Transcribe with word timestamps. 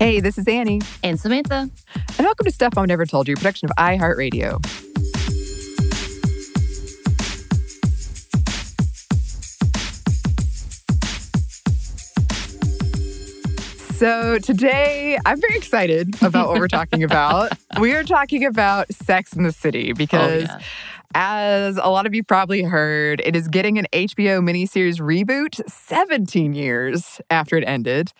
Hey, 0.00 0.20
this 0.20 0.38
is 0.38 0.48
Annie. 0.48 0.80
And 1.02 1.20
Samantha. 1.20 1.68
And 1.94 2.18
welcome 2.20 2.46
to 2.46 2.50
Stuff 2.50 2.74
Mom 2.74 2.86
Never 2.86 3.04
Told 3.04 3.28
You, 3.28 3.36
production 3.36 3.68
of 3.68 3.76
iHeartRadio. 3.76 4.58
So, 13.96 14.38
today 14.38 15.18
I'm 15.26 15.38
very 15.38 15.56
excited 15.56 16.14
about 16.22 16.48
what 16.48 16.58
we're 16.58 16.68
talking 16.78 17.02
about. 17.04 17.52
we 17.78 17.92
are 17.94 18.02
talking 18.02 18.46
about 18.46 18.90
Sex 18.94 19.34
and 19.34 19.44
the 19.44 19.52
City 19.52 19.92
because, 19.92 20.48
Oh, 20.48 20.52
yeah. 20.58 20.60
as 21.14 21.76
a 21.76 21.88
lot 21.90 22.06
of 22.06 22.14
you 22.14 22.24
probably 22.24 22.62
heard, 22.62 23.20
it 23.26 23.36
is 23.36 23.46
getting 23.46 23.76
an 23.76 23.86
HBO 23.92 24.40
miniseries 24.42 25.00
reboot 25.00 25.60
17 25.70 26.54
years 26.54 27.20
after 27.28 27.58
it 27.58 27.64
ended. 27.66 28.12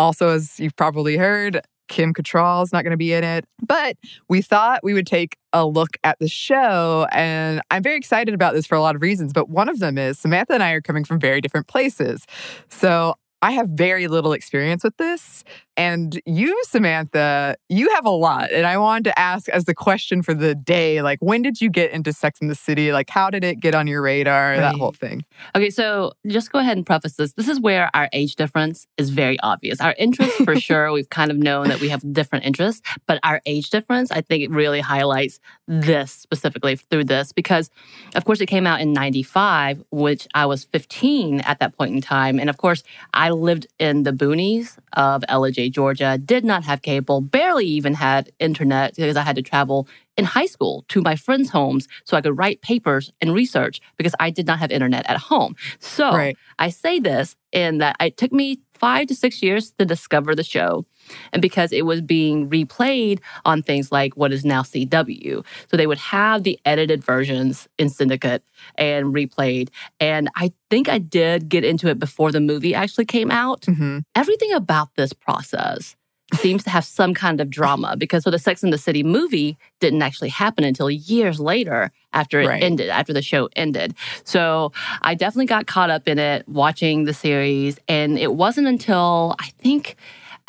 Also, 0.00 0.30
as 0.30 0.58
you've 0.58 0.76
probably 0.76 1.18
heard, 1.18 1.60
Kim 1.88 2.14
Cattrall 2.14 2.62
is 2.62 2.72
not 2.72 2.84
going 2.84 2.92
to 2.92 2.96
be 2.96 3.12
in 3.12 3.22
it. 3.22 3.44
But 3.66 3.98
we 4.30 4.40
thought 4.40 4.80
we 4.82 4.94
would 4.94 5.06
take 5.06 5.36
a 5.52 5.66
look 5.66 5.98
at 6.04 6.18
the 6.20 6.26
show. 6.26 7.06
And 7.12 7.60
I'm 7.70 7.82
very 7.82 7.98
excited 7.98 8.32
about 8.32 8.54
this 8.54 8.66
for 8.66 8.76
a 8.76 8.80
lot 8.80 8.96
of 8.96 9.02
reasons. 9.02 9.34
But 9.34 9.50
one 9.50 9.68
of 9.68 9.78
them 9.78 9.98
is 9.98 10.18
Samantha 10.18 10.54
and 10.54 10.62
I 10.62 10.72
are 10.72 10.80
coming 10.80 11.04
from 11.04 11.20
very 11.20 11.42
different 11.42 11.66
places. 11.66 12.24
So 12.70 13.14
I 13.42 13.50
have 13.50 13.68
very 13.68 14.08
little 14.08 14.32
experience 14.32 14.84
with 14.84 14.96
this. 14.96 15.44
And 15.80 16.20
you, 16.26 16.62
Samantha, 16.64 17.56
you 17.70 17.88
have 17.94 18.04
a 18.04 18.10
lot. 18.10 18.52
And 18.52 18.66
I 18.66 18.76
wanted 18.76 19.04
to 19.04 19.18
ask 19.18 19.48
as 19.48 19.64
the 19.64 19.72
question 19.72 20.22
for 20.22 20.34
the 20.34 20.54
day, 20.54 21.00
like, 21.00 21.18
when 21.22 21.40
did 21.40 21.62
you 21.62 21.70
get 21.70 21.90
into 21.92 22.12
Sex 22.12 22.38
and 22.42 22.50
the 22.50 22.54
City? 22.54 22.92
Like, 22.92 23.08
how 23.08 23.30
did 23.30 23.44
it 23.44 23.60
get 23.60 23.74
on 23.74 23.86
your 23.86 24.02
radar? 24.02 24.58
That 24.58 24.74
whole 24.74 24.92
thing. 24.92 25.24
Okay, 25.56 25.70
so 25.70 26.12
just 26.26 26.52
go 26.52 26.58
ahead 26.58 26.76
and 26.76 26.84
preface 26.84 27.14
this. 27.14 27.32
This 27.32 27.48
is 27.48 27.58
where 27.58 27.88
our 27.94 28.10
age 28.12 28.36
difference 28.36 28.86
is 28.98 29.08
very 29.08 29.40
obvious. 29.40 29.80
Our 29.80 29.94
interests, 29.96 30.36
for 30.44 30.54
sure, 30.60 30.92
we've 30.92 31.08
kind 31.08 31.30
of 31.30 31.38
known 31.38 31.68
that 31.68 31.80
we 31.80 31.88
have 31.88 32.12
different 32.12 32.44
interests, 32.44 32.82
but 33.06 33.18
our 33.22 33.40
age 33.46 33.70
difference, 33.70 34.10
I 34.10 34.20
think 34.20 34.44
it 34.44 34.50
really 34.50 34.80
highlights 34.80 35.40
this 35.66 36.12
specifically 36.12 36.76
through 36.76 37.04
this 37.04 37.32
because, 37.32 37.70
of 38.14 38.26
course, 38.26 38.42
it 38.42 38.46
came 38.46 38.66
out 38.66 38.82
in 38.82 38.92
95, 38.92 39.82
which 39.90 40.28
I 40.34 40.44
was 40.44 40.64
15 40.64 41.40
at 41.40 41.58
that 41.60 41.74
point 41.78 41.94
in 41.94 42.02
time. 42.02 42.38
And 42.38 42.50
of 42.50 42.58
course, 42.58 42.82
I 43.14 43.30
lived 43.30 43.66
in 43.78 44.02
the 44.02 44.12
boonies 44.12 44.76
of 44.92 45.22
Ellijay, 45.30 45.69
Georgia, 45.70 46.18
did 46.18 46.44
not 46.44 46.64
have 46.64 46.82
cable, 46.82 47.20
barely 47.20 47.66
even 47.66 47.94
had 47.94 48.30
internet 48.38 48.94
because 48.96 49.16
I 49.16 49.22
had 49.22 49.36
to 49.36 49.42
travel 49.42 49.88
in 50.16 50.24
high 50.24 50.46
school 50.46 50.84
to 50.88 51.00
my 51.00 51.16
friends' 51.16 51.50
homes 51.50 51.88
so 52.04 52.16
I 52.16 52.20
could 52.20 52.36
write 52.36 52.60
papers 52.60 53.12
and 53.20 53.32
research 53.32 53.80
because 53.96 54.14
I 54.20 54.30
did 54.30 54.46
not 54.46 54.58
have 54.58 54.70
internet 54.70 55.08
at 55.08 55.16
home. 55.16 55.56
So 55.78 56.12
Right. 56.12 56.36
I 56.58 56.70
say 56.70 57.00
this 57.00 57.36
in 57.52 57.78
that 57.78 57.96
it 58.00 58.16
took 58.16 58.32
me 58.32 58.60
five 58.74 59.06
to 59.08 59.14
six 59.14 59.42
years 59.42 59.72
to 59.78 59.84
discover 59.84 60.34
the 60.34 60.42
show. 60.42 60.86
And 61.32 61.40
because 61.42 61.72
it 61.72 61.84
was 61.86 62.00
being 62.00 62.48
replayed 62.48 63.20
on 63.44 63.62
things 63.62 63.90
like 63.92 64.16
what 64.16 64.32
is 64.32 64.44
now 64.44 64.62
CW. 64.62 65.44
So 65.70 65.76
they 65.76 65.86
would 65.86 65.98
have 65.98 66.42
the 66.42 66.58
edited 66.64 67.02
versions 67.04 67.68
in 67.78 67.88
Syndicate 67.88 68.42
and 68.76 69.06
replayed. 69.14 69.68
And 69.98 70.28
I 70.36 70.52
think 70.70 70.88
I 70.88 70.98
did 70.98 71.48
get 71.48 71.64
into 71.64 71.88
it 71.88 71.98
before 71.98 72.32
the 72.32 72.40
movie 72.40 72.74
actually 72.74 73.06
came 73.06 73.30
out 73.30 73.64
hmm 73.66 73.98
everything 74.16 74.52
about 74.52 74.88
this 74.96 75.12
process 75.12 75.94
seems 76.34 76.62
to 76.64 76.70
have 76.70 76.84
some 76.84 77.12
kind 77.14 77.40
of 77.40 77.50
drama 77.50 77.96
because 77.96 78.22
so 78.24 78.30
the 78.30 78.38
Sex 78.38 78.62
and 78.62 78.72
the 78.72 78.78
City 78.78 79.02
movie 79.02 79.58
didn't 79.80 80.02
actually 80.02 80.28
happen 80.28 80.62
until 80.64 80.90
years 80.90 81.40
later 81.40 81.90
after 82.12 82.40
it 82.40 82.46
Right. 82.46 82.62
ended, 82.62 82.88
after 82.88 83.12
the 83.12 83.22
show 83.22 83.48
ended. 83.56 83.94
So 84.24 84.72
I 85.02 85.14
definitely 85.14 85.46
got 85.46 85.66
caught 85.66 85.90
up 85.90 86.06
in 86.06 86.18
it 86.18 86.48
watching 86.48 87.04
the 87.04 87.14
series. 87.14 87.78
And 87.88 88.18
it 88.18 88.34
wasn't 88.34 88.68
until 88.68 89.34
I 89.40 89.50
think 89.58 89.96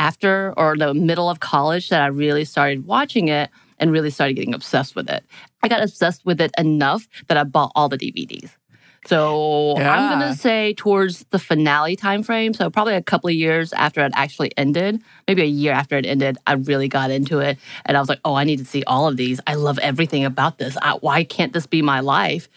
after 0.01 0.51
or 0.57 0.75
the 0.75 0.95
middle 0.95 1.29
of 1.29 1.39
college 1.39 1.89
that 1.89 2.01
I 2.01 2.07
really 2.07 2.43
started 2.43 2.87
watching 2.87 3.27
it 3.27 3.51
and 3.77 3.91
really 3.91 4.09
started 4.09 4.33
getting 4.33 4.55
obsessed 4.55 4.95
with 4.95 5.07
it. 5.07 5.23
I 5.61 5.67
got 5.67 5.83
obsessed 5.83 6.25
with 6.25 6.41
it 6.41 6.51
enough 6.57 7.07
that 7.27 7.37
I 7.37 7.43
bought 7.43 7.71
all 7.75 7.87
the 7.87 7.99
DVDs. 7.99 8.49
So 9.05 9.77
I'm 9.77 10.09
gonna 10.11 10.35
say 10.35 10.73
towards 10.73 11.25
the 11.29 11.39
finale 11.39 11.95
time 11.95 12.23
frame, 12.23 12.53
so 12.53 12.69
probably 12.69 12.95
a 12.95 13.01
couple 13.01 13.29
of 13.29 13.35
years 13.35 13.73
after 13.73 14.03
it 14.05 14.11
actually 14.15 14.51
ended, 14.57 15.01
maybe 15.27 15.41
a 15.43 15.53
year 15.63 15.73
after 15.73 15.97
it 15.97 16.05
ended, 16.05 16.37
I 16.45 16.53
really 16.53 16.87
got 16.87 17.09
into 17.09 17.39
it, 17.39 17.57
and 17.85 17.97
I 17.97 17.99
was 17.99 18.09
like, 18.09 18.19
"Oh, 18.25 18.35
I 18.35 18.43
need 18.43 18.59
to 18.59 18.65
see 18.65 18.83
all 18.85 19.07
of 19.07 19.17
these. 19.17 19.39
I 19.47 19.55
love 19.55 19.79
everything 19.79 20.23
about 20.25 20.59
this. 20.59 20.77
I, 20.81 20.93
why 20.93 21.23
can't 21.23 21.53
this 21.53 21.65
be 21.65 21.81
my 21.81 21.99
life?" 21.99 22.47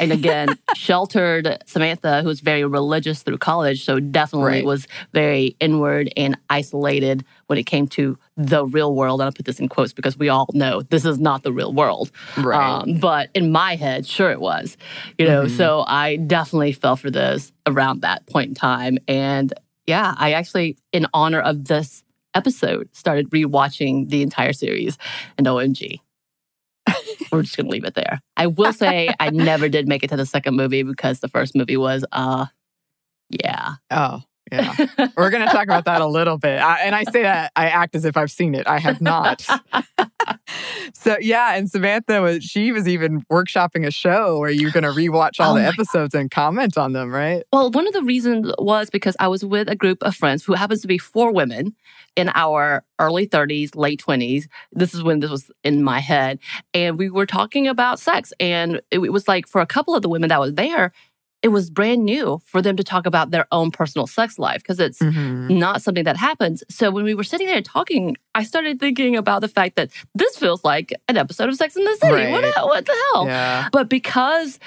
And 0.00 0.12
again, 0.12 0.58
sheltered 0.74 1.58
Samantha, 1.66 2.22
who's 2.22 2.40
very 2.40 2.64
religious 2.64 3.22
through 3.22 3.38
college, 3.38 3.84
so 3.84 4.00
definitely 4.00 4.52
Right. 4.52 4.64
was 4.64 4.86
very 5.12 5.56
inward 5.60 6.12
and 6.16 6.36
isolated 6.50 7.24
when 7.46 7.58
it 7.58 7.64
came 7.64 7.86
to 7.88 8.18
the 8.36 8.64
real 8.66 8.94
world. 8.94 9.20
And 9.20 9.28
I 9.28 9.30
put 9.30 9.44
this 9.46 9.60
in 9.60 9.68
quotes 9.68 9.92
because 9.92 10.16
we 10.18 10.28
all 10.28 10.48
know 10.54 10.82
this 10.82 11.04
is 11.04 11.18
not 11.18 11.42
the 11.42 11.52
real 11.52 11.72
world. 11.72 12.10
Right. 12.36 12.82
Um, 12.82 12.98
but 12.98 13.28
in 13.34 13.52
my 13.52 13.76
head, 13.76 14.06
sure 14.06 14.30
it 14.30 14.40
was. 14.40 14.76
You 15.18 15.26
know, 15.26 15.44
Mhm. 15.44 15.56
so 15.56 15.84
I 15.86 16.16
definitely 16.16 16.72
fell 16.72 16.96
for 16.96 17.10
this 17.10 17.52
around 17.66 18.00
that 18.02 18.26
point 18.26 18.48
in 18.48 18.54
time. 18.54 18.98
And 19.08 19.52
yeah, 19.86 20.14
I 20.16 20.32
actually, 20.32 20.76
in 20.92 21.06
honor 21.12 21.40
of 21.40 21.64
this 21.66 22.02
episode, 22.34 22.88
started 22.92 23.28
rewatching 23.30 24.08
the 24.08 24.22
entire 24.22 24.52
series. 24.54 24.96
And 25.36 25.46
OMG. 25.46 26.00
We're 27.30 27.42
just 27.42 27.56
gonna 27.56 27.68
leave 27.68 27.84
it 27.84 27.94
there. 27.94 28.20
I 28.36 28.46
will 28.46 28.72
say 28.72 29.12
I 29.20 29.30
never 29.30 29.68
did 29.68 29.88
make 29.88 30.02
it 30.02 30.10
to 30.10 30.16
the 30.16 30.26
second 30.26 30.56
movie 30.56 30.82
because 30.82 31.20
the 31.20 31.28
first 31.28 31.54
movie 31.54 31.76
was 31.76 32.04
uh 32.12 32.46
yeah. 33.30 33.74
Oh, 33.90 34.22
yeah. 34.52 34.74
We're 35.16 35.30
going 35.30 35.46
to 35.46 35.52
talk 35.52 35.64
about 35.64 35.86
that 35.86 36.02
a 36.02 36.06
little 36.06 36.36
bit. 36.36 36.60
I, 36.60 36.80
and 36.80 36.94
I 36.94 37.04
say 37.04 37.22
that 37.22 37.52
I 37.56 37.68
act 37.68 37.94
as 37.94 38.04
if 38.04 38.16
I've 38.16 38.30
seen 38.30 38.54
it. 38.54 38.66
I 38.66 38.78
have 38.78 39.00
not. 39.00 39.46
so, 40.94 41.16
yeah. 41.20 41.54
And 41.54 41.70
Samantha 41.70 42.20
was, 42.20 42.44
she 42.44 42.72
was 42.72 42.86
even 42.88 43.22
workshopping 43.30 43.86
a 43.86 43.90
show 43.90 44.38
where 44.38 44.50
you're 44.50 44.70
going 44.70 44.84
to 44.84 44.90
rewatch 44.90 45.40
all 45.40 45.54
Oh 45.54 45.58
the 45.58 45.66
episodes 45.66 46.14
and 46.14 46.30
comment 46.30 46.76
on 46.76 46.92
them, 46.92 47.10
right? 47.10 47.44
Well, 47.52 47.70
one 47.70 47.86
of 47.86 47.92
the 47.92 48.02
reasons 48.02 48.52
was 48.58 48.90
because 48.90 49.16
I 49.18 49.28
was 49.28 49.44
with 49.44 49.68
a 49.68 49.76
group 49.76 50.02
of 50.02 50.14
friends 50.14 50.44
who 50.44 50.54
happens 50.54 50.80
to 50.82 50.88
be 50.88 50.98
four 50.98 51.32
women 51.32 51.74
in 52.16 52.30
our 52.34 52.84
early 52.98 53.26
30s, 53.26 53.74
late 53.74 54.02
20s. 54.02 54.44
This 54.72 54.94
is 54.94 55.02
when 55.02 55.20
this 55.20 55.30
was 55.30 55.50
in 55.64 55.82
my 55.82 56.00
head. 56.00 56.38
And 56.74 56.98
we 56.98 57.10
were 57.10 57.26
talking 57.26 57.66
about 57.66 57.98
sex. 57.98 58.32
And 58.38 58.80
it 58.90 58.98
was 58.98 59.28
like 59.28 59.46
for 59.46 59.60
a 59.60 59.66
couple 59.66 59.94
of 59.94 60.02
the 60.02 60.08
women 60.08 60.28
that 60.28 60.40
was 60.40 60.54
there, 60.54 60.92
it 61.42 61.48
was 61.48 61.70
brand 61.70 62.04
new 62.04 62.40
for 62.44 62.62
them 62.62 62.76
to 62.76 62.84
talk 62.84 63.04
about 63.04 63.30
their 63.32 63.46
own 63.50 63.70
personal 63.70 64.06
sex 64.06 64.38
life 64.38 64.62
because 64.62 64.78
it's 64.78 64.98
Mm-hmm. 65.00 65.58
not 65.58 65.82
something 65.82 66.04
that 66.04 66.16
happens. 66.16 66.62
So 66.70 66.90
when 66.90 67.04
we 67.04 67.14
were 67.14 67.24
sitting 67.24 67.48
there 67.48 67.60
talking, 67.62 68.16
I 68.34 68.44
started 68.44 68.78
thinking 68.78 69.16
about 69.16 69.40
the 69.40 69.48
fact 69.48 69.74
that 69.76 69.90
this 70.14 70.36
feels 70.36 70.62
like 70.64 70.92
an 71.08 71.16
episode 71.16 71.48
of 71.48 71.56
Sex 71.56 71.74
and 71.76 71.86
the 71.86 71.96
City. 71.96 72.30
What, 72.30 72.42
Right. 72.44 72.54
the- 72.54 72.66
what 72.66 72.86
the 72.86 72.96
hell? 73.12 73.26
Yeah. 73.26 73.68
But 73.72 73.88
because 73.88 74.60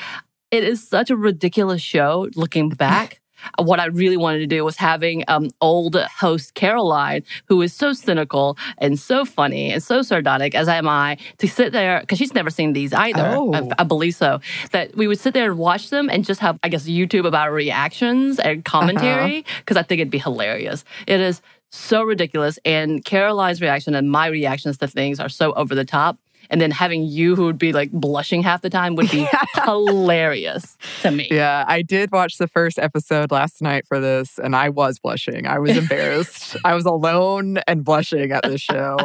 it 0.51 0.63
is 0.63 0.85
such 0.87 1.09
a 1.09 1.15
ridiculous 1.15 1.81
show, 1.81 2.29
looking 2.35 2.69
back, 2.69 3.21
what 3.57 3.79
I 3.79 3.85
really 3.85 4.17
wanted 4.17 4.39
to 4.39 4.47
do 4.47 4.63
was 4.63 4.77
having 4.77 5.23
um, 5.27 5.49
old 5.61 5.95
host 5.95 6.53
Caroline, 6.55 7.23
who 7.45 7.61
is 7.61 7.73
so 7.73 7.93
cynical 7.93 8.57
and 8.77 8.99
so 8.99 9.25
funny 9.25 9.71
and 9.71 9.81
so 9.81 10.01
sardonic, 10.01 10.55
as 10.55 10.67
am 10.67 10.87
I, 10.87 11.17
to 11.37 11.47
sit 11.47 11.71
there 11.71 11.99
because 12.01 12.17
she's 12.17 12.33
never 12.33 12.49
seen 12.49 12.73
these 12.73 12.93
either. 12.93 13.25
Oh. 13.25 13.53
I, 13.53 13.69
I 13.79 13.83
believe 13.83 14.15
so. 14.15 14.39
That 14.71 14.95
we 14.95 15.07
would 15.07 15.19
sit 15.19 15.33
there 15.33 15.49
and 15.49 15.59
watch 15.59 15.89
them 15.89 16.09
and 16.09 16.25
just 16.25 16.39
have, 16.41 16.59
I 16.63 16.69
guess, 16.69 16.85
YouTube 16.87 17.25
about 17.25 17.51
reactions 17.51 18.39
and 18.39 18.63
commentary 18.65 19.45
because 19.59 19.77
I 19.77 19.83
think 19.83 19.99
it'd 19.99 20.11
be 20.11 20.17
hilarious. 20.17 20.83
It 21.07 21.19
is 21.19 21.41
so 21.71 22.03
ridiculous, 22.03 22.57
and 22.63 23.03
Caroline's 23.03 23.61
reaction 23.61 23.95
and 23.95 24.09
my 24.09 24.27
reactions 24.27 24.77
to 24.77 24.87
things 24.87 25.19
are 25.19 25.29
so 25.29 25.51
over 25.53 25.75
the 25.75 25.85
top. 25.85 26.17
And 26.49 26.61
then 26.61 26.71
having 26.71 27.03
you 27.03 27.35
who 27.35 27.45
would 27.45 27.57
be 27.57 27.73
like 27.73 27.91
blushing 27.91 28.43
half 28.43 28.61
the 28.61 28.69
time 28.69 28.95
would 28.95 29.09
be 29.11 29.27
hilarious 29.63 30.77
to 31.01 31.11
me. 31.11 31.27
Yeah, 31.31 31.65
I 31.67 31.81
did 31.81 32.11
watch 32.11 32.37
the 32.37 32.47
first 32.47 32.79
episode 32.79 33.31
last 33.31 33.61
night 33.61 33.85
for 33.87 33.99
this, 33.99 34.37
and 34.37 34.55
I 34.55 34.69
was 34.69 34.99
blushing. 34.99 35.47
I 35.47 35.59
was 35.59 35.77
embarrassed. 35.77 36.57
I 36.63 36.73
was 36.75 36.85
alone 36.85 37.57
and 37.67 37.83
blushing 37.83 38.31
at 38.31 38.43
this 38.43 38.61
show. 38.61 38.97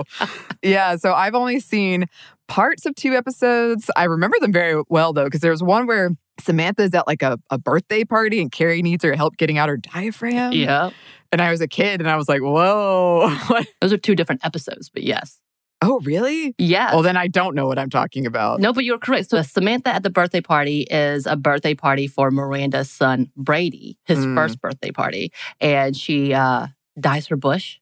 yeah, 0.62 0.96
so 0.96 1.12
I've 1.12 1.34
only 1.34 1.60
seen 1.60 2.06
parts 2.48 2.84
of 2.84 2.94
two 2.94 3.14
episodes. 3.14 3.90
I 3.96 4.04
remember 4.04 4.36
them 4.40 4.52
very 4.52 4.82
well, 4.88 5.12
though, 5.12 5.24
because 5.24 5.40
there 5.40 5.52
was 5.52 5.62
one 5.62 5.86
where 5.86 6.10
Samantha's 6.40 6.94
at 6.94 7.06
like 7.06 7.22
a, 7.22 7.38
a 7.50 7.58
birthday 7.58 8.04
party 8.04 8.40
and 8.40 8.50
Carrie 8.50 8.82
needs 8.82 9.04
her 9.04 9.14
help 9.14 9.36
getting 9.36 9.58
out 9.58 9.68
her 9.68 9.76
diaphragm. 9.76 10.52
Yeah. 10.52 10.90
And 11.32 11.40
I 11.40 11.50
was 11.50 11.60
a 11.60 11.68
kid 11.68 12.00
and 12.00 12.10
I 12.10 12.16
was 12.16 12.28
like, 12.28 12.42
whoa. 12.42 13.30
Those 13.80 13.92
are 13.92 13.98
two 13.98 14.16
different 14.16 14.44
episodes, 14.44 14.90
but 14.90 15.04
yes. 15.04 15.38
Oh, 15.82 16.00
really? 16.00 16.54
Yeah. 16.58 16.92
Well, 16.92 17.02
then 17.02 17.16
I 17.16 17.26
don't 17.26 17.54
know 17.54 17.66
what 17.66 17.78
I'm 17.78 17.90
talking 17.90 18.26
about. 18.26 18.60
No, 18.60 18.72
but 18.72 18.84
you're 18.84 18.98
correct. 18.98 19.30
So 19.30 19.40
Samantha 19.42 19.94
at 19.94 20.02
the 20.02 20.10
birthday 20.10 20.40
party 20.40 20.82
is 20.90 21.26
a 21.26 21.36
birthday 21.36 21.74
party 21.74 22.06
for 22.06 22.30
Miranda's 22.30 22.90
son 22.90 23.30
Brady, 23.36 23.98
his 24.04 24.18
Mm. 24.18 24.34
first 24.34 24.60
birthday 24.60 24.90
party, 24.90 25.32
and 25.60 25.96
she 25.96 26.34
uh, 26.34 26.66
dyes 26.98 27.26
her 27.28 27.36
bush. 27.36 27.78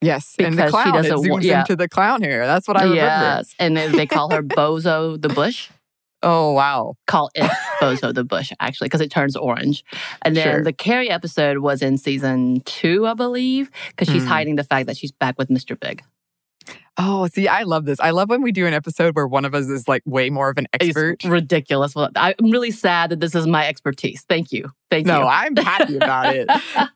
Yes. 0.00 0.34
and 0.38 0.58
the 0.58 0.64
Because 0.66 0.70
she 0.84 0.90
clown, 0.90 1.04
it 1.04 1.08
doesn't 1.08 1.30
zooms 1.30 1.42
yeah. 1.44 1.60
into 1.60 1.76
the 1.76 1.88
clown 1.88 2.20
hair. 2.22 2.46
That's 2.46 2.68
what 2.68 2.76
I 2.76 2.82
remember. 2.82 3.00
yes, 3.00 3.54
and 3.58 3.76
then 3.76 3.92
they 3.92 4.06
call 4.06 4.30
her 4.32 4.42
Bozo 4.58 5.20
the 5.20 5.30
Bush. 5.30 5.70
Oh, 6.22 6.52
wow. 6.52 6.94
Call 7.06 7.30
it 7.34 7.50
Bozo 7.82 8.14
the 8.14 8.24
Bush, 8.24 8.52
actually, 8.60 8.86
because 8.86 9.00
it 9.00 9.10
turns 9.10 9.34
orange. 9.36 9.84
And 10.22 10.36
then 10.36 10.44
Sure. 10.56 10.62
the 10.64 10.72
Carrie 10.72 11.10
episode 11.10 11.58
was 11.58 11.82
in 11.82 11.96
season 11.98 12.60
two, 12.64 13.06
I 13.06 13.14
believe, 13.14 13.70
because 13.90 14.08
she's 14.12 14.24
Mm. 14.24 14.28
hiding 14.28 14.56
the 14.56 14.64
fact 14.64 14.86
that 14.86 14.96
she's 14.96 15.12
back 15.12 15.38
with 15.38 15.48
Mr. 15.48 15.78
Big. 15.78 16.02
Oh, 16.96 17.26
see, 17.26 17.48
I 17.48 17.62
love 17.64 17.86
this. 17.86 17.98
I 17.98 18.10
love 18.10 18.28
when 18.28 18.40
we 18.42 18.52
do 18.52 18.66
an 18.66 18.74
episode 18.74 19.16
where 19.16 19.26
one 19.26 19.44
of 19.44 19.54
us 19.54 19.66
is 19.66 19.88
like 19.88 20.02
way 20.06 20.30
more 20.30 20.48
of 20.48 20.58
an 20.58 20.66
expert. 20.72 21.14
It's 21.14 21.24
ridiculous. 21.24 21.94
Well, 21.94 22.08
I'm 22.14 22.34
really 22.40 22.70
sad 22.70 23.10
that 23.10 23.18
this 23.20 23.34
is 23.34 23.46
my 23.46 23.66
expertise. 23.66 24.22
Thank 24.28 24.52
you. 24.52 24.70
Thank 24.90 25.06
No, 25.06 25.14
you. 25.14 25.20
No, 25.22 25.26
I'm 25.26 25.56
happy 25.56 25.96
about 25.96 26.36
it. 26.36 26.48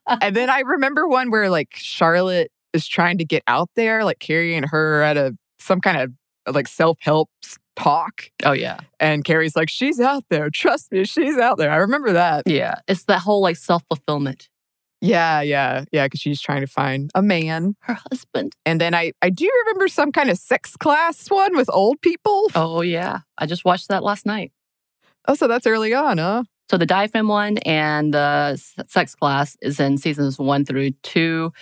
and 0.22 0.36
then 0.36 0.50
I 0.50 0.60
remember 0.60 1.08
one 1.08 1.30
where 1.30 1.50
like 1.50 1.74
Charlotte 1.74 2.52
is 2.72 2.86
trying 2.86 3.18
to 3.18 3.24
get 3.24 3.42
out 3.48 3.70
there, 3.74 4.04
like 4.04 4.20
Carrie 4.20 4.54
and 4.54 4.66
her 4.70 5.02
at 5.02 5.16
a 5.16 5.36
some 5.58 5.80
kind 5.80 5.98
of 6.46 6.54
like 6.54 6.68
self-help 6.68 7.28
talk. 7.74 8.30
oh, 8.44 8.52
yeah. 8.52 8.78
And 9.00 9.24
Carrie's 9.24 9.56
like, 9.56 9.68
she's 9.68 10.00
out 10.00 10.24
there. 10.30 10.48
Trust 10.50 10.92
me, 10.92 11.04
she's 11.04 11.36
out 11.38 11.58
there. 11.58 11.70
I 11.70 11.76
remember 11.76 12.12
that. 12.12 12.44
Yeah. 12.46 12.76
It's 12.86 13.04
that 13.04 13.20
whole 13.20 13.40
like 13.40 13.56
self 13.56 13.82
fulfillment. 13.88 14.48
Yeah, 15.00 15.40
yeah, 15.42 15.84
yeah. 15.92 16.06
Because 16.06 16.20
she's 16.20 16.40
trying 16.40 16.62
to 16.62 16.66
find 16.66 17.10
a 17.14 17.22
man. 17.22 17.76
Her 17.80 17.98
husband. 18.10 18.54
And 18.66 18.80
then 18.80 18.94
I, 18.94 19.12
I 19.22 19.30
do 19.30 19.48
remember 19.64 19.88
some 19.88 20.12
kind 20.12 20.30
of 20.30 20.38
sex 20.38 20.76
class 20.76 21.28
one 21.28 21.56
with 21.56 21.70
old 21.72 22.00
people. 22.00 22.50
Oh, 22.54 22.80
yeah. 22.80 23.20
I 23.38 23.46
just 23.46 23.64
watched 23.64 23.88
that 23.88 24.02
last 24.02 24.26
night. 24.26 24.52
Oh, 25.26 25.34
so 25.34 25.46
that's 25.46 25.66
early 25.66 25.94
on, 25.94 26.18
huh? 26.18 26.44
So 26.70 26.76
the 26.76 26.86
diaphragm 26.86 27.28
one 27.28 27.58
and 27.58 28.12
the 28.12 28.56
sex 28.88 29.14
class 29.14 29.56
is 29.62 29.80
in 29.80 29.98
seasons 29.98 30.38
one 30.38 30.64
through 30.64 30.90
two. 31.02 31.52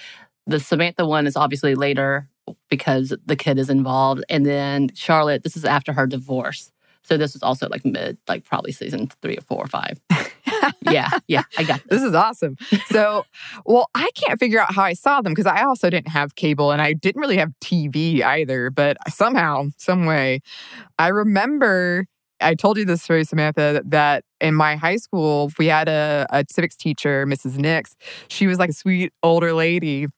The 0.46 0.58
Samantha 0.58 1.06
one 1.06 1.26
is 1.26 1.36
obviously 1.36 1.74
later 1.74 2.28
because 2.70 3.12
the 3.24 3.36
kid 3.36 3.58
is 3.58 3.70
involved. 3.70 4.24
And 4.28 4.46
then 4.46 4.90
Charlotte, 4.94 5.42
this 5.42 5.56
is 5.56 5.64
after 5.64 5.92
her 5.92 6.06
divorce. 6.06 6.72
So 7.02 7.16
this 7.16 7.36
is 7.36 7.42
also 7.42 7.68
like 7.68 7.84
mid, 7.84 8.18
like 8.26 8.44
probably 8.44 8.72
season 8.72 9.08
three 9.22 9.36
or 9.36 9.42
four 9.42 9.58
or 9.58 9.68
five. 9.68 10.00
Yeah, 10.90 11.08
yeah, 11.26 11.42
I 11.58 11.64
got 11.64 11.80
this. 11.88 12.00
This 12.00 12.02
is 12.02 12.14
awesome. 12.14 12.56
So, 12.86 13.24
well, 13.64 13.88
I 13.94 14.10
can't 14.14 14.38
figure 14.38 14.60
out 14.60 14.74
how 14.74 14.82
I 14.82 14.92
saw 14.92 15.20
them 15.20 15.32
because 15.32 15.46
I 15.46 15.64
also 15.64 15.90
didn't 15.90 16.08
have 16.08 16.34
cable 16.36 16.70
and 16.70 16.80
I 16.80 16.92
didn't 16.92 17.20
really 17.20 17.38
have 17.38 17.52
TV 17.62 18.22
either. 18.22 18.70
But 18.70 18.96
somehow, 19.08 19.68
some 19.78 20.06
way, 20.06 20.40
I 20.98 21.08
remember 21.08 22.06
I 22.40 22.54
told 22.54 22.76
you 22.76 22.84
this 22.84 23.02
story, 23.02 23.24
Samantha, 23.24 23.82
that 23.86 24.24
in 24.40 24.54
my 24.54 24.76
high 24.76 24.96
school, 24.96 25.50
we 25.58 25.66
had 25.66 25.88
a, 25.88 26.26
a 26.30 26.44
civics 26.50 26.76
teacher, 26.76 27.26
Mrs. 27.26 27.56
Nix. 27.56 27.96
She 28.28 28.46
was 28.46 28.58
like 28.58 28.70
a 28.70 28.74
sweet 28.74 29.12
older 29.22 29.52
lady. 29.52 30.08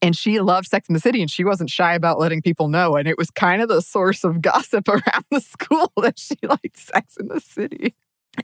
And 0.00 0.16
she 0.16 0.40
loved 0.40 0.66
Sex 0.66 0.88
and 0.88 0.96
the 0.96 1.00
City, 1.00 1.20
and 1.20 1.30
she 1.30 1.44
wasn't 1.44 1.70
shy 1.70 1.94
about 1.94 2.18
letting 2.18 2.42
people 2.42 2.68
know. 2.68 2.96
And 2.96 3.06
it 3.06 3.16
was 3.16 3.30
kind 3.30 3.62
of 3.62 3.68
the 3.68 3.80
source 3.80 4.24
of 4.24 4.42
gossip 4.42 4.88
around 4.88 5.24
the 5.30 5.40
school 5.40 5.92
that 5.96 6.18
she 6.18 6.34
liked 6.42 6.76
Sex 6.76 7.16
and 7.16 7.30
the 7.30 7.40
City. 7.40 7.94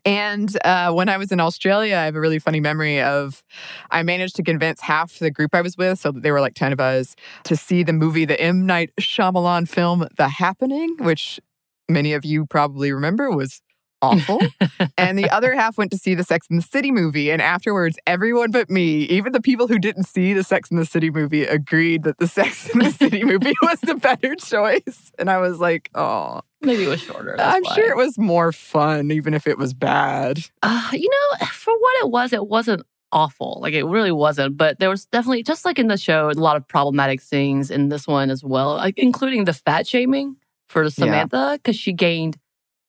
And 0.04 0.56
uh, 0.64 0.92
when 0.92 1.08
I 1.08 1.16
was 1.16 1.32
in 1.32 1.40
Australia, 1.40 1.96
I 1.96 2.04
have 2.04 2.14
a 2.14 2.20
really 2.20 2.38
funny 2.38 2.60
memory 2.60 3.00
of 3.00 3.42
I 3.90 4.02
managed 4.02 4.36
to 4.36 4.42
convince 4.42 4.80
half 4.80 5.18
the 5.18 5.30
group 5.30 5.54
I 5.54 5.62
was 5.62 5.76
with, 5.78 5.98
so 5.98 6.12
they 6.12 6.30
were 6.30 6.40
like 6.40 6.54
10 6.54 6.72
of 6.72 6.80
us, 6.80 7.16
to 7.44 7.56
see 7.56 7.82
the 7.82 7.92
movie, 7.92 8.24
the 8.24 8.38
M. 8.40 8.66
Night 8.66 8.90
Shyamalan 9.00 9.68
film, 9.68 10.06
The 10.16 10.28
Happening, 10.28 10.96
which 11.00 11.40
many 11.88 12.12
of 12.12 12.24
you 12.24 12.44
probably 12.44 12.92
remember 12.92 13.30
was 13.30 13.62
awful. 14.02 14.40
and 14.98 15.18
the 15.18 15.30
other 15.30 15.54
half 15.54 15.78
went 15.78 15.90
to 15.92 15.98
see 15.98 16.14
the 16.14 16.24
Sex 16.24 16.46
and 16.50 16.58
the 16.58 16.66
City 16.66 16.90
movie. 16.90 17.30
And 17.30 17.42
afterwards, 17.42 17.98
everyone 18.06 18.50
but 18.50 18.70
me, 18.70 19.02
even 19.04 19.32
the 19.32 19.40
people 19.40 19.68
who 19.68 19.78
didn't 19.78 20.04
see 20.04 20.32
the 20.32 20.44
Sex 20.44 20.70
and 20.70 20.78
the 20.78 20.86
City 20.86 21.10
movie, 21.10 21.44
agreed 21.44 22.02
that 22.04 22.18
the 22.18 22.28
Sex 22.28 22.68
and 22.70 22.82
the 22.82 22.90
City 22.90 23.24
movie 23.24 23.54
was 23.62 23.80
the 23.80 23.94
better 23.94 24.34
choice. 24.36 25.12
And 25.18 25.30
I 25.30 25.38
was 25.38 25.58
like, 25.58 25.90
oh, 25.94 26.40
Maybe 26.60 26.84
it 26.84 26.88
was 26.88 27.00
shorter. 27.00 27.36
I'm 27.38 27.62
why. 27.62 27.74
sure 27.74 27.88
it 27.88 27.96
was 27.96 28.18
more 28.18 28.50
fun, 28.50 29.12
even 29.12 29.32
if 29.32 29.46
it 29.46 29.58
was 29.58 29.72
bad. 29.74 30.40
Uh, 30.62 30.90
you 30.92 31.08
know, 31.08 31.46
for 31.46 31.72
what 31.72 32.04
it 32.04 32.10
was, 32.10 32.32
it 32.32 32.48
wasn't 32.48 32.82
awful. 33.12 33.58
Like 33.62 33.74
it 33.74 33.84
really 33.84 34.10
wasn't. 34.10 34.56
But 34.56 34.80
there 34.80 34.90
was 34.90 35.06
definitely, 35.06 35.44
just 35.44 35.64
like 35.64 35.78
in 35.78 35.86
the 35.86 35.96
show, 35.96 36.30
a 36.30 36.32
lot 36.32 36.56
of 36.56 36.66
problematic 36.66 37.20
scenes 37.20 37.70
in 37.70 37.90
this 37.90 38.08
one 38.08 38.28
as 38.28 38.42
well, 38.42 38.74
like 38.74 38.98
including 38.98 39.44
the 39.44 39.52
fat 39.52 39.86
shaming 39.86 40.36
for 40.68 40.88
Samantha 40.90 41.58
because 41.62 41.76
she 41.76 41.92
gained 41.92 42.36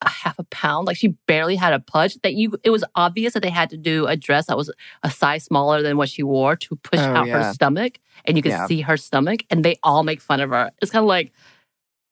a 0.01 0.09
half 0.09 0.37
a 0.39 0.43
pound. 0.45 0.87
Like 0.87 0.97
she 0.97 1.09
barely 1.27 1.55
had 1.55 1.73
a 1.73 1.79
pudge. 1.79 2.15
That 2.23 2.33
you, 2.33 2.53
it 2.63 2.69
was 2.69 2.83
obvious 2.95 3.33
that 3.33 3.41
they 3.43 3.49
had 3.49 3.69
to 3.71 3.77
do 3.77 4.07
a 4.07 4.15
dress 4.15 4.45
that 4.47 4.57
was 4.57 4.71
a 5.03 5.09
size 5.11 5.43
smaller 5.43 5.81
than 5.81 5.97
what 5.97 6.09
she 6.09 6.23
wore 6.23 6.55
to 6.55 6.75
push 6.77 6.99
Oh, 6.99 7.15
out 7.15 7.27
yeah. 7.27 7.43
her 7.47 7.53
stomach, 7.53 7.99
and 8.25 8.37
you 8.37 8.43
could 8.43 8.51
Yeah. 8.51 8.65
see 8.67 8.81
her 8.81 8.97
stomach, 8.97 9.41
and 9.49 9.63
they 9.65 9.77
all 9.83 10.03
make 10.03 10.21
fun 10.21 10.39
of 10.39 10.49
her. 10.51 10.71
It's 10.81 10.91
kind 10.91 11.03
of 11.03 11.07
like 11.07 11.31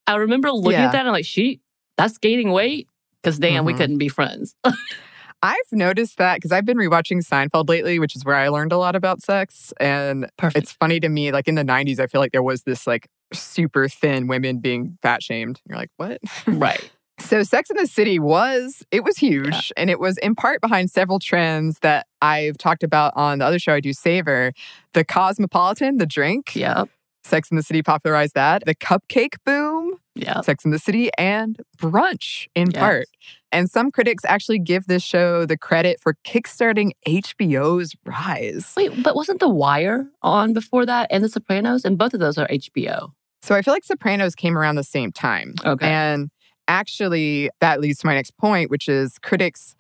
I 0.06 0.16
remember 0.16 0.52
looking 0.52 0.72
Yeah. 0.80 0.86
at 0.86 0.92
that 0.94 1.00
and 1.00 1.10
I'm 1.10 1.14
like, 1.14 1.26
she, 1.26 1.60
that's 1.98 2.18
gaining 2.18 2.52
weight. 2.52 2.88
Because 3.22 3.40
damn, 3.40 3.66
we 3.66 3.74
Mhm. 3.74 3.78
couldn't 3.78 3.98
be 3.98 4.08
friends. 4.08 4.56
I've 5.44 5.56
noticed 5.72 6.18
that 6.18 6.36
because 6.36 6.52
I've 6.52 6.66
been 6.66 6.78
rewatching 6.78 7.22
Seinfeld 7.28 7.70
lately, 7.70 8.00
which 8.00 8.16
is 8.16 8.26
where 8.26 8.36
I 8.36 8.48
learned 8.48 8.72
a 8.72 8.78
lot 8.78 8.96
about 8.96 9.22
sex. 9.22 9.72
And 9.80 10.30
Perfect. 10.38 10.64
it's 10.64 10.72
funny 10.72 11.00
to 11.00 11.10
me, 11.10 11.32
like 11.32 11.48
in 11.48 11.56
the 11.56 11.64
90s, 11.64 12.00
I 12.00 12.08
feel 12.08 12.22
like 12.22 12.32
there 12.32 12.42
was 12.44 12.64
this 12.64 12.88
like 12.88 13.08
super 13.34 13.88
thin 13.88 14.28
women 14.28 14.60
being 14.60 14.98
fat 15.04 15.22
shamed. 15.22 15.62
You're 15.68 15.78
like, 15.78 15.92
what? 15.98 16.20
right. 16.48 16.90
So 17.20 17.42
Sex 17.44 17.70
and 17.70 17.80
the 17.80 17.88
City 17.88 18.20
was 18.20 18.84
it 18.92 19.04
was 19.04 19.18
huge 19.18 19.72
and 19.76 19.90
it 19.90 20.00
was 20.00 20.18
in 20.20 20.36
part 20.36 20.62
behind 20.62 20.92
several 20.92 21.20
trends 21.20 21.80
that 21.82 22.06
I've 22.22 22.58
talked 22.58 22.84
about 22.84 23.14
on 23.16 23.40
the 23.40 23.46
other 23.46 23.60
show 23.60 23.74
I 23.74 23.80
do 23.80 23.92
Savor. 23.94 24.54
The 24.94 25.04
Cosmopolitan, 25.04 25.98
the 25.98 26.06
drink. 26.06 26.56
Yep. 26.56 26.90
Sex 27.24 27.50
and 27.50 27.58
the 27.58 27.64
City 27.64 27.82
popularized 27.84 28.36
that. 28.36 28.64
The 28.66 28.76
cupcake 28.76 29.34
boom, 29.46 29.96
Yeah. 30.16 30.40
Sex 30.42 30.64
and 30.64 30.74
the 30.74 30.80
City, 30.80 31.10
and 31.18 31.58
brunch 31.78 32.48
in 32.56 32.72
Yes. 32.72 32.80
part. 32.80 33.08
And 33.52 33.70
some 33.70 33.92
critics 33.92 34.24
actually 34.24 34.60
give 34.60 34.86
this 34.88 35.04
show 35.04 35.46
the 35.46 35.58
credit 35.58 36.00
for 36.00 36.16
kickstarting 36.26 36.92
HBO's 37.06 37.96
rise. 38.06 38.74
Wait, 38.78 39.04
but 39.04 39.16
wasn't 39.16 39.40
The 39.42 39.50
Wire 39.50 40.06
on 40.22 40.54
before 40.54 40.86
that 40.86 41.08
and 41.12 41.22
The 41.24 41.30
Sopranos? 41.30 41.84
And 41.84 41.98
both 41.98 42.14
of 42.14 42.20
those 42.22 42.38
are 42.38 42.48
HBO. 42.50 43.12
So 43.42 43.56
I 43.56 43.62
feel 43.62 43.74
like 43.74 43.84
Sopranos 43.84 44.34
came 44.36 44.58
around 44.58 44.76
the 44.76 44.84
same 44.84 45.12
time. 45.12 45.54
Okay. 45.66 45.86
And 45.88 46.30
actually, 46.68 47.50
that 47.60 47.80
leads 47.80 48.00
to 48.00 48.08
my 48.08 48.16
next 48.16 48.38
point, 48.38 48.70
which 48.70 48.88
is 48.90 49.18
critics, 49.20 49.76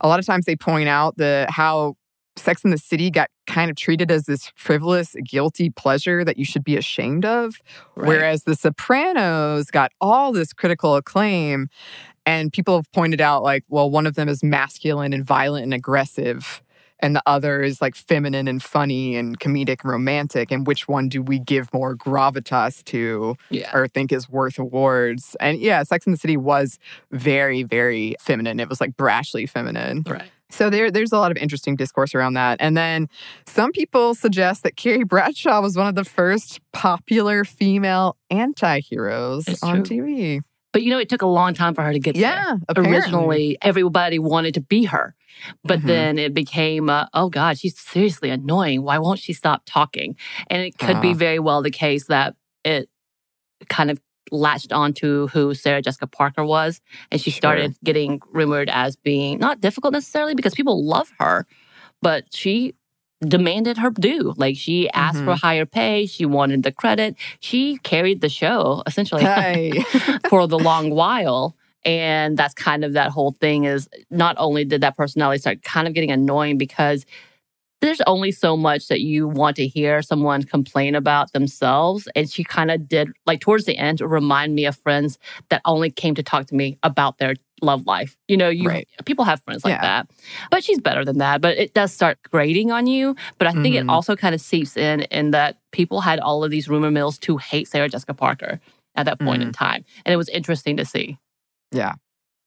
a 0.00 0.08
lot 0.08 0.18
of 0.18 0.26
times 0.26 0.44
they 0.44 0.56
point 0.56 0.88
out 0.88 1.16
the 1.16 1.46
how 1.48 1.96
Sex 2.36 2.62
and 2.64 2.72
the 2.72 2.78
City 2.78 3.10
got 3.10 3.30
kind 3.46 3.70
of 3.70 3.76
treated 3.76 4.10
as 4.10 4.24
this 4.24 4.52
frivolous, 4.54 5.16
guilty 5.24 5.70
pleasure 5.70 6.24
that 6.24 6.36
you 6.36 6.44
should 6.44 6.64
be 6.64 6.76
ashamed 6.76 7.24
of. 7.24 7.60
Right. 7.94 8.08
Whereas 8.08 8.44
The 8.44 8.54
Sopranos 8.54 9.70
got 9.70 9.90
all 10.00 10.32
this 10.32 10.52
critical 10.52 10.96
acclaim. 10.96 11.68
And 12.26 12.52
people 12.52 12.76
have 12.76 12.90
pointed 12.90 13.20
out, 13.20 13.44
like, 13.44 13.64
well, 13.68 13.88
one 13.88 14.04
of 14.04 14.16
them 14.16 14.28
is 14.28 14.42
masculine 14.42 15.12
and 15.12 15.24
violent 15.24 15.62
and 15.62 15.72
aggressive, 15.72 16.60
and 17.00 17.14
the 17.14 17.22
other 17.26 17.62
is 17.62 17.80
like 17.80 17.94
feminine 17.94 18.48
and 18.48 18.62
funny 18.62 19.16
and 19.16 19.38
comedic 19.38 19.82
and 19.82 19.90
romantic. 19.90 20.50
And 20.50 20.66
which 20.66 20.88
one 20.88 21.08
do 21.08 21.22
we 21.22 21.38
give 21.38 21.72
more 21.72 21.94
gravitas 21.96 22.82
to 22.84 23.36
yeah. 23.50 23.74
or 23.76 23.88
think 23.88 24.12
is 24.12 24.28
worth 24.28 24.58
awards? 24.58 25.36
And 25.40 25.58
yeah, 25.58 25.82
Sex 25.82 26.06
and 26.06 26.14
the 26.14 26.18
City 26.18 26.36
was 26.36 26.78
very, 27.10 27.62
very 27.62 28.16
feminine. 28.20 28.60
It 28.60 28.68
was 28.68 28.80
like 28.80 28.96
brashly 28.96 29.48
feminine. 29.48 30.04
Right. 30.06 30.30
So 30.48 30.70
there, 30.70 30.90
there's 30.90 31.12
a 31.12 31.18
lot 31.18 31.32
of 31.32 31.36
interesting 31.36 31.74
discourse 31.76 32.14
around 32.14 32.34
that. 32.34 32.58
And 32.60 32.76
then 32.76 33.08
some 33.46 33.72
people 33.72 34.14
suggest 34.14 34.62
that 34.62 34.76
Carrie 34.76 35.04
Bradshaw 35.04 35.60
was 35.60 35.76
one 35.76 35.88
of 35.88 35.96
the 35.96 36.04
first 36.04 36.60
popular 36.72 37.44
female 37.44 38.16
anti-heroes 38.30 39.48
It's 39.48 39.62
on 39.62 39.82
true. 39.82 39.98
TV. 39.98 40.40
But 40.72 40.82
you 40.82 40.90
know, 40.90 40.98
it 40.98 41.08
took 41.08 41.22
a 41.22 41.26
long 41.26 41.54
time 41.54 41.74
for 41.74 41.82
her 41.82 41.92
to 41.92 41.98
get 41.98 42.14
there. 42.14 42.22
Yeah, 42.22 42.56
apparently. 42.68 42.96
Originally, 42.96 43.58
everybody 43.62 44.18
wanted 44.18 44.54
to 44.54 44.60
be 44.60 44.84
her. 44.84 45.14
But 45.64 45.80
Mhm. 45.80 45.86
then 45.86 46.18
it 46.18 46.34
became, 46.34 46.88
uh, 46.90 47.06
oh 47.14 47.28
God, 47.28 47.58
she's 47.58 47.78
seriously 47.78 48.30
annoying. 48.30 48.82
Why 48.82 48.98
won't 48.98 49.18
she 49.20 49.32
stop 49.32 49.62
talking? 49.66 50.16
And 50.48 50.62
it 50.62 50.78
could 50.78 51.00
be 51.00 51.12
Uh. 51.12 51.16
very 51.16 51.38
well 51.38 51.62
the 51.62 51.70
case 51.70 52.06
that 52.06 52.34
it 52.64 52.88
kind 53.68 53.90
of 53.90 54.00
latched 54.32 54.72
onto 54.72 55.28
who 55.28 55.54
Sarah 55.54 55.80
Jessica 55.82 56.06
Parker 56.06 56.44
was. 56.44 56.80
And 57.10 57.20
she 57.20 57.30
Sure. 57.30 57.36
started 57.38 57.76
getting 57.84 58.20
rumored 58.32 58.68
as 58.68 58.96
being 58.96 59.38
not 59.38 59.60
difficult 59.60 59.92
necessarily 59.92 60.34
because 60.34 60.54
people 60.54 60.84
love 60.84 61.12
her, 61.20 61.46
but 62.02 62.24
she 62.34 62.74
demanded 63.20 63.78
her 63.78 63.90
due. 63.90 64.34
Like 64.36 64.56
she 64.56 64.90
asked 64.90 65.24
for 65.24 65.34
Mhm. 65.34 65.40
higher 65.40 65.64
pay. 65.66 66.06
She 66.06 66.26
wanted 66.26 66.64
the 66.64 66.72
credit. 66.72 67.16
She 67.40 67.78
carried 67.78 68.20
the 68.20 68.28
show 68.28 68.82
essentially 68.86 69.24
Hey. 69.34 69.80
for 70.28 70.46
the 70.48 70.58
long 70.58 70.90
while. 70.90 71.56
And 71.86 72.36
that's 72.36 72.52
kind 72.52 72.84
of 72.84 72.92
that 72.94 73.10
whole 73.12 73.32
thing 73.40 73.64
is 73.64 73.88
not 74.10 74.34
only 74.38 74.64
did 74.64 74.80
that 74.82 74.96
personality 74.96 75.38
start 75.40 75.62
kind 75.62 75.86
of 75.88 75.94
getting 75.94 76.10
annoying 76.10 76.58
because 76.58 77.06
there's 77.82 78.00
only 78.06 78.32
so 78.32 78.56
much 78.56 78.88
that 78.88 79.02
you 79.02 79.28
want 79.28 79.54
to 79.56 79.66
hear 79.68 80.02
someone 80.02 80.42
complain 80.42 80.94
about 80.96 81.32
themselves. 81.32 82.08
And 82.16 82.28
she 82.28 82.42
kind 82.42 82.70
of 82.70 82.88
did, 82.88 83.08
like 83.26 83.40
towards 83.40 83.66
the 83.66 83.76
end, 83.76 84.00
remind 84.00 84.54
me 84.54 84.64
of 84.64 84.76
friends 84.76 85.18
that 85.50 85.60
only 85.64 85.90
came 85.90 86.14
to 86.16 86.22
talk 86.22 86.46
to 86.46 86.54
me 86.56 86.78
about 86.82 87.18
their 87.18 87.34
love 87.62 87.86
life. 87.86 88.16
You 88.28 88.36
know, 88.38 88.48
you 88.48 88.68
Right. 88.68 88.88
people 89.04 89.24
have 89.26 89.42
friends 89.42 89.62
like 89.64 89.72
Yeah. 89.74 89.82
that. 89.82 90.10
But 90.50 90.64
she's 90.64 90.80
better 90.80 91.04
than 91.04 91.18
that. 91.18 91.40
But 91.40 91.56
it 91.58 91.74
does 91.74 91.92
start 91.92 92.18
grating 92.30 92.72
on 92.72 92.86
you. 92.86 93.14
But 93.38 93.46
I 93.46 93.52
think 93.52 93.76
it 93.76 93.84
Mhm. 93.84 93.90
also 93.90 94.16
kind 94.16 94.34
of 94.34 94.40
seeps 94.40 94.76
in 94.76 95.02
in 95.02 95.30
that 95.32 95.58
people 95.70 96.00
had 96.00 96.18
all 96.18 96.42
of 96.42 96.50
these 96.50 96.68
rumor 96.68 96.90
mills 96.90 97.18
to 97.20 97.36
hate 97.36 97.68
Sarah 97.68 97.88
Jessica 97.88 98.14
Parker 98.14 98.58
at 98.96 99.04
that 99.04 99.18
point 99.20 99.40
Mm-hmm. 99.40 99.48
in 99.48 99.52
time. 99.52 99.84
And 100.04 100.12
it 100.12 100.16
was 100.16 100.28
interesting 100.30 100.76
to 100.78 100.84
see. 100.84 101.18
Yeah. 101.72 101.94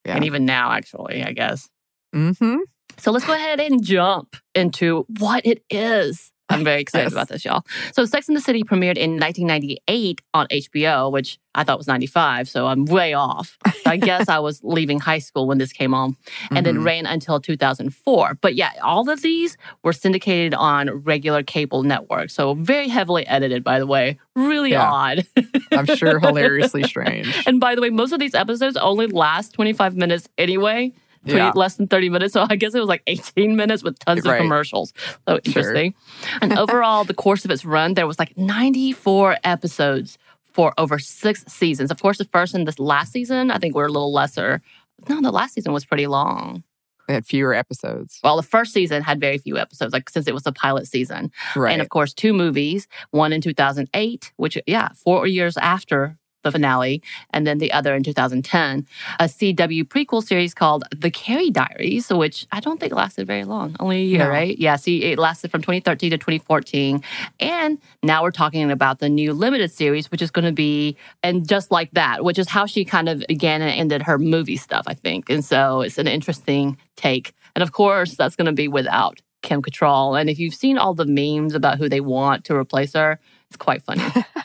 Yeah. 0.04 0.16
And 0.16 0.24
even 0.24 0.44
now, 0.44 0.72
actually, 0.72 1.22
I 1.22 1.32
guess. 1.32 1.68
Mm-hmm. 2.14 2.58
So 2.98 3.12
let's 3.12 3.26
go 3.26 3.34
ahead 3.34 3.60
and 3.60 3.82
jump 3.82 4.36
into 4.54 5.06
what 5.18 5.46
it 5.46 5.62
is. 5.70 6.32
I'm 6.50 6.64
very 6.64 6.80
excited 6.82 7.04
Yes. 7.04 7.12
about 7.12 7.28
this, 7.28 7.44
y'all. 7.44 7.64
So 7.92 8.04
Sex 8.04 8.28
and 8.28 8.36
the 8.36 8.40
City 8.40 8.62
premiered 8.64 8.96
in 8.98 9.18
1998 9.18 10.20
on 10.34 10.46
HBO, 10.50 11.10
which 11.10 11.38
I 11.54 11.64
thought 11.64 11.78
was 11.78 11.86
95, 11.88 12.48
so 12.48 12.66
I'm 12.66 12.84
way 12.84 13.12
off. 13.14 13.56
So 13.82 13.90
I 13.90 13.96
guess 13.96 14.28
I 14.28 14.38
was 14.38 14.60
leaving 14.64 15.00
high 15.00 15.18
school 15.18 15.46
when 15.48 15.58
this 15.58 15.72
came 15.72 15.94
on 15.94 16.16
and 16.50 16.64
then 16.66 16.76
Mhm. 16.78 16.84
ran 16.84 17.06
until 17.06 17.40
2004. 17.40 18.38
But 18.40 18.54
yeah, 18.54 18.70
all 18.82 19.08
of 19.10 19.22
these 19.22 19.56
were 19.82 19.92
syndicated 19.92 20.54
on 20.54 20.90
regular 20.90 21.42
cable 21.42 21.82
networks. 21.82 22.34
So 22.34 22.54
very 22.54 22.88
heavily 22.88 23.26
edited, 23.26 23.64
by 23.64 23.78
the 23.78 23.86
way. 23.86 24.18
Really 24.36 24.70
Yeah. 24.70 24.90
odd. 24.90 25.26
I'm 25.72 25.86
sure 25.86 26.20
hilariously 26.20 26.82
strange. 26.88 27.28
and 27.46 27.58
by 27.60 27.74
the 27.74 27.80
way, 27.80 27.90
most 27.90 28.12
of 28.12 28.20
these 28.20 28.34
episodes 28.34 28.76
only 28.76 29.06
last 29.08 29.52
25 29.54 29.96
minutes 29.96 30.28
anyway. 30.38 30.92
20, 31.24 31.38
Yeah. 31.38 31.52
less 31.54 31.76
than 31.76 31.86
30 31.86 32.08
minutes. 32.08 32.32
So 32.32 32.46
I 32.48 32.56
guess 32.56 32.74
it 32.74 32.80
was 32.80 32.88
like 32.88 33.02
18 33.06 33.56
minutes 33.56 33.82
with 33.82 33.98
tons 33.98 34.24
Right. 34.24 34.36
of 34.36 34.40
commercials. 34.42 34.92
So 35.28 35.38
interesting. 35.44 35.94
and 36.42 36.58
overall, 36.58 37.04
the 37.04 37.14
course 37.14 37.44
of 37.44 37.50
its 37.50 37.64
run, 37.64 37.94
there 37.94 38.06
was 38.06 38.18
like 38.18 38.36
94 38.38 39.36
episodes 39.44 40.18
for 40.52 40.72
over 40.78 40.98
six 40.98 41.44
seasons. 41.46 41.90
Of 41.90 42.00
course, 42.02 42.18
the 42.18 42.24
first 42.24 42.54
and 42.54 42.66
this 42.66 42.78
last 42.78 43.12
season, 43.12 43.50
I 43.50 43.58
think 43.58 43.74
were 43.74 43.86
a 43.86 43.92
little 43.92 44.12
lesser. 44.12 44.62
No, 45.08 45.20
the 45.20 45.30
last 45.30 45.54
season 45.54 45.72
was 45.72 45.84
pretty 45.84 46.06
long. 46.06 46.62
They 47.08 47.14
had 47.14 47.26
fewer 47.26 47.54
episodes. 47.54 48.20
Well, 48.22 48.36
the 48.36 48.42
first 48.44 48.72
season 48.72 49.02
had 49.02 49.20
very 49.20 49.38
few 49.38 49.58
episodes, 49.58 49.92
like 49.92 50.08
since 50.08 50.28
it 50.28 50.34
was 50.34 50.46
a 50.46 50.52
pilot 50.52 50.86
season. 50.86 51.32
Right. 51.56 51.72
And 51.72 51.82
of 51.82 51.88
course, 51.88 52.14
two 52.14 52.32
movies, 52.32 52.86
one 53.10 53.32
in 53.32 53.40
2008, 53.40 54.32
which, 54.36 54.56
yeah, 54.66 54.90
four 54.94 55.26
years 55.26 55.56
after 55.56 56.16
the 56.42 56.50
finale, 56.52 57.02
and 57.30 57.46
then 57.46 57.58
the 57.58 57.72
other 57.72 57.94
in 57.94 58.02
2010, 58.02 58.86
a 59.18 59.24
CW 59.24 59.84
prequel 59.84 60.22
series 60.22 60.54
called 60.54 60.84
The 60.96 61.10
Carrie 61.10 61.50
Diaries, 61.50 62.08
which 62.10 62.46
I 62.52 62.60
don't 62.60 62.80
think 62.80 62.94
lasted 62.94 63.26
very 63.26 63.44
long, 63.44 63.76
only 63.80 63.98
a 64.00 64.04
year, 64.04 64.18
No. 64.20 64.28
right? 64.30 64.56
Yeah, 64.58 64.76
see, 64.76 65.02
it 65.04 65.18
lasted 65.18 65.50
from 65.50 65.60
2013 65.62 66.10
to 66.12 66.18
2014. 66.18 67.02
And 67.40 67.78
now 68.02 68.22
we're 68.22 68.30
talking 68.30 68.70
about 68.70 68.98
the 69.00 69.08
new 69.08 69.32
limited 69.32 69.70
series, 69.70 70.10
which 70.10 70.22
is 70.22 70.30
going 70.30 70.44
to 70.46 70.52
be, 70.52 70.96
and 71.22 71.46
just 71.48 71.70
like 71.70 71.90
that, 71.92 72.24
which 72.24 72.38
is 72.38 72.48
how 72.48 72.66
she 72.66 72.84
kind 72.84 73.08
of 73.08 73.22
began 73.28 73.62
and 73.62 73.70
ended 73.72 74.02
her 74.02 74.18
movie 74.18 74.56
stuff, 74.56 74.84
I 74.86 74.94
think. 74.94 75.28
And 75.28 75.44
so 75.44 75.80
it's 75.82 75.98
an 75.98 76.06
interesting 76.06 76.78
take. 76.96 77.34
And 77.54 77.62
of 77.62 77.72
course, 77.72 78.14
that's 78.16 78.36
going 78.36 78.46
to 78.46 78.52
be 78.52 78.68
without 78.68 79.20
Kim 79.42 79.62
Cattrall. 79.62 80.20
And 80.20 80.30
if 80.30 80.38
you've 80.38 80.54
seen 80.54 80.78
all 80.78 80.94
the 80.94 81.06
memes 81.06 81.54
about 81.54 81.78
who 81.78 81.88
they 81.88 82.00
want 82.00 82.44
to 82.44 82.54
replace 82.54 82.92
her, 82.94 83.18
it's 83.48 83.56
quite 83.56 83.82
funny. 83.82 84.02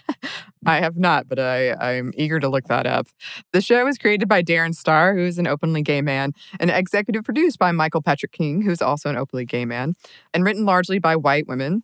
I 0.65 0.79
have 0.79 0.97
not, 0.97 1.27
but 1.27 1.39
I, 1.39 1.73
I'm 1.73 2.11
eager 2.15 2.39
to 2.39 2.49
look 2.49 2.65
that 2.65 2.87
up. 2.87 3.07
The 3.53 3.61
show 3.61 3.85
was 3.85 3.97
created 3.97 4.27
by 4.27 4.41
Darren 4.41 4.73
Star, 4.73 5.15
who 5.15 5.21
is 5.21 5.37
an 5.37 5.47
openly 5.47 5.81
gay 5.81 6.01
man, 6.01 6.33
and 6.59 6.71
executive 6.71 7.23
produced 7.23 7.59
by 7.59 7.71
Michael 7.71 8.01
Patrick 8.01 8.31
King, 8.31 8.61
who's 8.61 8.81
also 8.81 9.09
an 9.09 9.17
openly 9.17 9.45
gay 9.45 9.65
man, 9.65 9.93
and 10.33 10.43
written 10.43 10.65
largely 10.65 10.99
by 10.99 11.15
white 11.15 11.47
women. 11.47 11.83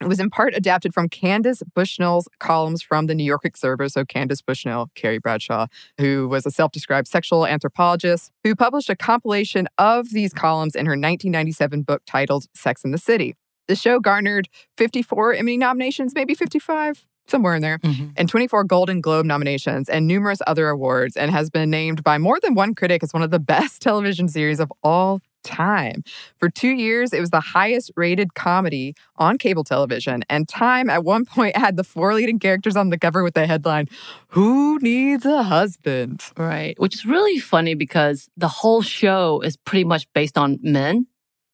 It 0.00 0.08
was 0.08 0.18
in 0.18 0.30
part 0.30 0.54
adapted 0.56 0.92
from 0.92 1.08
Candace 1.08 1.62
Bushnell's 1.74 2.28
columns 2.40 2.82
from 2.82 3.06
the 3.06 3.14
New 3.14 3.22
York 3.22 3.44
Observer. 3.44 3.88
So, 3.88 4.04
Candace 4.04 4.42
Bushnell, 4.42 4.90
Carrie 4.96 5.18
Bradshaw, 5.18 5.68
who 5.96 6.26
was 6.28 6.44
a 6.44 6.50
self 6.50 6.72
described 6.72 7.06
sexual 7.06 7.46
anthropologist, 7.46 8.32
who 8.42 8.56
published 8.56 8.90
a 8.90 8.96
compilation 8.96 9.68
of 9.78 10.10
these 10.10 10.32
columns 10.32 10.74
in 10.74 10.86
her 10.86 10.92
1997 10.92 11.82
book 11.82 12.02
titled 12.04 12.46
Sex 12.52 12.82
and 12.82 12.92
the 12.92 12.98
City. 12.98 13.36
The 13.68 13.76
show 13.76 14.00
garnered 14.00 14.48
54 14.76 15.34
Emmy 15.34 15.56
nominations, 15.56 16.14
maybe 16.16 16.34
55, 16.34 17.06
somewhere 17.32 17.56
in 17.56 17.62
there 17.62 17.80
and 18.16 18.28
24 18.28 18.62
Golden 18.64 19.00
Globe 19.00 19.26
nominations 19.26 19.88
and 19.88 20.06
numerous 20.06 20.40
other 20.46 20.68
awards, 20.68 21.16
and 21.16 21.30
has 21.32 21.50
been 21.50 21.68
named 21.70 22.04
by 22.04 22.16
more 22.18 22.38
than 22.40 22.54
one 22.54 22.74
critic 22.76 23.02
as 23.02 23.12
one 23.12 23.24
of 23.24 23.30
the 23.32 23.40
best 23.40 23.82
television 23.88 24.28
series 24.28 24.60
of 24.60 24.72
all 24.84 25.20
time. 25.42 26.04
For 26.38 26.48
two 26.48 26.68
years, 26.68 27.12
it 27.12 27.18
was 27.18 27.30
the 27.30 27.40
highest 27.40 27.90
rated 27.96 28.34
comedy 28.34 28.94
on 29.16 29.38
cable 29.38 29.64
television, 29.64 30.22
and 30.30 30.48
Time 30.48 30.88
at 30.88 31.02
one 31.02 31.24
point 31.24 31.56
had 31.64 31.76
the 31.76 31.82
four 31.82 32.14
leading 32.14 32.38
characters 32.38 32.76
on 32.76 32.90
the 32.90 32.98
cover 32.98 33.24
with 33.24 33.34
the 33.34 33.46
headline, 33.48 33.88
Who 34.28 34.78
Needs 34.78 35.26
a 35.26 35.42
Husband? 35.42 36.22
Right. 36.36 36.78
Which 36.78 36.94
is 36.94 37.04
really 37.04 37.40
funny 37.40 37.74
because 37.74 38.28
the 38.36 38.46
whole 38.48 38.82
show 38.82 39.40
is 39.40 39.56
pretty 39.56 39.84
much 39.84 40.06
based 40.14 40.38
on 40.38 40.60
men, 40.62 41.06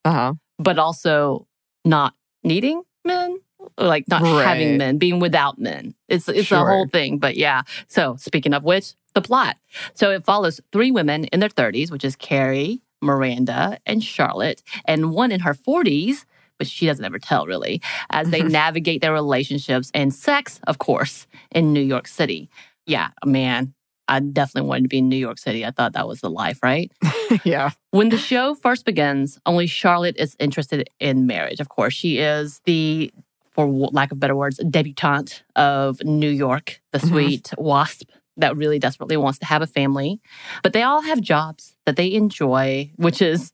Uh 0.04 0.12
huh. 0.12 0.32
but 0.58 0.78
also 0.78 1.46
not 1.86 2.12
needing 2.44 2.82
men, 3.06 3.38
like 3.76 4.06
not 4.08 4.22
having 4.22 4.76
men, 4.78 4.98
being 4.98 5.18
without 5.20 5.58
men. 5.58 5.94
It's 6.08 6.28
it's 6.28 6.40
a 6.40 6.44
Sure. 6.44 6.68
whole 6.68 6.88
thing. 6.88 7.18
But 7.18 7.36
yeah. 7.36 7.62
So 7.88 8.16
speaking 8.18 8.54
of 8.54 8.64
which, 8.64 8.94
the 9.14 9.20
plot. 9.22 9.56
So 9.94 10.10
it 10.10 10.24
follows 10.24 10.60
three 10.72 10.90
women 10.90 11.24
in 11.26 11.40
their 11.40 11.48
30s, 11.48 11.90
which 11.90 12.04
is 12.04 12.14
Carrie, 12.16 12.80
Miranda, 13.02 13.78
and 13.86 14.02
Charlotte, 14.02 14.62
and 14.84 15.10
one 15.12 15.32
in 15.32 15.40
her 15.40 15.54
40s, 15.54 16.24
but 16.58 16.66
she 16.66 16.86
doesn't 16.86 17.04
ever 17.04 17.18
tell 17.18 17.46
really, 17.46 17.80
as 18.10 18.30
they 18.30 18.42
navigate 18.60 19.00
their 19.00 19.12
relationships 19.12 19.90
and 19.94 20.14
sex, 20.14 20.60
of 20.66 20.78
course, 20.78 21.26
in 21.52 21.72
New 21.72 21.80
York 21.82 22.06
City. 22.08 22.48
Yeah, 22.86 23.08
man, 23.24 23.74
I 24.08 24.20
definitely 24.20 24.68
wanted 24.68 24.82
to 24.84 24.88
be 24.88 24.98
in 24.98 25.08
New 25.08 25.16
York 25.16 25.38
City. 25.38 25.64
I 25.66 25.70
thought 25.70 25.92
that 25.92 26.08
was 26.08 26.20
the 26.20 26.30
life, 26.30 26.58
right? 26.62 26.90
yeah. 27.44 27.70
When 27.90 28.08
the 28.08 28.18
show 28.18 28.54
first 28.54 28.84
begins, 28.84 29.38
only 29.46 29.66
Charlotte 29.66 30.16
is 30.16 30.34
interested 30.38 30.88
in 30.98 31.26
marriage. 31.26 31.60
Of 31.60 31.68
course, 31.68 31.92
she 31.94 32.18
is 32.18 32.60
the, 32.64 33.12
for 33.58 33.66
lack 33.66 34.12
of 34.12 34.20
better 34.20 34.36
words, 34.36 34.60
debutante 34.70 35.42
of 35.56 36.00
New 36.04 36.30
York, 36.30 36.80
the 36.92 37.00
Mhm. 37.00 37.08
sweet 37.08 37.50
wasp 37.58 38.08
that 38.36 38.56
really 38.56 38.78
desperately 38.78 39.16
wants 39.16 39.40
to 39.40 39.46
have 39.46 39.62
a 39.62 39.66
family. 39.66 40.20
But 40.62 40.74
they 40.74 40.84
all 40.84 41.02
have 41.02 41.20
jobs 41.20 41.74
that 41.84 41.96
they 41.96 42.12
enjoy, 42.12 42.92
which 42.94 43.20
is 43.20 43.52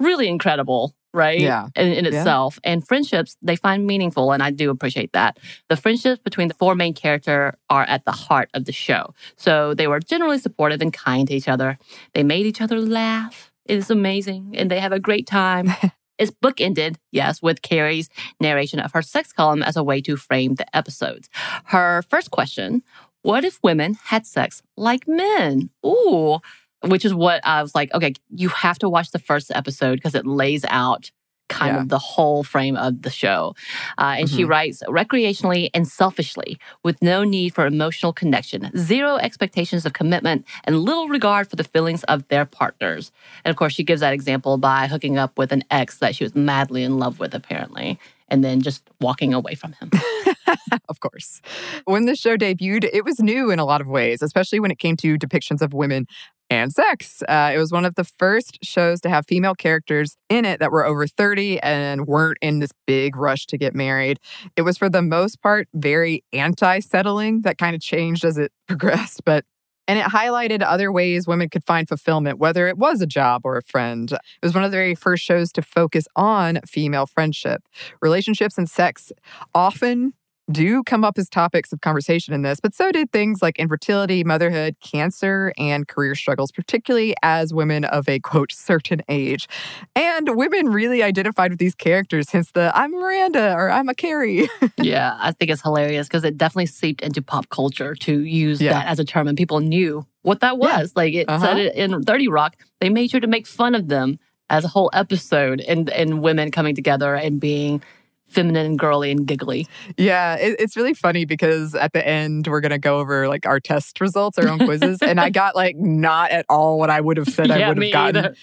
really 0.00 0.26
incredible, 0.26 0.96
right? 1.14 1.38
Yeah. 1.38 1.68
In, 1.76 1.92
in 1.92 2.04
Yeah. 2.06 2.10
itself. 2.18 2.58
And 2.64 2.84
friendships 2.84 3.36
they 3.40 3.54
find 3.54 3.86
meaningful, 3.86 4.32
and 4.32 4.42
I 4.42 4.50
do 4.50 4.68
appreciate 4.68 5.12
that. 5.12 5.38
The 5.68 5.76
friendships 5.76 6.20
between 6.24 6.48
the 6.48 6.54
four 6.54 6.74
main 6.74 6.92
character 6.92 7.56
are 7.70 7.84
at 7.84 8.04
the 8.04 8.10
heart 8.10 8.50
of 8.52 8.64
the 8.64 8.72
show. 8.72 9.14
So 9.36 9.74
they 9.74 9.86
were 9.86 10.00
generally 10.00 10.38
supportive 10.38 10.82
and 10.82 10.92
kind 10.92 11.28
to 11.28 11.34
each 11.34 11.46
other. 11.46 11.78
They 12.14 12.24
made 12.24 12.46
each 12.46 12.60
other 12.60 12.80
laugh. 12.80 13.52
It 13.64 13.76
is 13.76 13.92
amazing, 13.92 14.56
and 14.58 14.68
they 14.72 14.80
have 14.80 14.90
a 14.92 14.98
great 14.98 15.28
time. 15.28 15.68
It's 16.18 16.30
bookended, 16.30 16.96
yes, 17.12 17.42
with 17.42 17.62
Carrie's 17.62 18.08
narration 18.40 18.80
of 18.80 18.92
her 18.92 19.02
sex 19.02 19.32
column 19.32 19.62
as 19.62 19.76
a 19.76 19.84
way 19.84 20.00
to 20.02 20.16
frame 20.16 20.54
the 20.54 20.76
episodes. 20.76 21.28
Her 21.66 22.02
first 22.02 22.30
question 22.30 22.82
What 23.22 23.44
if 23.44 23.58
women 23.62 23.94
had 24.04 24.26
sex 24.26 24.62
like 24.76 25.06
men? 25.06 25.70
Ooh, 25.84 26.38
which 26.82 27.04
is 27.04 27.14
what 27.14 27.40
I 27.44 27.62
was 27.62 27.74
like, 27.74 27.92
okay, 27.94 28.14
you 28.30 28.48
have 28.48 28.78
to 28.78 28.88
watch 28.88 29.10
the 29.10 29.18
first 29.18 29.50
episode 29.54 29.96
because 29.96 30.14
it 30.14 30.26
lays 30.26 30.64
out 30.68 31.10
kind 31.48 31.74
Yeah. 31.76 31.82
of 31.82 31.88
the 31.88 31.98
whole 31.98 32.42
frame 32.44 32.76
of 32.76 33.02
the 33.02 33.10
show. 33.10 33.54
Uh, 33.98 34.16
and 34.18 34.28
she 34.28 34.42
Mhm. 34.44 34.48
writes 34.48 34.82
recreationally 34.88 35.70
and 35.74 35.86
selfishly, 35.86 36.58
with 36.82 37.00
no 37.02 37.24
need 37.24 37.54
for 37.54 37.66
emotional 37.66 38.12
connection, 38.12 38.70
zero 38.76 39.16
expectations 39.16 39.86
of 39.86 39.92
commitment, 39.92 40.44
and 40.64 40.80
little 40.80 41.08
regard 41.08 41.48
for 41.48 41.56
the 41.56 41.64
feelings 41.64 42.02
of 42.04 42.26
their 42.28 42.44
partners. 42.44 43.12
And 43.44 43.50
of 43.50 43.56
course, 43.56 43.72
she 43.74 43.84
gives 43.84 44.00
that 44.00 44.12
example 44.12 44.58
by 44.58 44.86
hooking 44.86 45.18
up 45.18 45.38
with 45.38 45.52
an 45.52 45.64
ex 45.70 45.98
that 45.98 46.14
she 46.16 46.24
was 46.24 46.34
madly 46.34 46.82
in 46.82 46.98
love 46.98 47.20
with, 47.20 47.34
apparently, 47.34 47.98
and 48.28 48.42
then 48.42 48.60
just 48.60 48.82
walking 49.00 49.32
away 49.32 49.54
from 49.54 49.72
him. 49.74 49.90
of 50.88 51.00
course. 51.00 51.40
When 51.84 52.06
the 52.06 52.16
show 52.16 52.36
debuted, 52.36 52.88
it 52.92 53.04
was 53.04 53.20
new 53.20 53.50
in 53.50 53.58
a 53.58 53.64
lot 53.64 53.80
of 53.80 53.86
ways, 53.86 54.20
especially 54.22 54.58
when 54.60 54.70
it 54.70 54.78
came 54.78 54.96
to 54.98 55.16
depictions 55.16 55.62
of 55.62 55.72
women 55.74 56.06
and 56.50 56.72
sex. 56.72 57.22
Uh, 57.28 57.52
it 57.54 57.58
was 57.58 57.72
one 57.72 57.84
of 57.84 57.94
the 57.94 58.04
first 58.04 58.58
shows 58.62 59.00
to 59.00 59.08
have 59.08 59.26
female 59.26 59.54
characters 59.54 60.16
in 60.28 60.44
it 60.44 60.60
that 60.60 60.70
were 60.70 60.84
over 60.84 61.06
30 61.06 61.60
and 61.60 62.06
weren't 62.06 62.38
in 62.40 62.60
this 62.60 62.70
big 62.86 63.16
rush 63.16 63.46
to 63.46 63.58
get 63.58 63.74
married. 63.74 64.18
It 64.56 64.62
was, 64.62 64.78
for 64.78 64.88
the 64.88 65.02
most 65.02 65.42
part, 65.42 65.68
very 65.74 66.24
anti 66.32 66.80
settling. 66.80 67.42
That 67.42 67.58
kind 67.58 67.74
of 67.74 67.80
changed 67.80 68.24
as 68.24 68.38
it 68.38 68.52
progressed, 68.68 69.22
but 69.24 69.44
and 69.88 69.98
it 69.98 70.06
highlighted 70.06 70.62
other 70.64 70.90
ways 70.90 71.28
women 71.28 71.48
could 71.48 71.64
find 71.64 71.86
fulfillment, 71.86 72.38
whether 72.38 72.66
it 72.66 72.76
was 72.76 73.00
a 73.00 73.06
job 73.06 73.42
or 73.44 73.56
a 73.56 73.62
friend. 73.62 74.10
It 74.12 74.20
was 74.42 74.54
one 74.54 74.64
of 74.64 74.70
the 74.70 74.76
very 74.76 74.94
first 74.94 75.22
shows 75.22 75.52
to 75.52 75.62
focus 75.62 76.06
on 76.16 76.58
female 76.66 77.06
friendship. 77.06 77.62
Relationships 78.02 78.58
and 78.58 78.68
sex 78.68 79.12
often 79.54 80.14
do 80.50 80.82
come 80.84 81.04
up 81.04 81.18
as 81.18 81.28
topics 81.28 81.72
of 81.72 81.80
conversation 81.80 82.32
in 82.32 82.42
this, 82.42 82.60
but 82.60 82.74
so 82.74 82.92
did 82.92 83.10
things 83.10 83.42
like 83.42 83.58
infertility, 83.58 84.22
motherhood, 84.24 84.76
cancer, 84.80 85.52
and 85.58 85.88
career 85.88 86.14
struggles, 86.14 86.52
particularly 86.52 87.14
as 87.22 87.52
women 87.52 87.84
of 87.84 88.08
a 88.08 88.20
quote 88.20 88.52
certain 88.52 89.00
age. 89.08 89.48
And 89.96 90.36
women 90.36 90.68
really 90.68 91.02
identified 91.02 91.50
with 91.50 91.58
these 91.58 91.74
characters, 91.74 92.30
hence 92.30 92.52
the 92.52 92.70
I'm 92.74 92.92
Miranda 92.92 93.54
or 93.54 93.70
I'm 93.70 93.88
a 93.88 93.94
Carrie. 93.94 94.48
yeah, 94.78 95.16
I 95.20 95.32
think 95.32 95.50
it's 95.50 95.62
hilarious 95.62 96.06
because 96.06 96.24
it 96.24 96.38
definitely 96.38 96.66
seeped 96.66 97.00
into 97.00 97.22
pop 97.22 97.48
culture 97.48 97.94
to 97.96 98.20
use 98.20 98.60
Yeah. 98.60 98.74
that 98.74 98.86
as 98.86 98.98
a 98.98 99.04
term, 99.04 99.26
and 99.28 99.36
people 99.36 99.60
knew 99.60 100.06
what 100.22 100.40
that 100.40 100.54
Yeah. 100.58 100.78
was. 100.80 100.92
Like 100.94 101.14
it 101.14 101.28
Uh-huh. 101.28 101.44
said 101.44 101.58
it 101.58 101.74
in 101.74 102.02
30 102.02 102.28
Rock, 102.28 102.56
they 102.80 102.88
made 102.88 103.10
sure 103.10 103.20
to 103.20 103.26
make 103.26 103.46
fun 103.46 103.74
of 103.74 103.88
them 103.88 104.18
as 104.48 104.64
a 104.64 104.68
whole 104.68 104.90
episode 104.92 105.60
and, 105.62 105.90
and 105.90 106.22
women 106.22 106.52
coming 106.52 106.74
together 106.76 107.16
and 107.16 107.40
being 107.40 107.82
feminine 108.28 108.66
and 108.66 108.78
girly 108.78 109.10
and 109.10 109.26
giggly. 109.26 109.66
Yeah, 109.96 110.36
it, 110.36 110.56
it's 110.58 110.76
really 110.76 110.94
funny 110.94 111.24
because 111.24 111.74
at 111.74 111.92
the 111.92 112.06
end 112.06 112.46
we're 112.46 112.60
gonna 112.60 112.78
go 112.78 112.98
over 112.98 113.28
like 113.28 113.46
our 113.46 113.60
test 113.60 114.00
results, 114.00 114.38
our 114.38 114.48
own 114.48 114.58
quizzes, 114.58 115.00
and 115.02 115.20
I 115.20 115.30
got 115.30 115.54
like 115.54 115.76
not 115.76 116.30
at 116.30 116.46
all 116.48 116.78
what 116.78 116.90
I 116.90 117.00
would 117.00 117.16
have 117.16 117.28
said 117.28 117.50
I 117.50 117.68
would 117.68 117.82
have 117.82 117.92
gotten. 117.92 118.36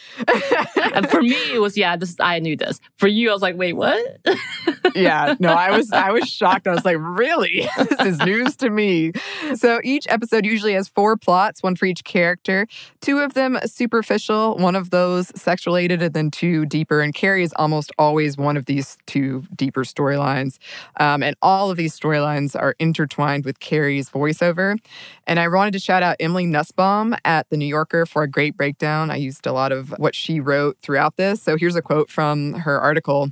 and 0.94 1.10
for 1.10 1.22
me, 1.22 1.54
it 1.54 1.60
was 1.60 1.78
yeah. 1.78 1.96
This 1.96 2.16
I 2.20 2.40
knew 2.40 2.56
this. 2.56 2.80
For 2.98 3.08
you, 3.08 3.30
I 3.30 3.34
was 3.34 3.42
like, 3.42 3.58
wait, 3.58 3.74
what? 3.74 4.20
yeah, 4.96 5.36
no, 5.40 5.50
I 5.50 5.76
was 5.76 5.92
I 5.92 6.12
was 6.12 6.28
shocked. 6.30 6.68
I 6.68 6.72
was 6.72 6.86
like, 6.86 6.98
really? 7.00 7.68
this 7.78 8.00
is 8.02 8.20
news 8.20 8.56
to 8.58 8.70
me. 8.70 9.12
So 9.56 9.80
each 9.84 10.06
episode 10.10 10.46
usually 10.46 10.74
has 10.74 10.88
four 10.88 11.18
plots, 11.18 11.62
one 11.62 11.76
for 11.76 11.86
each 11.86 12.04
character. 12.04 12.68
Two 13.02 13.20
of 13.20 13.34
them 13.34 13.60
superficial, 13.66 14.58
one 14.58 14.76
of 14.76 14.90
those 14.90 15.32
sex 15.40 15.66
related, 15.66 16.02
and 16.02 16.14
then 16.14 16.32
two 16.32 16.66
deeper. 16.66 17.02
And 17.02 17.14
Carrie 17.14 17.44
is 17.44 17.54
almost 17.58 17.92
always 17.98 18.38
one 18.38 18.58
of 18.58 18.66
these 18.66 18.98
two 19.06 19.44
deeper 19.74 19.84
storylines. 19.84 20.60
Um, 21.00 21.24
and 21.24 21.36
all 21.42 21.72
of 21.72 21.78
these 21.78 21.98
storylines 22.00 22.56
are 22.60 22.76
intertwined 22.80 23.46
with 23.46 23.60
Carrie's 23.60 24.10
voiceover. 24.10 24.78
And 25.26 25.40
I 25.40 25.48
wanted 25.48 25.74
to 25.74 25.80
shout 25.80 26.04
out 26.04 26.18
Emily 26.20 26.46
Nussbaum 26.46 27.16
at 27.26 27.50
The 27.50 27.58
New 27.58 27.66
Yorker 27.66 28.06
for 28.06 28.24
a 28.24 28.28
great 28.28 28.56
breakdown. 28.56 29.10
I 29.10 29.16
used 29.16 29.48
a 29.48 29.52
lot 29.52 29.72
of 29.72 29.90
what 29.98 30.16
she 30.16 30.40
wrote 30.40 30.78
throughout 30.82 31.18
this. 31.18 31.42
So 31.42 31.58
here's 31.58 31.76
a 31.76 31.82
quote 31.82 32.10
from 32.10 32.54
her 32.54 32.80
article. 32.80 33.30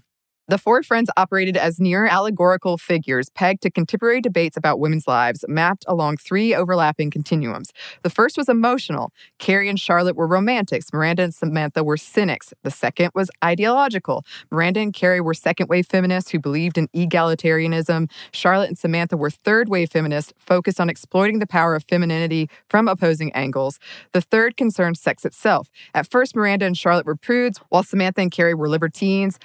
The 0.51 0.58
four 0.58 0.84
friends 0.84 1.10
operated 1.15 1.55
as 1.55 1.79
near 1.79 2.05
allegorical 2.05 2.77
figures 2.77 3.29
pegged 3.29 3.62
to 3.62 3.72
contemporary 3.72 4.20
debates 4.20 4.58
about 4.58 4.81
women's 4.81 5.08
lives, 5.08 5.46
mapped 5.48 5.86
along 5.88 6.17
three 6.17 6.53
overlapping 6.53 7.10
continuums. 7.10 7.72
The 8.03 8.10
first 8.10 8.38
was 8.38 8.50
emotional. 8.50 9.13
Carrie 9.39 9.70
and 9.70 9.79
Charlotte 9.79 10.17
were 10.17 10.27
romantics. 10.27 10.91
Miranda 10.91 11.24
and 11.24 11.34
Samantha 11.34 11.86
were 11.86 11.96
cynics. 11.96 12.53
The 12.63 12.70
second 12.70 13.12
was 13.15 13.31
ideological. 13.41 14.25
Miranda 14.51 14.81
and 14.81 14.93
Carrie 14.93 15.22
were 15.22 15.34
second 15.34 15.70
wave 15.70 15.88
feminists 15.88 16.31
who 16.31 16.39
believed 16.39 16.77
in 16.77 16.89
egalitarianism. 16.89 18.12
Charlotte 18.34 18.67
and 18.67 18.77
Samantha 18.77 19.15
were 19.15 19.29
third 19.29 19.70
wave 19.70 19.89
feminists 19.89 20.34
focused 20.38 20.81
on 20.81 20.89
exploiting 20.89 21.39
the 21.39 21.48
power 21.48 21.75
of 21.75 21.86
femininity 21.86 22.50
from 22.67 22.89
opposing 22.89 23.31
angles. 23.31 23.79
The 24.12 24.20
third 24.20 24.58
concerned 24.58 24.98
sex 24.98 25.24
itself. 25.24 25.70
At 25.93 26.12
first, 26.12 26.36
Miranda 26.36 26.65
and 26.65 26.77
Charlotte 26.77 27.05
were 27.05 27.15
prudes, 27.15 27.58
while 27.70 27.84
Samantha 27.84 28.20
and 28.20 28.29
Carrie 28.29 28.53
were 28.53 28.67
libertines. 28.67 29.39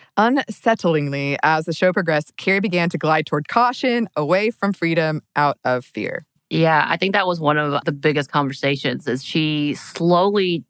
As 1.43 1.65
the 1.67 1.73
show 1.73 1.93
progressed, 1.93 2.37
Carrie 2.37 2.61
began 2.61 2.89
to 2.91 2.99
glide 2.99 3.27
toward 3.27 3.49
caution, 3.49 4.09
away 4.17 4.51
from 4.51 4.73
freedom, 4.73 5.23
out 5.37 5.59
of 5.65 5.85
fear. 5.85 6.25
Yeah, 6.51 6.87
I 6.89 6.97
think 6.97 7.13
that 7.15 7.27
was 7.27 7.41
one 7.41 7.59
of 7.59 7.85
the 7.85 7.93
biggest 7.93 8.31
conversations. 8.31 9.07
Is 9.07 9.25
she 9.25 9.75
slowly 9.75 10.65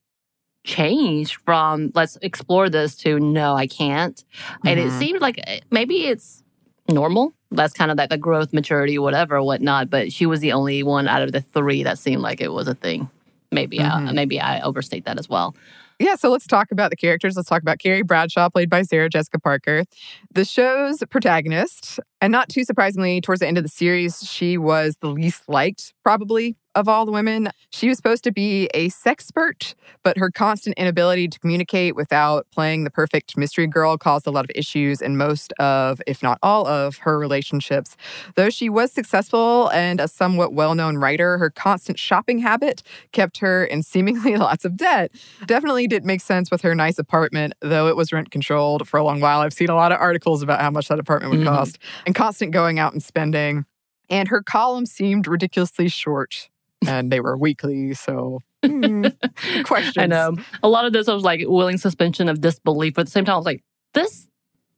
changed 0.65 1.37
from 1.45 1.93
let's 1.95 2.19
explore 2.23 2.69
this 2.69 2.97
to 2.97 3.21
no, 3.21 3.55
I 3.55 3.67
can't, 3.67 4.23
and 4.65 4.81
it 4.81 4.89
Mhm. 4.89 4.99
seemed 4.99 5.21
like 5.21 5.39
eh, 5.47 5.61
maybe 5.71 6.07
it's 6.07 6.43
normal. 6.89 7.33
That's 7.53 7.73
kind 7.73 7.91
of 7.93 7.97
like 7.99 8.11
the 8.11 8.19
growth, 8.19 8.53
maturity, 8.53 8.99
whatever, 8.99 9.41
whatnot. 9.43 9.91
But 9.91 10.13
she 10.13 10.27
was 10.27 10.41
the 10.41 10.53
only 10.53 10.83
one 10.83 11.07
out 11.07 11.23
of 11.23 11.31
the 11.33 11.41
three 11.41 11.85
that 11.85 11.99
seemed 11.99 12.23
like 12.23 12.41
it 12.41 12.53
was 12.53 12.67
a 12.67 12.75
thing. 12.75 13.09
Maybe, 13.53 13.81
I, 13.81 13.85
Mhm. 13.85 14.15
maybe 14.15 14.41
I 14.41 14.61
overstate 14.61 15.05
that 15.05 15.19
as 15.19 15.29
well. 15.29 15.55
Yeah, 15.99 16.15
so 16.15 16.31
let's 16.31 16.47
talk 16.47 16.71
about 16.71 16.91
the 16.91 16.97
characters. 16.97 17.37
Let's 17.37 17.49
talk 17.49 17.63
about 17.63 17.79
Carrie 17.79 18.03
Bradshaw, 18.03 18.51
played 18.51 18.69
by 18.69 18.83
Sarah 18.83 19.09
Jessica 19.09 19.39
Parker, 19.41 19.85
the 20.31 20.45
show's 20.45 21.03
protagonist. 21.09 21.99
And 22.21 22.33
not 22.33 22.49
too 22.49 22.65
surprisingly, 22.65 23.21
towards 23.21 23.41
the 23.41 23.47
end 23.47 23.59
of 23.59 23.65
the 23.65 23.69
series, 23.69 24.23
she 24.27 24.57
was 24.57 24.97
the 25.01 25.09
least 25.09 25.49
liked, 25.49 25.93
probably, 26.03 26.57
of 26.75 26.89
all 26.89 27.05
the 27.07 27.13
women. 27.13 27.51
She 27.71 27.89
was 27.89 27.97
supposed 27.97 28.25
to 28.25 28.33
be 28.33 28.69
a 28.75 28.89
sexpert, 28.91 29.75
but 30.03 30.17
her 30.19 30.31
constant 30.31 30.77
inability 30.79 31.29
to 31.29 31.39
communicate 31.39 31.95
without 31.95 32.47
playing 32.53 32.85
the 32.85 32.91
perfect 32.91 33.37
mystery 33.37 33.67
girl 33.67 33.97
caused 33.97 34.27
a 34.27 34.31
lot 34.31 34.45
of 34.45 34.51
issues 34.55 35.01
in 35.01 35.17
most 35.17 35.53
of, 35.55 36.01
if 36.07 36.23
not 36.23 36.39
all 36.43 36.67
of, 36.67 36.99
her 36.99 37.19
relationships. 37.19 37.97
Though 38.35 38.51
she 38.51 38.69
was 38.69 38.93
successful 38.93 39.69
and 39.71 40.01
a 40.01 40.09
somewhat 40.09 40.53
well 40.53 40.75
known 40.75 40.97
writer, 40.99 41.39
her 41.39 41.49
constant 41.51 41.99
shopping 41.99 42.39
habit 42.39 42.83
kept 43.13 43.39
her 43.39 43.65
in 43.65 43.83
seemingly 43.83 44.37
lots 44.37 44.65
of 44.65 44.77
debt. 44.77 45.13
Definitely 45.47 45.87
didn't 45.87 46.07
make 46.07 46.21
sense 46.23 46.51
with 46.51 46.61
her 46.63 46.75
nice 46.75 46.99
apartment, 46.99 47.55
though 47.61 47.89
it 47.89 47.97
was 47.97 48.13
rent 48.13 48.31
controlled 48.31 48.87
for 48.89 48.99
a 48.99 49.05
long 49.05 49.21
while. 49.21 49.41
I've 49.41 49.53
seen 49.55 49.71
a 49.71 49.75
lot 49.77 49.93
of 49.93 50.01
articles 50.01 50.43
about 50.43 50.61
how 50.61 50.71
much 50.71 50.89
that 50.89 50.99
apartment 50.99 51.31
would 51.33 51.41
Mhm. 51.41 51.47
cost 51.47 51.79
and 52.05 52.15
constant 52.17 52.51
going 52.51 52.79
out 52.81 52.93
and 52.93 53.03
spending. 53.03 53.65
And 54.09 54.29
her 54.29 54.43
columns 54.43 54.91
seemed 54.91 55.29
ridiculously 55.29 55.89
short 55.89 56.49
and 56.87 57.13
they 57.13 57.21
were 57.21 57.37
weekly. 57.37 57.95
So, 57.95 58.41
hmm, 58.65 59.07
questions. 59.65 59.99
I 59.99 60.07
know. 60.07 60.37
A 60.63 60.69
lot 60.69 60.87
of 60.87 60.93
this 60.93 61.09
I 61.09 61.15
was 61.15 61.25
like 61.25 61.43
willing 61.47 61.79
suspension 61.79 62.29
of 62.29 62.41
disbelief, 62.41 62.95
but 62.95 63.03
at 63.03 63.07
the 63.07 63.13
same 63.13 63.25
time, 63.25 63.35
I 63.35 63.37
was 63.37 63.47
like, 63.47 63.63
this 63.95 64.26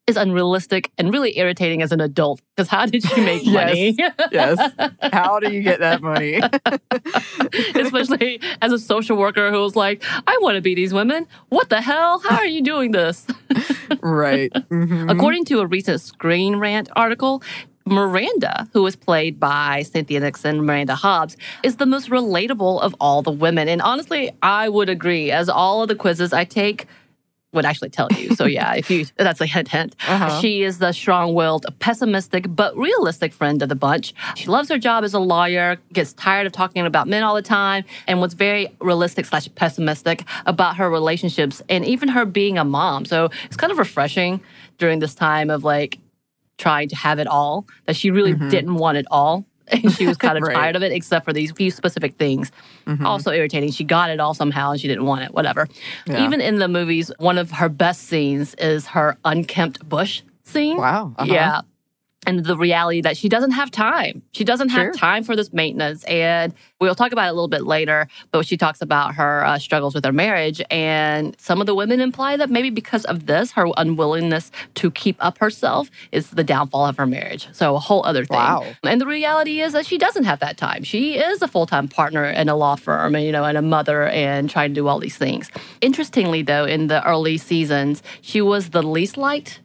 is 0.09 0.17
unrealistic 0.17 0.91
and 0.99 1.13
really 1.13 1.39
irritating 1.39 1.83
as 1.83 1.93
an 1.93 2.01
adult. 2.01 2.41
Because 2.57 2.69
how 2.69 2.87
did 2.87 3.05
you 3.09 3.23
make 3.23 3.47
money? 3.61 3.97
Yes. 4.33 4.59
How 5.13 5.39
do 5.39 5.53
you 5.53 5.63
get 5.63 5.79
that 5.81 6.03
money? 6.03 6.41
Especially 7.75 8.41
as 8.63 8.73
a 8.73 8.79
social 8.79 9.17
worker 9.17 9.51
who 9.51 9.61
was 9.61 9.77
like, 9.77 10.03
I 10.27 10.39
want 10.43 10.57
to 10.57 10.61
be 10.61 10.75
these 10.75 10.93
women. 10.93 11.27
What 11.51 11.69
the 11.69 11.81
hell? 11.81 12.19
How 12.21 12.37
are 12.37 12.47
you 12.47 12.63
doing 12.63 12.93
this? 12.93 13.27
right. 14.01 14.53
Mhm. 14.53 15.11
According 15.11 15.45
to 15.47 15.61
a 15.61 15.67
recent 15.67 16.01
Screen 16.01 16.57
Rant 16.57 16.89
article, 16.97 17.43
Miranda, 17.87 18.69
who 18.73 18.83
was 18.83 18.97
played 18.97 19.41
by 19.41 19.83
Cynthia 19.83 20.21
Nixon, 20.21 20.65
Miranda 20.65 20.95
Hobbs, 20.95 21.37
is 21.63 21.77
the 21.77 21.87
most 21.87 22.11
relatable 22.11 22.81
of 22.83 22.95
all 23.01 23.23
the 23.23 23.31
women. 23.31 23.67
And 23.69 23.81
honestly, 23.81 24.31
I 24.43 24.69
would 24.69 24.89
agree. 24.91 25.31
As 25.31 25.49
all 25.49 25.83
of 25.83 25.89
the 25.89 25.95
quizzes 25.95 26.33
I 26.35 26.45
take 26.45 26.87
would 27.53 27.65
actually 27.65 27.89
tell 27.89 28.09
you. 28.13 28.35
So 28.35 28.45
yeah, 28.45 28.75
if 28.75 28.91
you 28.91 29.07
that's 29.17 29.41
a 29.41 29.47
hint 29.47 29.69
hint. 29.69 29.97
Uh-huh. 30.07 30.41
She 30.41 30.63
is 30.63 30.79
the 30.79 30.93
strong-willed, 30.93 31.65
pessimistic 31.79 32.45
but 32.55 32.77
realistic 32.77 33.33
friend 33.33 33.63
of 33.63 33.69
the 33.71 33.75
bunch. 33.75 34.13
She 34.37 34.47
loves 34.49 34.69
her 34.69 34.79
job 34.79 35.03
as 35.03 35.15
a 35.15 35.19
lawyer, 35.19 35.79
gets 35.93 36.13
tired 36.13 36.47
of 36.47 36.53
talking 36.53 36.85
about 36.85 37.09
men 37.09 37.23
all 37.23 37.35
the 37.35 37.43
time, 37.43 37.85
and 38.07 38.21
was 38.21 38.35
very 38.35 38.69
realistic 38.81 39.25
slash 39.25 39.49
pessimistic 39.55 40.25
about 40.45 40.77
her 40.77 40.91
relationships 40.91 41.63
and 41.71 41.85
even 41.87 42.09
her 42.09 42.27
being 42.27 42.59
a 42.59 42.65
mom. 42.65 43.07
So 43.07 43.31
it's 43.45 43.57
kind 43.57 43.73
of 43.73 43.79
refreshing 43.79 44.41
during 44.77 44.99
this 44.99 45.15
time 45.15 45.49
of 45.49 45.65
like 45.65 45.99
trying 46.59 46.89
to 46.91 46.97
have 46.97 47.19
it 47.19 47.27
all 47.27 47.67
that 47.87 47.97
she 47.97 48.11
really 48.11 48.35
Mhm. 48.35 48.51
didn't 48.51 48.75
want 48.75 48.99
it 48.99 49.07
all. 49.11 49.47
And 49.73 49.93
she 49.93 50.07
was 50.07 50.17
kind 50.17 50.37
of 50.37 50.43
Right. 50.43 50.55
tired 50.55 50.77
of 50.77 50.83
it, 50.83 50.93
except 50.93 51.25
for 51.25 51.33
these 51.33 51.51
few 51.53 51.71
specific 51.71 52.17
things. 52.17 52.51
Mhm. 52.87 53.05
Also 53.05 53.31
irritating. 53.33 53.71
She 53.71 53.85
got 53.85 54.11
it 54.11 54.21
all 54.21 54.35
somehow 54.35 54.71
and 54.73 54.81
she 54.81 54.89
didn't 54.89 55.05
want 55.05 55.23
it, 55.23 55.33
whatever. 55.35 55.69
Yeah. 56.07 56.25
Even 56.25 56.41
in 56.41 56.59
the 56.59 56.69
movies, 56.69 57.11
one 57.19 57.39
of 57.39 57.51
her 57.53 57.69
best 57.69 58.09
scenes 58.09 58.55
is 58.55 58.87
her 58.87 59.17
unkempt 59.25 59.89
bush 59.89 60.23
scene. 60.45 60.77
Wow. 60.79 61.13
Uh-huh. 61.19 61.33
Yeah. 61.33 61.61
And 62.29 62.45
the 62.45 62.59
reality 62.59 63.01
that 63.01 63.17
she 63.17 63.29
doesn't 63.29 63.53
have 63.53 63.71
time. 63.71 64.21
She 64.33 64.45
doesn't 64.45 64.69
have 64.69 64.87
Sure. 64.89 64.93
time 64.93 65.25
for 65.25 65.35
this 65.35 65.51
maintenance. 65.53 66.05
And 66.05 66.53
we'll 66.79 66.95
talk 66.95 67.13
about 67.13 67.27
it 67.29 67.31
a 67.31 67.33
little 67.33 67.49
bit 67.49 67.65
later, 67.65 68.07
but 68.33 68.45
she 68.47 68.57
talks 68.59 68.83
about 68.83 69.15
her 69.15 69.47
uh, 69.47 69.59
struggles 69.59 69.95
with 69.95 70.05
her 70.05 70.13
marriage. 70.13 70.61
And 70.71 71.35
some 71.41 71.61
of 71.63 71.67
the 71.67 71.75
women 71.75 72.01
imply 72.01 72.37
that 72.37 72.51
maybe 72.51 72.69
because 72.69 73.05
of 73.07 73.25
this, 73.27 73.53
her 73.53 73.67
unwillingness 73.79 74.51
to 74.75 74.91
keep 74.91 75.17
up 75.21 75.39
herself 75.39 75.91
is 76.13 76.29
the 76.31 76.45
downfall 76.45 76.87
of 76.87 76.99
her 76.99 77.07
marriage. 77.07 77.49
So 77.53 77.75
a 77.77 77.79
whole 77.79 78.05
other 78.05 78.27
thing. 78.27 78.37
Wow. 78.37 78.65
And 78.85 79.01
the 79.01 79.07
reality 79.07 79.63
is 79.63 79.73
that 79.73 79.87
she 79.87 79.97
doesn't 79.97 80.25
have 80.25 80.41
that 80.41 80.59
time. 80.59 80.83
She 80.85 81.17
is 81.17 81.41
a 81.41 81.49
full 81.49 81.65
time 81.67 81.89
partner 81.89 82.27
in 82.27 82.51
a 82.51 82.57
law 82.57 82.77
firm 82.77 83.15
and, 83.15 83.25
you 83.25 83.33
know, 83.33 83.45
and 83.45 83.57
a 83.57 83.63
mother 83.63 84.07
and 84.09 84.51
trying 84.51 84.71
to 84.71 84.75
do 84.75 84.87
all 84.87 84.99
these 84.99 85.17
things. 85.17 85.51
Interestingly, 85.81 86.43
though, 86.43 86.67
in 86.67 86.89
the 86.89 87.03
early 87.09 87.39
seasons, 87.39 88.03
she 88.21 88.43
was 88.43 88.71
the 88.71 88.83
least 88.83 89.17
liked. 89.17 89.61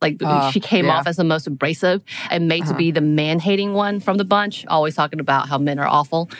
Like 0.00 0.18
Uh, 0.22 0.50
she 0.50 0.60
came 0.60 0.86
yeah. 0.86 0.98
off 0.98 1.06
as 1.06 1.16
the 1.16 1.24
most 1.24 1.46
abrasive 1.46 2.02
and 2.30 2.46
made 2.48 2.62
to 2.64 2.70
Uh-huh. 2.70 2.78
be 2.78 2.90
the 2.90 3.00
man 3.00 3.40
hating 3.40 3.74
one 3.74 4.00
from 4.00 4.16
the 4.16 4.24
bunch, 4.24 4.64
always 4.66 4.94
talking 4.94 5.20
about 5.20 5.48
how 5.48 5.58
men 5.58 5.78
are 5.78 5.88
awful, 5.88 6.30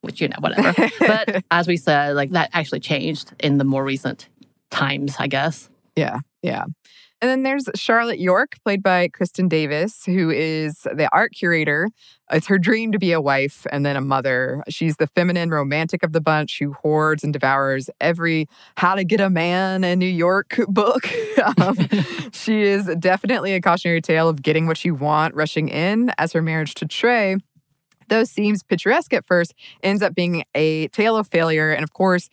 which, 0.00 0.20
you 0.20 0.28
know, 0.28 0.36
whatever. 0.40 0.72
but 1.00 1.42
as 1.50 1.66
we 1.68 1.76
said, 1.76 2.16
like 2.16 2.30
that 2.30 2.50
actually 2.52 2.80
changed 2.80 3.32
in 3.40 3.58
the 3.58 3.64
more 3.64 3.84
recent 3.84 4.28
times, 4.70 5.16
I 5.18 5.26
guess. 5.26 5.68
Yeah, 5.96 6.20
yeah. 6.42 6.64
And 7.20 7.28
then 7.28 7.42
there's 7.42 7.68
Charlotte 7.74 8.20
York, 8.20 8.56
played 8.62 8.80
by 8.80 9.08
Kristin 9.08 9.48
Davis, 9.48 10.04
who 10.04 10.30
is 10.30 10.82
the 10.82 11.08
art 11.12 11.32
curator. 11.32 11.88
It's 12.30 12.46
her 12.46 12.58
dream 12.58 12.92
to 12.92 12.98
be 12.98 13.10
a 13.10 13.20
wife 13.20 13.66
and 13.72 13.84
then 13.84 13.96
a 13.96 14.00
mother. 14.00 14.62
She's 14.68 14.98
the 14.98 15.08
feminine 15.08 15.50
romantic 15.50 16.04
of 16.04 16.12
the 16.12 16.20
bunch 16.20 16.60
who 16.60 16.74
hoards 16.74 17.24
and 17.24 17.32
devours 17.32 17.90
every 18.00 18.46
How 18.76 18.94
to 18.94 19.02
Get 19.02 19.20
a 19.20 19.30
Man 19.30 19.82
in 19.82 19.98
New 19.98 20.06
York 20.06 20.60
book. 20.68 21.08
um, 21.58 21.76
she 22.32 22.62
is 22.62 22.86
definitely 23.00 23.54
a 23.54 23.60
cautionary 23.60 24.00
tale 24.00 24.28
of 24.28 24.40
getting 24.40 24.68
what 24.68 24.84
you 24.84 24.94
want, 24.94 25.34
rushing 25.34 25.68
in, 25.68 26.12
as 26.18 26.32
her 26.32 26.42
marriage 26.42 26.74
to 26.74 26.86
Trey 26.86 27.36
though 28.08 28.24
seems 28.24 28.62
picturesque 28.62 29.12
at 29.12 29.26
first, 29.26 29.54
ends 29.82 30.02
up 30.02 30.14
being 30.14 30.42
a 30.54 30.88
tale 30.88 31.16
of 31.16 31.28
failure 31.28 31.72
and, 31.72 31.84
of 31.84 31.92
course, 31.92 32.28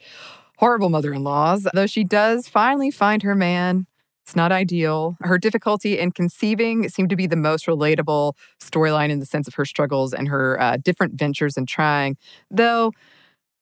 horrible 0.57 0.89
mother 0.89 1.13
in 1.13 1.23
laws. 1.23 1.67
Though 1.73 1.87
she 1.87 2.03
does 2.03 2.47
finally 2.47 2.91
find 2.91 3.23
her 3.23 3.35
man, 3.35 3.87
it's 4.25 4.35
not 4.35 4.51
ideal. 4.51 5.17
Her 5.21 5.37
difficulty 5.37 5.99
in 5.99 6.11
conceiving 6.11 6.89
seemed 6.89 7.11
to 7.11 7.15
be 7.15 7.27
the 7.27 7.35
most 7.35 7.67
relatable 7.67 8.33
storyline 8.59 9.11
in 9.11 9.19
the 9.19 9.25
sense 9.25 9.47
of 9.47 9.53
her 9.53 9.65
struggles 9.65 10.15
and 10.15 10.27
her 10.27 10.59
uh, 10.59 10.77
different 10.77 11.13
ventures 11.13 11.57
in 11.57 11.67
trying. 11.67 12.17
Though, 12.49 12.91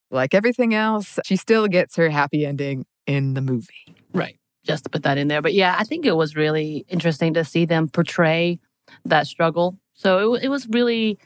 like 0.10 0.34
everything 0.34 0.74
else, 0.74 1.20
she 1.26 1.36
still 1.36 1.68
gets 1.68 1.98
her 1.98 2.10
happy 2.10 2.46
ending 2.46 2.86
in 3.06 3.34
the 3.34 3.42
movie. 3.42 3.94
Right. 4.14 4.38
just 4.64 4.86
to 4.86 4.90
put 4.90 5.04
that 5.04 5.18
in 5.18 5.28
there. 5.28 5.42
But 5.42 5.54
yeah, 5.54 5.76
I 5.78 5.84
think 5.84 6.06
it 6.06 6.16
was 6.16 6.36
really 6.36 6.86
interesting 6.88 7.34
to 7.34 7.44
see 7.44 7.66
them 7.66 7.90
portray 7.90 8.60
that 9.04 9.28
struggle. 9.28 9.78
So 9.94 10.36
it, 10.36 10.44
it 10.44 10.48
was 10.50 10.68
really 10.70 11.20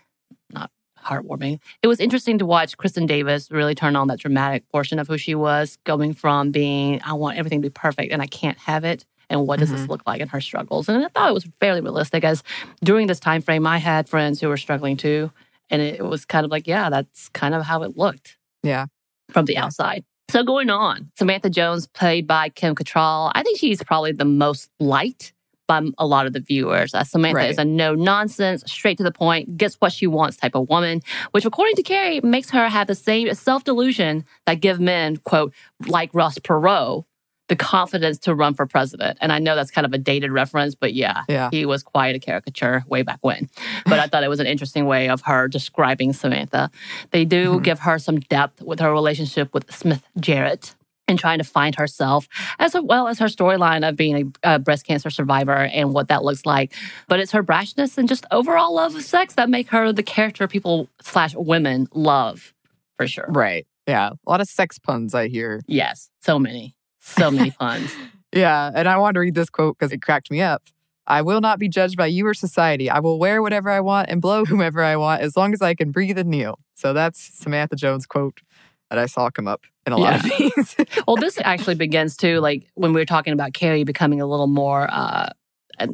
not 0.49 0.71
heartwarming. 1.05 1.59
It 1.83 1.87
was 1.87 1.99
interesting 1.99 2.39
to 2.39 2.45
watch 2.45 2.77
Kristin 2.77 3.07
Davis 3.07 3.51
really 3.51 3.75
turn 3.75 3.95
on 3.95 4.07
that 4.07 4.19
dramatic 4.19 4.67
portion 4.71 4.97
of 4.99 5.07
who 5.07 5.17
she 5.17 5.35
was, 5.35 5.77
going 5.83 6.13
from 6.13 6.51
being, 6.51 7.01
I 7.05 7.13
want 7.13 7.37
everything 7.37 7.61
to 7.61 7.69
be 7.69 7.73
perfect 7.73 8.11
and 8.11 8.21
I 8.21 8.27
can't 8.27 8.57
have 8.57 8.83
it. 8.83 9.05
And 9.29 9.45
what 9.45 9.59
does 9.59 9.69
mm-hmm. 9.69 9.79
this 9.79 9.89
look 9.89 10.01
like 10.07 10.21
in 10.21 10.27
her 10.29 10.41
struggles? 10.41 10.87
And 10.87 11.03
I 11.03 11.07
thought 11.09 11.29
it 11.29 11.33
was 11.33 11.47
fairly 11.59 11.81
realistic 11.81 12.23
as 12.23 12.43
during 12.83 13.07
this 13.07 13.19
time 13.19 13.41
frame, 13.41 13.67
I 13.67 13.77
had 13.77 14.07
friends 14.07 14.39
who 14.39 14.47
were 14.47 14.57
struggling 14.57 14.97
too. 14.97 15.31
And 15.69 15.81
it 15.81 16.05
was 16.05 16.23
kind 16.25 16.45
of 16.45 16.51
like, 16.51 16.65
yeah, 16.65 16.89
that's 16.89 17.27
kind 17.29 17.53
of 17.53 17.63
how 17.63 17.83
it 17.83 17.97
looked. 17.97 18.37
Yeah. 18.63 18.85
From 19.29 19.45
the 19.45 19.57
outside. 19.57 20.05
So 20.29 20.43
going 20.43 20.69
on, 20.69 21.11
Samantha 21.15 21.49
Jones, 21.49 21.87
played 21.87 22.27
by 22.27 22.49
Kim 22.49 22.75
Cattrall, 22.75 23.31
I 23.33 23.43
think 23.43 23.59
she's 23.59 23.81
probably 23.83 24.11
the 24.11 24.25
most 24.25 24.69
liked 24.79 25.33
by 25.67 25.81
a 25.97 26.05
lot 26.05 26.25
of 26.25 26.33
the 26.33 26.39
viewers. 26.39 26.93
Uh, 26.93 27.03
Samantha 27.03 27.37
right. 27.37 27.49
is 27.49 27.57
a 27.57 27.65
no 27.65 27.93
nonsense, 27.93 28.63
straight 28.65 28.97
to 28.97 29.03
the 29.03 29.11
point, 29.11 29.57
gets 29.57 29.75
what 29.75 29.91
she 29.91 30.07
wants 30.07 30.37
type 30.37 30.55
of 30.55 30.69
woman, 30.69 31.01
which 31.31 31.45
according 31.45 31.75
to 31.75 31.83
Carrie 31.83 32.21
makes 32.21 32.49
her 32.49 32.67
have 32.67 32.87
the 32.87 32.95
same 32.95 33.33
self 33.33 33.63
delusion 33.63 34.25
that 34.45 34.55
give 34.55 34.79
men, 34.79 35.17
quote, 35.17 35.53
like 35.87 36.09
Ross 36.13 36.39
Perot, 36.39 37.05
the 37.47 37.55
confidence 37.55 38.17
to 38.19 38.35
run 38.35 38.53
for 38.53 38.65
president. 38.65 39.17
And 39.21 39.31
I 39.31 39.39
know 39.39 39.55
that's 39.55 39.71
kind 39.71 39.85
of 39.85 39.93
a 39.93 39.97
dated 39.97 40.31
reference, 40.31 40.75
but 40.75 40.93
yeah, 40.93 41.23
yeah. 41.29 41.49
he 41.51 41.65
was 41.65 41.83
quite 41.83 42.15
a 42.15 42.19
caricature 42.19 42.83
way 42.87 43.01
back 43.01 43.19
when. 43.21 43.49
But 43.85 43.99
I 43.99 44.07
thought 44.07 44.23
it 44.23 44.29
was 44.29 44.39
an 44.39 44.47
interesting 44.47 44.85
way 44.85 45.09
of 45.09 45.21
her 45.21 45.47
describing 45.47 46.13
Samantha. 46.13 46.69
They 47.11 47.25
do 47.25 47.53
mm-hmm. 47.53 47.63
give 47.63 47.79
her 47.79 47.99
some 47.99 48.19
depth 48.19 48.61
with 48.61 48.79
her 48.79 48.91
relationship 48.91 49.53
with 49.53 49.71
Smith 49.73 50.03
Jerrod 50.19 50.73
and 51.07 51.17
trying 51.17 51.37
to 51.37 51.43
find 51.43 51.75
herself, 51.75 52.27
as 52.59 52.75
well 52.83 53.07
as 53.07 53.19
her 53.19 53.27
storyline 53.27 53.87
of 53.87 53.95
being 53.95 54.33
a, 54.43 54.55
a, 54.55 54.59
breast 54.59 54.85
cancer 54.85 55.09
survivor 55.09 55.53
and 55.55 55.93
what 55.93 56.09
that 56.09 56.23
looks 56.23 56.45
like. 56.45 56.73
But 57.07 57.21
it's 57.21 57.31
her 57.31 57.43
brashness 57.43 57.97
and 57.97 58.09
just 58.09 58.25
overall 58.29 58.75
love 58.75 58.93
of 58.93 59.03
sex 59.03 59.35
that 59.35 59.49
make 59.49 59.69
her 59.69 59.93
the 59.93 60.03
character 60.03 60.47
people 60.47 60.89
slash 61.01 61.33
women 61.33 61.87
love 61.93 62.53
for 62.97 63.07
sure. 63.07 63.27
Right. 63.29 63.65
Yeah. 63.87 64.09
A 64.09 64.29
lot 64.29 64.41
of 64.41 64.49
sex 64.49 64.77
puns 64.79 65.15
I 65.15 65.29
hear. 65.29 65.61
Yes. 65.65 66.09
So 66.21 66.37
many. 66.37 66.75
So 67.15 67.31
many 67.31 67.51
puns. 67.59 67.91
yeah. 68.33 68.71
And 68.73 68.87
I 68.87 68.97
wanted 68.97 69.13
to 69.15 69.19
read 69.21 69.35
this 69.35 69.49
quote 69.49 69.77
because 69.77 69.91
it 69.91 70.01
cracked 70.01 70.29
me 70.31 70.41
up. 70.41 70.63
I 71.07 71.21
will 71.21 71.39
not 71.39 71.57
be 71.57 71.69
judged 71.69 71.95
by 71.95 72.07
you 72.07 72.27
or 72.27 72.33
society. 72.33 72.89
I 72.89 72.99
will 72.99 73.17
wear 73.17 73.41
whatever 73.41 73.69
I 73.69 73.79
want 73.79 74.09
and 74.09 74.21
blow 74.21 74.45
whomever 74.45 74.83
I 74.83 74.97
want 74.97 75.21
as 75.21 75.37
long 75.37 75.53
as 75.53 75.61
I 75.61 75.73
can 75.73 75.91
breathe 75.91 76.17
and 76.17 76.29
kneel. 76.29 76.59
So 76.75 76.93
that's 76.93 77.19
Samantha 77.19 77.75
Jones' 77.75 78.05
quote 78.05 78.41
that 78.89 78.99
I 78.99 79.05
saw 79.05 79.29
come 79.29 79.47
up 79.47 79.63
in 79.85 79.93
a 79.93 79.99
yeah. 79.99 80.03
lot 80.03 80.15
of 80.15 80.37
these. 80.37 80.75
well, 81.07 81.15
this 81.15 81.39
actually 81.43 81.75
begins 81.75 82.15
too, 82.15 82.39
like 82.39 82.69
when 82.75 82.93
we 82.93 83.01
were 83.01 83.05
talking 83.05 83.33
about 83.33 83.53
Carrie 83.53 83.83
becoming 83.83 84.21
a 84.21 84.25
little 84.25 84.47
more, 84.47 84.87
uh, 84.91 85.29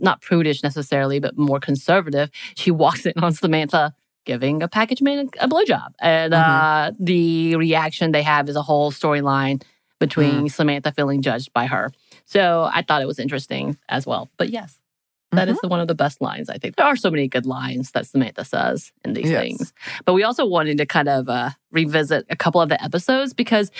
not 0.01 0.21
prudish 0.21 0.63
necessarily, 0.63 1.19
but 1.19 1.37
more 1.37 1.59
conservative. 1.59 2.29
She 2.55 2.71
walks 2.71 3.05
in 3.05 3.13
on 3.17 3.33
Samantha 3.33 3.93
giving 4.25 4.63
a 4.63 4.67
package 4.67 5.01
man 5.01 5.29
a 5.39 5.47
blowjob. 5.47 5.93
And 5.99 6.33
mm-hmm. 6.33 6.51
uh, 6.51 6.91
the 6.99 7.55
reaction 7.55 8.11
they 8.11 8.23
have 8.23 8.47
is 8.47 8.55
a 8.55 8.61
whole 8.61 8.91
storyline 8.91 9.63
between 10.03 10.45
mm. 10.45 10.51
Samantha 10.51 10.91
feeling 10.91 11.21
judged 11.21 11.53
by 11.53 11.65
her. 11.65 11.91
So 12.25 12.69
I 12.73 12.81
thought 12.81 13.01
it 13.01 13.07
was 13.07 13.19
interesting 13.19 13.77
as 13.87 14.05
well. 14.05 14.29
But 14.37 14.49
yes, 14.49 14.79
that 15.31 15.47
mm-hmm. 15.47 15.51
is 15.51 15.61
the, 15.61 15.67
one 15.69 15.79
of 15.79 15.87
the 15.87 15.95
best 15.95 16.21
lines, 16.21 16.49
I 16.49 16.57
think. 16.57 16.75
There 16.75 16.85
are 16.85 16.95
so 16.95 17.09
many 17.09 17.27
good 17.27 17.45
lines 17.45 17.91
that 17.91 18.05
Samantha 18.05 18.43
says 18.43 18.91
in 19.05 19.13
these 19.13 19.29
yes. 19.29 19.41
things. 19.41 19.73
But 20.05 20.13
we 20.13 20.23
also 20.23 20.45
wanted 20.45 20.77
to 20.77 20.85
kind 20.85 21.07
of 21.07 21.29
uh, 21.29 21.51
revisit 21.71 22.25
a 22.29 22.35
couple 22.35 22.59
of 22.59 22.69
the 22.69 22.81
episodes 22.83 23.33
because 23.33 23.71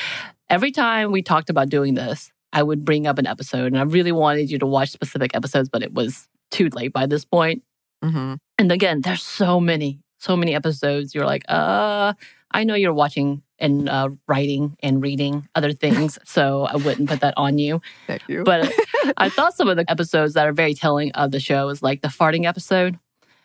every 0.49 0.71
time 0.71 1.11
we 1.11 1.21
talked 1.21 1.49
about 1.49 1.69
doing 1.69 1.93
this, 1.93 2.31
I 2.53 2.63
would 2.63 2.85
bring 2.85 3.05
up 3.05 3.17
an 3.17 3.27
episode 3.27 3.67
and 3.67 3.77
I 3.77 3.83
really 3.83 4.11
wanted 4.11 4.49
you 4.49 4.59
to 4.59 4.65
watch 4.65 4.91
specific 4.91 5.35
episodes, 5.35 5.69
but 5.69 5.83
it 5.83 5.93
was 5.93 6.29
too 6.51 6.69
late 6.69 6.93
by 6.93 7.05
this 7.05 7.25
point. 7.25 7.63
Mm-hmm. 8.03 8.35
And 8.59 8.71
again, 8.71 9.01
there's 9.01 9.23
so 9.23 9.59
many, 9.59 9.99
so 10.19 10.37
many 10.37 10.55
episodes. 10.55 11.13
You're 11.13 11.25
like, 11.25 11.43
uh, 11.49 12.13
I 12.51 12.63
know 12.63 12.75
you're 12.75 12.93
watching 12.93 13.41
and 13.63 13.89
uh, 13.89 14.09
writing 14.27 14.77
and 14.83 15.01
reading 15.01 15.47
other 15.55 15.73
things, 15.73 16.19
so 16.25 16.63
I 16.63 16.75
wouldn't 16.75 17.09
put 17.09 17.21
that 17.21 17.33
on 17.37 17.57
you. 17.57 17.81
Thank 18.05 18.27
you. 18.27 18.43
But 18.43 18.71
I 19.17 19.29
thought 19.29 19.55
some 19.55 19.67
of 19.67 19.77
the 19.77 19.89
episodes 19.89 20.33
that 20.35 20.47
are 20.47 20.53
very 20.53 20.75
telling 20.75 21.11
of 21.13 21.31
the 21.31 21.39
show 21.39 21.69
is 21.69 21.81
like 21.81 22.01
the 22.01 22.09
farting 22.09 22.45
episode, 22.45 22.99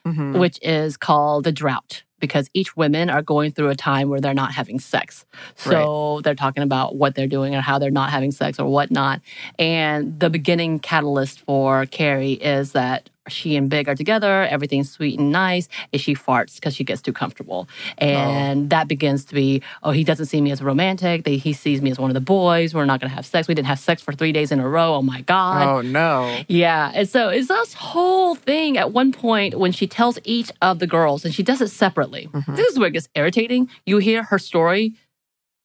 mm-hmm. 0.05 0.39
which 0.39 0.59
is 0.61 0.97
called 0.97 1.45
The 1.45 1.53
Drought 1.53 2.03
because 2.21 2.51
each 2.55 2.77
women 2.77 3.11
are 3.11 3.23
going 3.23 3.53
through 3.53 3.69
a 3.69 3.77
time 3.77 4.09
where 4.09 4.21
they're 4.21 4.35
not 4.35 4.53
having 4.53 4.81
sex. 4.81 5.25
So 5.55 6.17
right. 6.17 6.25
they're 6.25 6.35
talking 6.35 6.63
about 6.63 6.97
what 6.97 7.15
they're 7.15 7.29
doing 7.29 7.55
or 7.55 7.61
how 7.61 7.79
they're 7.79 7.91
not 7.91 8.11
having 8.11 8.33
sex 8.33 8.59
or 8.59 8.69
whatnot. 8.69 9.21
And 9.59 10.19
the 10.19 10.31
beginning 10.31 10.81
catalyst 10.81 11.41
for 11.41 11.87
Carrie 11.87 12.33
is 12.33 12.73
that 12.73 13.09
she 13.29 13.57
and 13.57 13.69
Big 13.69 13.89
are 13.89 13.95
together, 13.95 14.45
everything's 14.45 14.91
sweet 14.91 15.19
and 15.19 15.31
nice, 15.31 15.69
and 15.93 16.01
she 16.01 16.15
farts 16.15 16.57
because 16.57 16.75
she 16.75 16.85
gets 16.85 17.03
too 17.03 17.13
comfortable. 17.13 17.69
And 17.99 18.65
oh. 18.65 18.69
that 18.77 18.89
begins 18.89 19.25
to 19.27 19.35
be, 19.35 19.63
oh, 19.83 19.91
he 19.91 20.05
doesn't 20.05 20.27
see 20.27 20.41
me 20.41 20.51
as 20.51 20.61
a 20.61 20.65
romantic. 20.65 21.25
They, 21.25 21.37
he 21.37 21.53
sees 21.53 21.83
me 21.83 21.91
as 21.91 21.99
one 21.99 22.11
of 22.11 22.15
the 22.15 22.21
boys. 22.21 22.75
We're 22.75 22.85
not 22.85 23.01
going 23.01 23.11
to 23.11 23.15
have 23.15 23.27
sex. 23.27 23.49
We 23.49 23.55
didn't 23.55 23.69
have 23.69 23.79
sex 23.79 24.03
for 24.03 24.13
three 24.13 24.33
days 24.33 24.53
in 24.53 24.61
a 24.61 24.69
row. 24.69 24.95
Oh 24.95 25.03
my 25.03 25.23
God. 25.23 25.67
Oh 25.67 25.81
no. 25.81 26.43
Yeah. 26.49 26.93
And 26.95 27.09
so 27.09 27.29
it's 27.29 27.49
this 27.49 27.75
whole 27.75 28.35
thing 28.35 28.79
at 28.79 28.93
one 28.93 29.13
point 29.13 29.59
when 29.59 29.73
she 29.73 29.87
tells 29.87 30.19
each 30.25 30.51
of 30.63 30.79
the 30.79 30.87
girls, 30.87 31.25
and 31.25 31.35
she 31.35 31.43
does 31.43 31.61
it 31.61 31.69
separately. 31.69 32.29
Mm-hmm. 32.33 32.55
This 32.55 32.69
is 32.69 32.79
where 32.79 32.89
it 32.89 32.93
gets 32.93 33.09
irritating. 33.15 33.69
You 33.87 33.99
hear 33.99 34.23
her 34.25 34.39
story 34.39 34.95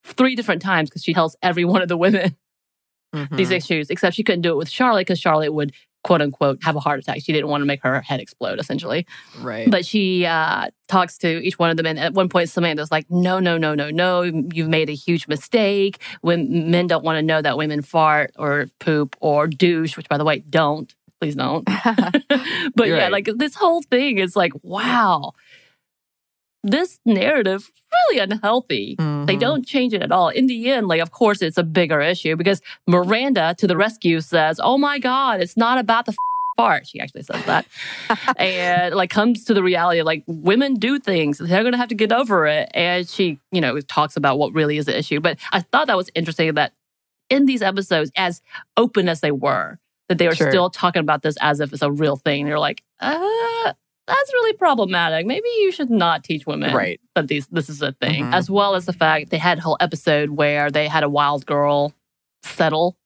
three 0.03 0.35
different 0.35 0.61
times 0.61 0.89
because 0.89 1.03
she 1.03 1.13
tells 1.13 1.35
every 1.41 1.65
one 1.65 1.81
of 1.81 1.87
the 1.87 1.97
women. 1.97 2.35
Mm-hmm. 3.13 3.35
These 3.35 3.51
issues, 3.51 3.89
except 3.91 4.15
she 4.15 4.23
couldn't 4.23 4.41
do 4.41 4.49
it 4.49 4.57
with 4.57 4.69
Charlotte 4.69 5.01
because 5.01 5.19
Charlotte 5.19 5.53
would 5.53 5.71
quote 6.03 6.21
unquote 6.21 6.59
have 6.63 6.75
a 6.75 6.79
heart 6.79 6.99
attack. 6.99 7.21
She 7.21 7.33
didn't 7.33 7.47
want 7.47 7.61
to 7.61 7.65
make 7.65 7.81
her 7.83 8.01
head 8.01 8.19
explode, 8.19 8.59
essentially. 8.59 9.05
Right. 9.39 9.69
But 9.69 9.85
she 9.85 10.25
uh, 10.25 10.69
talks 10.87 11.17
to 11.19 11.41
each 11.43 11.57
one 11.57 11.69
of 11.69 11.77
them, 11.77 11.85
and 11.85 11.99
at 11.99 12.13
one 12.13 12.29
point, 12.29 12.49
Samantha's 12.49 12.91
like, 12.91 13.09
"No, 13.09 13.39
no, 13.39 13.57
no, 13.57 13.73
no, 13.73 13.89
no! 13.89 14.21
You've 14.21 14.69
made 14.69 14.89
a 14.89 14.95
huge 14.95 15.27
mistake. 15.27 16.01
When 16.21 16.69
men 16.69 16.87
don't 16.87 17.03
want 17.03 17.17
to 17.17 17.21
know 17.21 17.41
that 17.41 17.57
women 17.57 17.81
fart 17.81 18.31
or 18.37 18.67
poop 18.79 19.15
or 19.21 19.47
douche, 19.47 19.97
which 19.97 20.09
by 20.09 20.17
the 20.17 20.25
way, 20.25 20.39
don't 20.49 20.93
please 21.19 21.35
don't. 21.35 21.65
but 22.75 22.87
You're 22.87 22.97
yeah, 22.97 23.03
right. 23.03 23.11
like 23.11 23.29
this 23.37 23.55
whole 23.55 23.81
thing 23.83 24.17
is 24.17 24.35
like, 24.35 24.53
wow." 24.61 25.33
This 26.63 26.99
narrative 27.05 27.71
really 27.91 28.19
unhealthy. 28.19 28.95
Mm-hmm. 28.97 29.25
They 29.25 29.35
don't 29.35 29.65
change 29.65 29.93
it 29.93 30.01
at 30.01 30.11
all. 30.11 30.29
In 30.29 30.47
the 30.47 30.69
end, 30.69 30.87
like, 30.87 31.01
of 31.01 31.11
course, 31.11 31.41
it's 31.41 31.57
a 31.57 31.63
bigger 31.63 32.01
issue 32.01 32.35
because 32.35 32.61
Miranda 32.87 33.55
to 33.57 33.67
the 33.67 33.77
rescue 33.77 34.21
says, 34.21 34.59
Oh 34.63 34.77
my 34.77 34.99
God, 34.99 35.41
it's 35.41 35.57
not 35.57 35.77
about 35.77 36.05
the 36.05 36.11
f- 36.11 36.17
fart. 36.57 36.87
She 36.87 36.99
actually 36.99 37.23
says 37.23 37.43
that. 37.45 37.65
and 38.37 38.95
like 38.95 39.09
comes 39.09 39.43
to 39.45 39.53
the 39.53 39.63
reality 39.63 39.99
of 39.99 40.05
like 40.05 40.23
women 40.27 40.75
do 40.75 40.99
things. 40.99 41.37
They're 41.37 41.63
going 41.63 41.73
to 41.73 41.77
have 41.77 41.89
to 41.89 41.95
get 41.95 42.11
over 42.11 42.47
it. 42.47 42.69
And 42.73 43.07
she, 43.07 43.39
you 43.51 43.61
know, 43.61 43.79
talks 43.81 44.15
about 44.15 44.37
what 44.37 44.53
really 44.53 44.77
is 44.77 44.85
the 44.85 44.97
issue. 44.97 45.19
But 45.19 45.39
I 45.51 45.61
thought 45.61 45.87
that 45.87 45.97
was 45.97 46.09
interesting 46.15 46.53
that 46.53 46.73
in 47.29 47.45
these 47.45 47.61
episodes, 47.61 48.11
as 48.15 48.41
open 48.77 49.09
as 49.09 49.21
they 49.21 49.31
were, 49.31 49.79
that 50.09 50.17
they 50.17 50.27
were 50.27 50.35
sure. 50.35 50.51
still 50.51 50.69
talking 50.69 50.99
about 50.99 51.23
this 51.23 51.35
as 51.41 51.59
if 51.59 51.73
it's 51.73 51.81
a 51.81 51.91
real 51.91 52.17
thing. 52.17 52.45
They're 52.45 52.59
like, 52.59 52.83
uh, 52.99 53.73
that's 54.07 54.33
really 54.33 54.53
problematic. 54.53 55.25
Maybe 55.25 55.47
you 55.59 55.71
should 55.71 55.89
not 55.89 56.23
teach 56.23 56.45
women 56.45 56.73
right. 56.73 56.99
that 57.15 57.27
these 57.27 57.47
this 57.47 57.69
is 57.69 57.81
a 57.81 57.93
thing. 57.93 58.23
Mm-hmm. 58.23 58.33
As 58.33 58.49
well 58.49 58.75
as 58.75 58.85
the 58.85 58.93
fact 58.93 59.29
they 59.29 59.37
had 59.37 59.59
a 59.59 59.61
whole 59.61 59.77
episode 59.79 60.31
where 60.31 60.69
they 60.69 60.87
had 60.87 61.03
a 61.03 61.09
wild 61.09 61.45
girl 61.45 61.93
settle, 62.43 62.97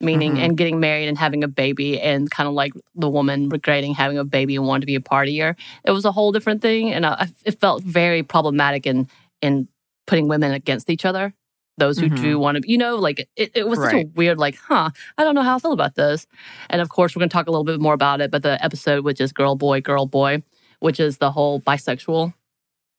meaning 0.00 0.34
mm-hmm. 0.34 0.44
and 0.44 0.56
getting 0.56 0.78
married 0.78 1.08
and 1.08 1.18
having 1.18 1.42
a 1.42 1.48
baby, 1.48 2.00
and 2.00 2.30
kind 2.30 2.48
of 2.48 2.54
like 2.54 2.72
the 2.94 3.08
woman 3.08 3.48
regretting 3.48 3.94
having 3.94 4.18
a 4.18 4.24
baby 4.24 4.56
and 4.56 4.66
wanting 4.66 4.82
to 4.82 4.86
be 4.86 4.94
a 4.94 5.00
partier. 5.00 5.56
It 5.84 5.90
was 5.90 6.04
a 6.04 6.12
whole 6.12 6.32
different 6.32 6.62
thing, 6.62 6.92
and 6.92 7.04
I, 7.04 7.28
it 7.44 7.60
felt 7.60 7.82
very 7.82 8.22
problematic 8.22 8.86
in 8.86 9.08
in 9.42 9.68
putting 10.06 10.28
women 10.28 10.52
against 10.52 10.90
each 10.90 11.04
other 11.04 11.34
those 11.80 11.98
who 11.98 12.06
mm-hmm. 12.06 12.22
do 12.22 12.38
want 12.38 12.62
to, 12.62 12.70
you 12.70 12.78
know, 12.78 12.94
like 12.94 13.28
it, 13.34 13.50
it 13.54 13.66
was 13.66 13.80
right. 13.80 13.90
such 13.90 14.04
a 14.04 14.06
weird, 14.14 14.38
like, 14.38 14.56
huh, 14.56 14.90
I 15.18 15.24
don't 15.24 15.34
know 15.34 15.42
how 15.42 15.56
I 15.56 15.58
feel 15.58 15.72
about 15.72 15.96
this. 15.96 16.28
And 16.68 16.80
of 16.80 16.88
course, 16.88 17.16
we're 17.16 17.20
going 17.20 17.30
to 17.30 17.32
talk 17.32 17.48
a 17.48 17.50
little 17.50 17.64
bit 17.64 17.80
more 17.80 17.94
about 17.94 18.20
it, 18.20 18.30
but 18.30 18.44
the 18.44 18.62
episode, 18.64 19.04
which 19.04 19.20
is 19.20 19.32
Girl, 19.32 19.56
Boy, 19.56 19.80
Girl, 19.80 20.06
Boy, 20.06 20.44
which 20.78 21.00
is 21.00 21.18
the 21.18 21.32
whole 21.32 21.60
bisexual 21.60 22.32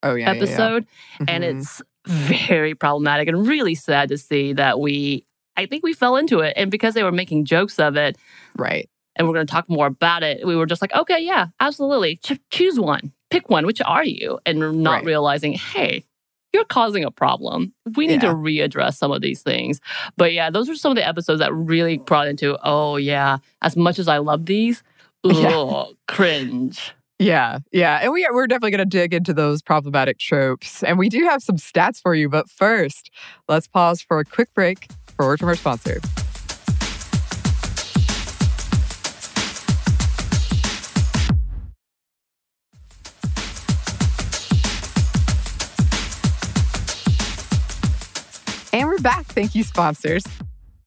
oh, 0.04 0.16
yeah, 0.16 0.30
episode. 0.30 0.86
Yeah, 1.20 1.26
yeah. 1.28 1.34
And 1.34 1.44
mm-hmm. 1.46 1.60
it's 1.60 1.82
very 2.06 2.76
problematic 2.76 3.30
and 3.30 3.48
really 3.48 3.76
sad 3.76 4.10
to 4.10 4.18
see 4.18 4.52
that 4.54 4.80
we, 4.82 5.26
I 5.56 5.66
think 5.66 5.84
we 5.84 5.94
fell 5.94 6.18
into 6.18 6.40
it. 6.40 6.54
And 6.58 6.70
because 6.70 6.94
they 6.94 7.04
were 7.04 7.12
making 7.12 7.46
jokes 7.46 7.80
of 7.80 7.96
it. 7.96 8.18
Right. 8.58 8.90
And 9.16 9.28
we're 9.28 9.34
going 9.34 9.46
to 9.46 9.52
talk 9.52 9.70
more 9.70 9.88
about 9.88 10.24
it. 10.24 10.48
We 10.48 10.56
were 10.56 10.66
just 10.66 10.82
like, 10.82 10.94
okay, 10.94 11.20
yeah, 11.20 11.48
absolutely. 11.60 12.16
Ch- 12.18 12.40
choose 12.50 12.80
one, 12.80 13.12
pick 13.30 13.50
one. 13.50 13.66
Which 13.66 13.82
are 13.82 14.06
you? 14.06 14.40
And 14.46 14.82
not 14.82 14.92
right. 14.92 15.06
realizing, 15.06 15.54
hey, 15.54 16.06
you're 16.54 16.66
causing 16.66 17.04
a 17.04 17.12
problem. 17.12 17.74
We 17.96 18.08
need 18.08 18.24
yeah. 18.24 18.30
to 18.30 18.36
readdress 18.36 18.96
some 18.96 19.12
of 19.12 19.22
these 19.22 19.42
things. 19.42 19.80
But 20.18 20.34
yeah, 20.34 20.50
those 20.50 20.70
are 20.70 20.76
some 20.76 20.92
of 20.92 20.96
the 20.96 21.08
episodes 21.08 21.40
that 21.40 21.54
really 21.54 21.98
brought 21.98 22.28
into, 22.28 22.58
oh 22.64 22.98
yeah, 22.98 23.38
as 23.62 23.78
much 23.78 24.00
as 24.00 24.08
I 24.08 24.18
love 24.18 24.46
these, 24.46 24.84
ugh, 25.24 25.36
yeah. 25.36 25.84
cringe. 26.08 26.94
Yeah, 27.20 27.60
yeah. 27.72 28.00
And 28.02 28.12
we 28.12 28.26
are, 28.26 28.34
we're 28.34 28.48
definitely 28.48 28.72
going 28.72 28.80
to 28.80 28.86
dig 28.86 29.14
into 29.14 29.32
those 29.34 29.62
problematic 29.62 30.18
tropes. 30.18 30.84
And 30.84 30.98
we 30.98 31.08
do 31.08 31.24
have 31.26 31.44
some 31.44 31.58
stats 31.58 32.02
for 32.02 32.16
you. 32.16 32.28
But 32.30 32.50
first, 32.50 33.12
let's 33.48 33.68
pause 33.68 34.02
for 34.02 34.20
a 34.20 34.26
quick 34.26 34.52
break 34.56 34.88
for 35.16 35.28
word 35.28 35.40
from 35.40 35.50
our 35.50 35.56
sponsor. 35.56 36.02
And 48.74 48.88
we're 48.88 49.00
back. 49.00 49.26
Thank 49.26 49.54
you, 49.54 49.64
sponsors. 49.64 50.24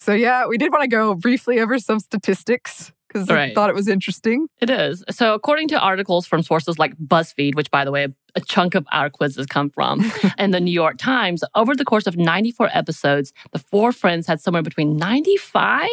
So, 0.01 0.15
yeah, 0.15 0.47
we 0.47 0.57
did 0.57 0.73
want 0.73 0.83
to 0.83 0.89
go 0.89 1.15
briefly 1.15 1.61
over 1.61 1.79
some 1.79 2.01
statistics 2.01 2.93
because 3.09 3.29
I 3.31 3.53
thought 3.53 3.71
it 3.71 3.75
was 3.75 3.89
interesting. 3.89 4.49
It 4.61 4.71
is. 4.71 5.05
So, 5.11 5.35
according 5.35 5.69
to 5.69 5.79
articles 5.79 6.27
from 6.27 6.43
sources 6.43 6.79
like 6.79 6.97
BuzzFeed, 6.97 7.55
which, 7.55 7.71
by 7.71 7.85
the 7.85 7.91
way, 7.91 8.09
a 8.35 8.41
chunk 8.41 8.75
of 8.75 8.87
our 8.91 9.11
quizzes 9.11 9.47
come 9.47 9.71
from, 9.71 10.11
and 10.39 10.53
the 10.53 10.61
New 10.61 10.73
York 10.73 10.97
Times, 10.99 11.45
over 11.55 11.77
the 11.77 11.85
course 11.85 12.07
of 12.07 12.17
94 12.17 12.71
episodes, 12.73 13.33
the 13.53 13.59
four 13.59 13.93
friends 13.93 14.27
had 14.27 14.41
somewhere 14.41 14.63
between 14.63 14.97
95 14.97 15.89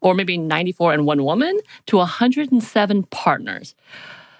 or 0.00 0.14
maybe 0.14 0.38
94 0.38 0.94
and 0.94 1.06
one 1.06 1.24
woman 1.24 1.58
to 1.86 1.96
107 1.96 3.02
partners. 3.04 3.74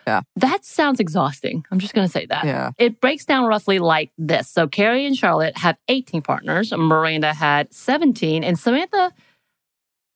Yeah. 0.06 0.20
That 0.36 0.64
sounds 0.64 1.00
exhausting. 1.00 1.64
I'm 1.70 1.78
just 1.80 1.92
going 1.94 2.06
to 2.06 2.12
say 2.12 2.26
that. 2.26 2.44
Yeah. 2.44 2.70
It 2.78 3.00
breaks 3.00 3.24
down 3.24 3.46
roughly 3.46 3.78
like 3.80 4.12
this. 4.16 4.48
So 4.48 4.68
Carrie 4.68 5.04
and 5.04 5.16
Charlotte 5.16 5.58
have 5.58 5.76
18 5.88 6.22
partners. 6.22 6.72
Miranda 6.72 7.34
had 7.34 7.72
17, 7.74 8.44
and 8.44 8.56
Samantha 8.58 9.12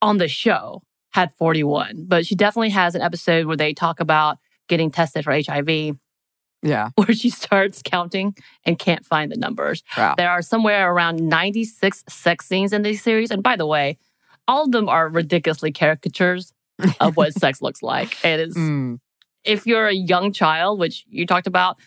on 0.01 0.19
the 0.19 0.29
show 0.29 0.83
had 1.11 1.33
41. 1.35 2.05
But 2.07 2.25
she 2.25 2.35
definitely 2.37 2.71
has 2.71 2.95
an 2.95 3.03
episode 3.03 3.47
where 3.47 3.57
they 3.57 3.75
talk 3.75 3.99
about 4.01 4.39
getting 4.69 4.91
tested 4.93 5.25
for 5.25 5.33
HIV, 5.33 5.97
Yeah. 6.63 6.91
where 6.95 7.13
she 7.13 7.31
starts 7.31 7.83
counting 7.85 8.37
and 8.65 8.79
can't 8.79 9.05
find 9.05 9.33
the 9.33 9.37
numbers. 9.37 9.83
Wow. 9.99 10.15
There 10.17 10.31
are 10.31 10.41
somewhere 10.43 10.93
around 10.93 11.19
96 11.21 12.05
sex 12.09 12.47
scenes 12.47 12.73
in 12.73 12.83
this 12.83 13.03
series. 13.03 13.33
And 13.33 13.43
by 13.43 13.57
the 13.57 13.67
way, 13.67 13.99
all 14.47 14.65
of 14.65 14.71
them 14.73 14.89
are 14.89 15.09
ridiculously 15.09 15.73
caricatures 15.73 16.53
of 17.01 17.17
what 17.17 17.33
sex 17.39 17.61
looks 17.61 17.83
like. 17.83 18.25
It 18.25 18.39
is 18.39 18.55
Mm. 18.57 19.01
If 19.45 19.67
you're 19.67 19.87
a 19.87 19.95
young 19.95 20.33
child, 20.33 20.79
which 20.79 21.05
you 21.09 21.27
talked 21.27 21.47
about, 21.47 21.79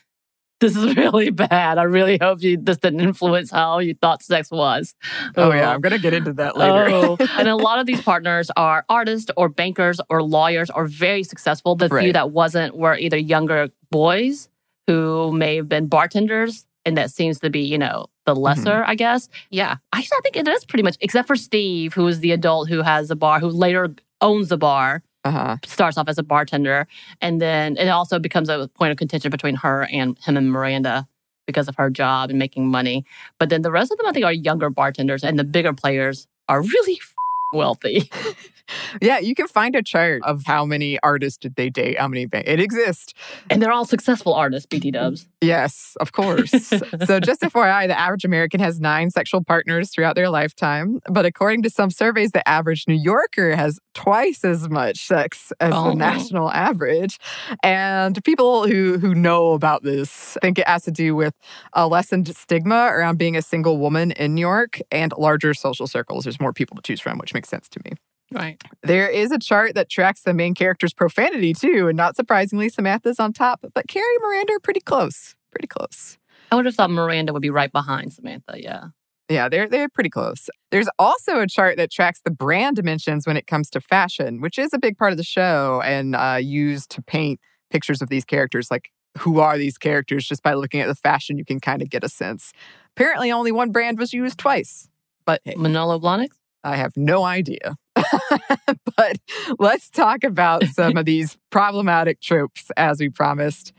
this 0.64 0.76
is 0.76 0.96
really 0.98 1.30
bad. 1.30 1.78
I 1.78 1.84
really 1.84 2.18
hope 2.20 2.42
you 2.42 2.58
this 2.58 2.78
didn't 2.78 3.02
influence 3.02 3.52
how 3.52 3.80
you 3.80 3.94
thought 3.94 4.24
sex 4.24 4.50
was. 4.50 4.96
Oh, 5.36 5.52
yeah. 5.52 5.70
Oh. 5.70 5.74
I'm 5.74 5.82
going 5.82 5.92
to 5.92 6.00
get 6.00 6.14
into 6.14 6.34
that 6.34 6.58
later. 6.58 6.88
Oh, 6.90 7.18
and 7.38 7.48
a 7.48 7.56
lot 7.56 7.80
of 7.80 7.86
these 7.86 8.02
partners 8.02 8.50
are 8.56 8.86
artists 8.90 9.30
or 9.38 9.50
bankers 9.50 10.00
or 10.10 10.24
lawyers 10.24 10.70
or 10.70 10.88
very 10.88 11.24
successful. 11.24 11.76
The 11.76 11.90
few 11.90 12.14
that 12.14 12.32
wasn't 12.32 12.76
were 12.76 12.98
either 12.98 13.18
younger 13.18 13.70
boys 13.92 14.50
who 14.88 15.32
may 15.32 15.58
have 15.58 15.70
been 15.70 15.88
bartenders, 15.88 16.66
and 16.86 16.98
that 16.98 17.12
seems 17.12 17.40
to 17.40 17.50
be, 17.50 17.62
you 17.62 17.78
know, 17.78 18.08
the 18.26 18.34
mm-hmm. 18.34 18.42
lesser, 18.42 18.84
I 18.86 18.96
guess. 18.96 19.30
Yeah, 19.50 19.78
actually, 19.94 20.18
I 20.18 20.22
think 20.22 20.36
it 20.36 20.48
is 20.48 20.66
pretty 20.66 20.84
much, 20.84 20.98
except 21.02 21.28
for 21.28 21.36
Steve, 21.36 21.94
who 21.94 22.08
is 22.08 22.20
the 22.20 22.32
adult 22.32 22.70
who 22.70 22.82
has 22.82 23.12
a 23.12 23.16
bar, 23.16 23.40
who 23.40 23.50
later 23.50 23.96
owns 24.22 24.52
a 24.52 24.58
bar 24.58 25.04
uh-huh. 25.24 25.58
starts 25.66 25.98
off 25.98 26.08
as 26.08 26.18
a 26.18 26.24
bartender 26.24 26.88
and 27.22 27.42
then 27.42 27.78
it 27.78 27.88
also 27.88 28.20
becomes 28.20 28.50
a 28.50 28.70
point 28.76 28.92
of 28.92 28.98
contention 28.98 29.32
between 29.32 29.56
her 29.56 29.88
and 29.92 30.18
him 30.20 30.38
and 30.38 30.52
Miranda 30.52 31.08
because 31.46 31.68
of 31.68 31.76
her 31.76 31.90
job 31.90 32.30
and 32.30 32.40
making 32.40 32.68
money. 32.68 33.06
But 33.40 33.50
then 33.50 33.62
the 33.62 33.72
rest 33.72 33.92
of 33.92 33.98
them 33.98 34.08
I 34.08 34.12
think 34.12 34.26
are 34.26 34.34
younger 34.34 34.70
bartenders 34.70 35.24
and 35.24 35.38
the 35.38 35.44
bigger 35.44 35.74
players 35.74 36.28
are 36.48 36.62
really 36.62 36.94
f- 37.02 37.14
wealthy. 37.54 38.10
Yeah. 39.02 39.20
You 39.20 39.36
can 39.36 39.48
find 39.48 39.76
a 39.76 39.84
chart 39.84 40.22
of 40.24 40.44
how 40.46 40.66
many 40.66 41.00
artists 41.02 41.38
did 41.38 41.56
they 41.56 41.70
date, 41.70 42.00
how 42.00 42.08
many, 42.08 42.28
it 42.32 42.60
exists. 42.60 43.14
And 43.50 43.62
they're 43.62 43.72
all 43.72 43.86
successful 43.86 44.34
artists, 44.34 44.66
BT 44.66 44.92
dubs. 44.92 45.28
Yes, 45.42 45.96
of 46.00 46.12
course. 46.14 46.52
so, 47.06 47.20
just 47.20 47.42
FYI, 47.42 47.88
the 47.88 48.00
average 48.00 48.24
American 48.26 48.60
has 48.60 48.80
nine 48.80 49.10
sexual 49.12 49.44
partners 49.44 49.90
throughout 49.92 50.16
their 50.16 50.30
lifetime. 50.30 51.00
But 51.10 51.26
according 51.26 51.64
to 51.64 51.70
some 51.70 51.90
surveys, 51.92 52.32
the 52.32 52.48
average 52.48 52.86
New 52.88 52.94
Yorker 52.96 53.56
has 53.56 53.80
twice 53.94 54.44
as 54.46 54.70
much 54.70 55.06
sex 55.06 55.52
as 55.60 55.74
Oh. 55.76 55.90
the 55.90 55.96
national 55.96 56.50
average. 56.52 57.20
And 57.62 58.24
people 58.24 58.68
who, 58.68 58.98
who 58.98 59.14
know 59.14 59.52
about 59.54 59.84
this 59.84 60.38
think 60.42 60.60
it 60.60 60.68
has 60.68 60.84
to 60.84 60.92
do 60.92 61.16
with 61.16 61.34
a 61.74 61.88
lessened 61.88 62.34
stigma 62.36 62.88
around 62.92 63.18
being 63.18 63.36
a 63.36 63.42
single 63.42 63.78
woman 63.78 64.12
in 64.12 64.36
New 64.36 64.42
York 64.42 64.80
and 64.92 65.14
larger 65.18 65.54
social 65.54 65.88
circles. 65.88 66.24
There's 66.24 66.40
more 66.40 66.54
people 66.54 66.76
to 66.78 66.82
choose 66.82 67.02
from, 67.02 67.18
which 67.18 67.34
makes 67.34 67.50
sense 67.50 67.68
to 67.70 67.82
me. 67.86 67.92
Right. 68.32 68.62
There 68.82 69.08
is 69.08 69.32
a 69.32 69.38
chart 69.38 69.76
that 69.76 69.90
tracks 69.90 70.24
the 70.24 70.34
main 70.34 70.56
character's 70.56 70.94
profanity 70.94 71.54
too, 71.54 71.88
and 71.88 71.96
not 71.98 72.16
surprisingly, 72.16 72.70
Samantha's 72.70 73.20
on 73.20 73.34
top, 73.34 73.64
but 73.74 73.88
Carrie 73.88 74.16
and 74.16 74.24
Miranda 74.24 74.54
are 74.54 74.60
pretty 74.60 74.80
close. 74.80 75.36
Pretty 75.52 75.68
close. 75.68 76.18
I 76.52 76.56
would 76.56 76.66
have 76.66 76.76
thought 76.76 76.90
Miranda 76.90 77.34
would 77.34 77.42
be 77.42 77.50
right 77.50 77.72
behind 77.72 78.14
Samantha. 78.14 78.62
Yeah. 78.62 78.86
Yeah, 79.30 79.48
they're 79.50 79.70
they're 79.70 79.90
pretty 79.90 80.10
close. 80.10 80.50
There's 80.70 80.90
also 81.00 81.40
a 81.40 81.48
chart 81.48 81.78
that 81.78 81.92
tracks 81.92 82.22
the 82.24 82.32
brand 82.32 82.76
dimensions 82.76 83.26
when 83.26 83.38
it 83.38 83.48
comes 83.48 83.70
to 83.72 83.82
fashion, 83.82 84.42
which 84.42 84.60
is 84.60 84.74
a 84.74 84.80
big 84.80 84.98
part 84.98 85.12
of 85.12 85.18
the 85.18 85.24
show 85.24 85.82
and 85.84 86.16
uh, 86.16 86.38
used 86.42 86.90
to 86.92 87.02
paint 87.02 87.40
pictures 87.72 88.02
of 88.02 88.10
these 88.10 88.26
characters. 88.26 88.70
Like, 88.70 88.90
who 89.18 89.40
are 89.40 89.58
these 89.58 89.78
characters? 89.78 90.28
Just 90.28 90.44
by 90.44 90.54
looking 90.54 90.82
at 90.82 90.88
the 90.88 90.96
fashion, 90.96 91.38
you 91.38 91.46
can 91.46 91.60
kind 91.60 91.82
of 91.82 91.90
get 91.90 92.04
a 92.04 92.10
sense. 92.10 92.52
Apparently, 92.96 93.32
only 93.32 93.52
one 93.52 93.72
brand 93.72 93.98
was 93.98 94.14
used 94.14 94.38
twice, 94.38 94.90
but 95.26 95.42
hey, 95.46 95.56
Manolo 95.56 96.00
Blahnik? 96.00 96.32
I 96.64 96.76
have 96.76 96.96
no 96.98 97.24
idea. 97.24 97.78
but 98.98 99.18
let's 99.60 99.90
talk 99.90 100.24
about 100.24 100.64
some 100.66 100.98
of 100.98 101.06
these 101.06 101.38
problematic 101.50 102.22
tropes 102.22 102.72
as 102.78 103.00
we 103.00 103.10
promised. 103.10 103.74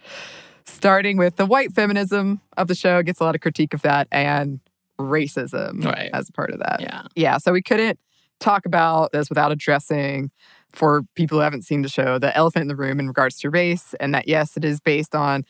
Starting 0.67 1.17
with 1.17 1.37
the 1.37 1.47
white 1.47 1.73
feminism 1.73 2.41
of 2.57 2.69
the 2.69 2.75
show 2.75 3.03
gets 3.03 3.21
a 3.21 3.25
lot 3.25 3.35
of 3.35 3.41
critique 3.41 3.75
of 3.75 3.83
that 3.83 4.09
and 4.11 4.61
racism 4.99 5.85
Right. 5.85 6.11
as 6.13 6.29
a 6.29 6.33
part 6.33 6.51
of 6.51 6.59
that. 6.61 6.81
Yeah. 6.81 7.03
Yeah, 7.15 7.39
so 7.39 7.53
we 7.53 7.63
couldn't 7.63 7.99
talk 8.41 8.67
about 8.67 9.13
this 9.13 9.29
without 9.29 9.53
addressing 9.53 10.31
for 10.73 11.03
people 11.15 11.39
who 11.39 11.43
haven't 11.43 11.63
seen 11.63 11.83
the 11.83 11.89
show 11.89 12.19
the 12.19 12.37
elephant 12.37 12.63
in 12.63 12.69
the 12.69 12.77
room 12.77 12.99
in 12.99 13.07
regards 13.07 13.39
to 13.41 13.51
race 13.51 13.95
and 14.01 14.15
that 14.15 14.27
yes, 14.27 14.57
it 14.57 14.65
is 14.65 14.81
based 14.81 15.15
on 15.15 15.45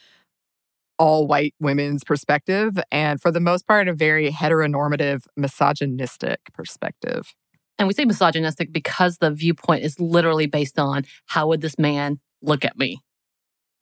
all 0.98 1.26
white 1.26 1.54
women's 1.60 2.04
perspective 2.04 2.78
and 2.92 3.20
for 3.20 3.30
the 3.32 3.40
most 3.40 3.66
part 3.66 3.88
a 3.88 3.92
very 3.92 4.30
heteronormative 4.30 5.24
misogynistic 5.36 6.38
perspective. 6.52 7.34
And 7.78 7.88
we 7.88 7.94
say 7.94 8.04
misogynistic 8.04 8.72
because 8.72 9.18
the 9.18 9.30
viewpoint 9.30 9.82
is 9.84 9.98
literally 9.98 10.46
based 10.46 10.78
on 10.78 11.04
how 11.26 11.48
would 11.48 11.60
this 11.60 11.78
man 11.78 12.20
look 12.42 12.64
at 12.64 12.78
me? 12.78 13.00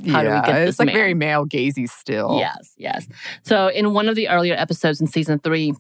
How 0.09 0.23
do 0.23 0.29
we 0.29 0.35
yeah, 0.35 0.47
get 0.47 0.57
it's 0.63 0.69
this 0.71 0.79
like 0.79 0.87
man? 0.87 0.95
very 0.95 1.15
male 1.15 1.47
gazy 1.47 1.89
still. 1.89 2.39
Yes, 2.39 2.73
yes. 2.77 3.07
So 3.45 3.69
in 3.69 3.93
one 3.93 4.09
of 4.09 4.17
the 4.17 4.29
earlier 4.29 4.55
episodes 4.55 5.01
in 5.01 5.07
season 5.07 5.39
three, 5.39 5.75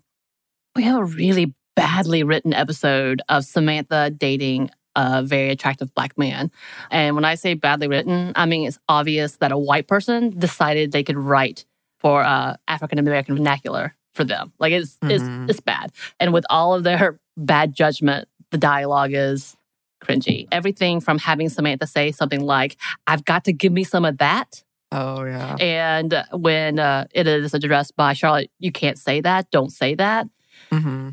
we 0.76 0.82
have 0.84 1.00
a 1.00 1.04
really 1.04 1.54
badly 1.74 2.22
written 2.22 2.52
episode 2.52 3.22
of 3.28 3.44
Samantha 3.44 4.10
dating 4.10 4.70
a 4.94 5.22
very 5.22 5.48
attractive 5.50 5.92
black 5.94 6.16
man. 6.18 6.50
And 6.90 7.16
when 7.16 7.24
I 7.24 7.34
say 7.34 7.54
badly 7.54 7.88
written, 7.88 8.32
I 8.36 8.44
mean 8.46 8.68
it's 8.68 8.78
obvious 8.88 9.38
that 9.38 9.50
a 9.50 9.58
white 9.58 9.88
person 9.88 10.38
decided 10.38 10.92
they 10.92 11.02
could 11.02 11.16
write 11.16 11.64
for 11.98 12.22
uh, 12.22 12.56
African 12.68 12.98
American 12.98 13.34
vernacular 13.36 13.94
for 14.12 14.24
them. 14.24 14.52
Like 14.58 14.72
it's 14.72 14.98
Mhm. 15.02 15.10
it's 15.10 15.50
it's 15.50 15.60
bad. 15.60 15.90
And 16.20 16.32
with 16.34 16.44
all 16.50 16.74
of 16.74 16.84
their 16.84 17.18
bad 17.36 17.74
judgment, 17.74 18.28
the 18.50 18.58
dialogue 18.58 19.10
is 19.14 19.56
cringy. 20.02 20.48
Everything 20.52 21.00
from 21.00 21.18
having 21.18 21.48
Samantha 21.48 21.86
say 21.86 22.12
something 22.12 22.40
like, 22.40 22.76
"I've 23.06 23.24
got 23.24 23.44
to 23.44 23.52
give 23.52 23.72
me 23.72 23.84
some 23.84 24.04
of 24.04 24.18
that." 24.18 24.62
Oh 24.90 25.24
yeah. 25.24 25.56
And 25.58 26.24
when 26.32 26.78
uh, 26.78 27.06
it 27.14 27.26
is 27.26 27.54
addressed 27.54 27.96
by 27.96 28.12
Charlotte, 28.12 28.50
you 28.58 28.70
can't 28.72 28.98
say 28.98 29.20
that. 29.22 29.50
Don't 29.50 29.70
say 29.70 29.94
that. 29.94 30.26
hmm 30.70 31.10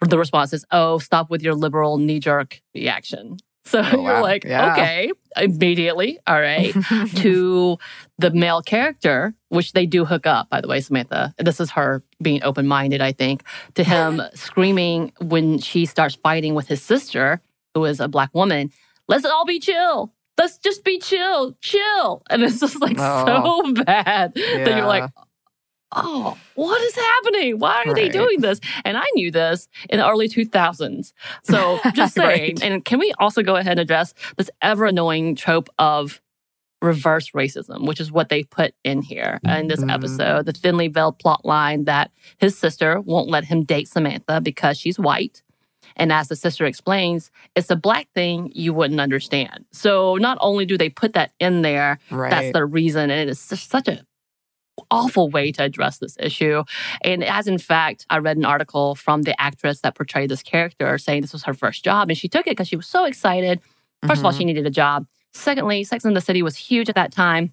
The 0.00 0.18
response 0.18 0.52
is, 0.52 0.64
oh, 0.72 0.98
stop 0.98 1.30
with 1.30 1.42
your 1.42 1.54
liberal 1.54 1.98
knee 1.98 2.18
jerk 2.18 2.60
reaction. 2.74 3.36
So 3.66 3.80
Oh, 3.84 3.90
you're 3.92 4.02
wow. 4.02 4.22
like, 4.22 4.44
Yeah. 4.44 4.72
okay, 4.72 5.12
immediately. 5.36 6.18
All 6.26 6.40
right. 6.40 6.74
to 7.16 7.78
the 8.18 8.30
male 8.30 8.62
character, 8.62 9.34
which 9.48 9.72
they 9.72 9.86
do 9.86 10.04
hook 10.04 10.26
up, 10.26 10.48
by 10.50 10.60
the 10.60 10.68
way, 10.68 10.80
Samantha. 10.80 11.34
This 11.38 11.60
is 11.60 11.70
her 11.72 12.02
being 12.22 12.42
open 12.42 12.66
minded, 12.66 13.00
I 13.00 13.12
think, 13.12 13.44
to 13.74 13.84
him 13.84 14.20
screaming 14.34 15.12
when 15.20 15.58
she 15.58 15.86
starts 15.86 16.14
fighting 16.14 16.54
with 16.54 16.68
his 16.68 16.82
sister, 16.82 17.40
who 17.74 17.84
is 17.84 18.00
a 18.00 18.08
black 18.08 18.30
woman, 18.34 18.70
let's 19.08 19.24
all 19.24 19.44
be 19.44 19.58
chill. 19.60 20.12
Let's 20.38 20.56
just 20.58 20.84
be 20.84 20.98
chill, 20.98 21.54
chill. 21.60 22.22
And 22.30 22.42
it's 22.42 22.60
just 22.60 22.80
like 22.80 22.96
Oh. 22.98 23.64
so 23.66 23.72
bad 23.84 24.32
that 24.34 24.66
you're 24.76 24.86
like, 24.86 25.10
oh, 25.92 26.36
what 26.54 26.80
is 26.82 26.94
happening? 26.94 27.58
Why 27.58 27.82
are 27.86 27.94
they 27.94 28.08
doing 28.08 28.40
this? 28.40 28.60
And 28.84 28.96
I 28.96 29.04
knew 29.14 29.30
this 29.30 29.68
in 29.88 29.98
the 29.98 30.08
early 30.08 30.28
2000s. 30.28 31.12
So 31.42 31.80
just 31.94 32.14
saying. 32.14 32.56
Right. 32.60 32.62
And 32.62 32.84
can 32.84 32.98
we 32.98 33.12
also 33.18 33.42
go 33.42 33.56
ahead 33.56 33.72
and 33.72 33.80
address 33.80 34.14
this 34.36 34.50
ever 34.62 34.86
annoying 34.86 35.34
trope 35.34 35.68
of 35.78 36.20
reverse 36.82 37.32
racism, 37.32 37.86
which 37.86 38.00
is 38.00 38.10
what 38.10 38.30
they 38.30 38.42
put 38.44 38.72
in 38.84 39.02
here 39.02 39.38
in 39.44 39.68
this 39.68 39.80
Mhm. 39.80 39.92
episode? 39.92 40.46
The 40.46 40.52
thinly 40.52 40.88
veiled 40.88 41.18
plot 41.18 41.44
line 41.44 41.84
that 41.84 42.10
his 42.38 42.56
sister 42.56 43.00
won't 43.00 43.28
let 43.28 43.44
him 43.44 43.64
date 43.64 43.88
Samantha 43.88 44.40
because 44.40 44.78
she's 44.78 44.98
white. 44.98 45.42
And 45.96 46.12
as 46.12 46.28
the 46.28 46.36
sister 46.36 46.66
explains, 46.66 47.30
it's 47.56 47.70
a 47.70 47.76
black 47.76 48.08
thing 48.14 48.50
you 48.54 48.72
wouldn't 48.72 49.00
understand. 49.00 49.64
So 49.72 50.16
not 50.16 50.38
only 50.40 50.64
do 50.64 50.78
they 50.78 50.88
put 50.88 51.12
that 51.14 51.32
in 51.40 51.62
there, 51.62 51.98
right. 52.10 52.30
that's 52.30 52.52
the 52.52 52.64
reason. 52.64 53.10
And 53.10 53.28
it's 53.28 53.40
such 53.40 53.88
a 53.88 54.00
awful 54.90 55.30
way 55.30 55.52
to 55.52 55.62
address 55.62 55.98
this 55.98 56.16
issue. 56.20 56.62
And 57.02 57.22
as 57.24 57.46
in 57.46 57.58
fact, 57.58 58.06
I 58.10 58.18
read 58.18 58.36
an 58.36 58.44
article 58.44 58.94
from 58.94 59.22
the 59.22 59.40
actress 59.40 59.80
that 59.80 59.94
portrayed 59.94 60.30
this 60.30 60.42
character 60.42 60.98
saying 60.98 61.22
this 61.22 61.32
was 61.32 61.44
her 61.44 61.54
first 61.54 61.84
job. 61.84 62.08
And 62.10 62.18
she 62.18 62.28
took 62.28 62.46
it 62.46 62.50
because 62.50 62.68
she 62.68 62.76
was 62.76 62.86
so 62.86 63.04
excited. 63.04 63.60
1st 64.04 64.18
of 64.18 64.24
all, 64.24 64.32
she 64.32 64.44
needed 64.44 64.66
a 64.66 64.70
job. 64.70 65.06
Secondly, 65.32 65.84
Sex 65.84 66.04
and 66.04 66.16
the 66.16 66.20
City 66.20 66.42
was 66.42 66.56
huge 66.56 66.88
at 66.88 66.94
that 66.96 67.12
time. 67.12 67.52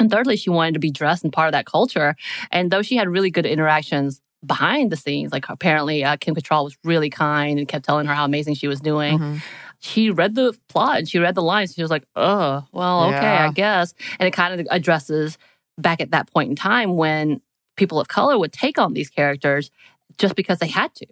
And 0.00 0.10
thirdly, 0.10 0.36
she 0.36 0.50
wanted 0.50 0.74
to 0.74 0.80
be 0.80 0.90
dressed 0.90 1.22
and 1.22 1.32
part 1.32 1.46
of 1.46 1.52
that 1.52 1.66
culture. 1.66 2.16
And 2.50 2.70
though 2.70 2.82
she 2.82 2.96
had 2.96 3.08
really 3.08 3.30
good 3.30 3.46
interactions 3.46 4.20
behind 4.46 4.92
the 4.92 4.96
scenes. 4.96 5.32
Like 5.32 5.48
apparently 5.48 6.04
uh, 6.04 6.16
Kim 6.16 6.34
Cattrall 6.34 6.64
was 6.64 6.76
really 6.84 7.10
kind 7.10 7.58
and 7.58 7.66
kept 7.68 7.84
telling 7.84 8.06
her 8.06 8.14
how 8.14 8.24
amazing 8.24 8.54
she 8.54 8.68
was 8.68 8.80
doing. 8.80 9.18
Mhm. 9.18 9.42
She 9.80 10.10
read 10.10 10.34
the 10.34 10.54
plot 10.68 10.98
and 10.98 11.08
she 11.08 11.18
read 11.18 11.34
the 11.34 11.42
lines. 11.42 11.74
She 11.74 11.82
was 11.82 11.90
like, 11.90 12.04
oh, 12.16 12.64
well, 12.72 13.04
okay, 13.04 13.16
Yeah. 13.22 13.48
I 13.48 13.52
guess. 13.52 13.94
And 14.18 14.26
it 14.26 14.32
kind 14.32 14.58
of 14.60 14.66
addresses 14.70 15.38
back 15.78 16.00
at 16.00 16.10
that 16.12 16.32
point 16.32 16.50
in 16.50 16.56
time 16.56 16.96
when 16.96 17.40
people 17.76 18.00
of 18.00 18.08
color 18.08 18.38
would 18.38 18.52
take 18.52 18.78
on 18.78 18.92
these 18.92 19.10
characters 19.10 19.70
just 20.18 20.36
because 20.36 20.58
they 20.58 20.68
had 20.68 20.94
to. 20.94 21.06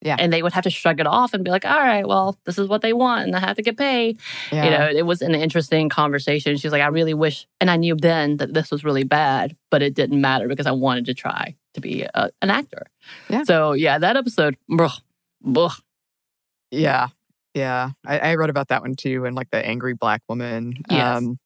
Yeah. 0.00 0.16
And 0.18 0.32
they 0.32 0.44
would 0.44 0.52
have 0.52 0.62
to 0.64 0.70
shrug 0.70 1.00
it 1.00 1.08
off 1.08 1.34
and 1.34 1.44
be 1.44 1.50
like, 1.50 1.64
all 1.64 1.76
right, 1.76 2.06
well, 2.06 2.38
this 2.44 2.56
is 2.56 2.68
what 2.68 2.82
they 2.82 2.92
want 2.92 3.26
and 3.26 3.34
I 3.34 3.40
have 3.40 3.56
to 3.56 3.62
get 3.62 3.76
paid. 3.76 4.20
Yeah. 4.52 4.64
You 4.64 4.70
know, 4.70 4.98
it 4.98 5.06
was 5.06 5.22
an 5.22 5.34
interesting 5.34 5.88
conversation. 5.88 6.56
She 6.56 6.68
was 6.68 6.72
like, 6.72 6.82
I 6.82 6.86
really 6.86 7.14
wish, 7.14 7.48
and 7.60 7.68
I 7.68 7.76
knew 7.76 7.96
then 7.96 8.36
that 8.36 8.54
this 8.54 8.70
was 8.70 8.84
really 8.84 9.02
bad, 9.02 9.56
but 9.70 9.82
it 9.82 9.94
didn't 9.94 10.20
matter 10.20 10.46
because 10.46 10.66
I 10.66 10.70
wanted 10.70 11.06
to 11.06 11.14
try 11.14 11.56
to 11.74 11.80
be 11.80 12.02
a, 12.02 12.30
an 12.42 12.50
actor. 12.50 12.86
Yeah. 13.28 13.42
So, 13.42 13.72
yeah, 13.72 13.98
that 13.98 14.16
episode, 14.16 14.56
bruh, 14.70 15.00
bruh. 15.44 15.80
Yeah. 16.70 17.08
Yeah. 17.54 17.90
I, 18.06 18.18
I 18.20 18.34
wrote 18.36 18.50
about 18.50 18.68
that 18.68 18.82
one 18.82 18.94
too, 18.94 19.24
and 19.24 19.34
like 19.34 19.50
the 19.50 19.64
angry 19.66 19.94
black 19.94 20.22
woman. 20.28 20.74
Yes. 20.88 21.18
Um, 21.18 21.38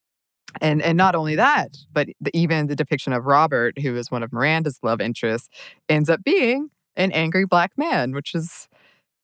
and 0.61 0.83
and 0.83 0.97
not 0.97 1.15
only 1.15 1.37
that, 1.37 1.77
but 1.93 2.09
the, 2.21 2.31
even 2.37 2.67
the 2.67 2.77
depiction 2.77 3.13
of 3.13 3.25
Robert, 3.25 3.79
who 3.79 3.97
is 3.97 4.11
one 4.11 4.23
of 4.23 4.33
Miranda's 4.33 4.79
love 4.83 5.01
interests, 5.01 5.49
ends 5.89 6.11
up 6.11 6.23
being 6.25 6.69
an 6.97 7.11
angry 7.13 7.45
black 7.47 7.73
man, 7.77 8.13
which 8.13 8.35
is 8.35 8.69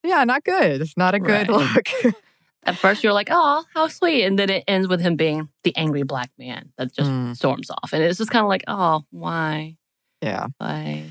yeah, 0.05 0.25
not 0.25 0.45
good. 0.45 0.81
It's 0.81 0.97
not 0.97 1.15
a 1.15 1.21
good 1.21 1.49
Right. 1.49 1.75
look. 1.75 2.15
At 2.65 2.77
first, 2.77 3.03
you're 3.03 3.13
like, 3.13 3.29
oh, 3.31 3.65
how 3.75 3.89
sweet. 3.89 4.25
And 4.25 4.39
then 4.39 4.51
it 4.51 4.65
ends 4.69 4.89
with 4.89 5.01
him 5.01 5.17
being 5.17 5.49
the 5.65 5.75
angry 5.77 6.03
black 6.03 6.31
man 6.39 6.71
that 6.77 6.93
just 6.93 7.11
Mm. 7.11 7.37
storms 7.37 7.71
off. 7.71 7.93
And 7.93 8.03
it's 8.03 8.19
just 8.19 8.31
kind 8.31 8.43
of 8.45 8.49
like, 8.49 8.65
oh, 8.69 9.05
why? 9.11 9.77
yeah. 10.21 10.47
Why? 10.59 11.05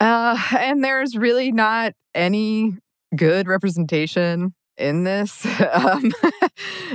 Uh, 0.00 0.38
and 0.58 0.82
there's 0.82 1.16
really 1.16 1.52
not 1.52 1.92
any 2.14 2.76
good 3.16 3.46
representation 3.48 4.54
in 4.80 5.04
this. 5.04 5.46
Um, 5.72 6.10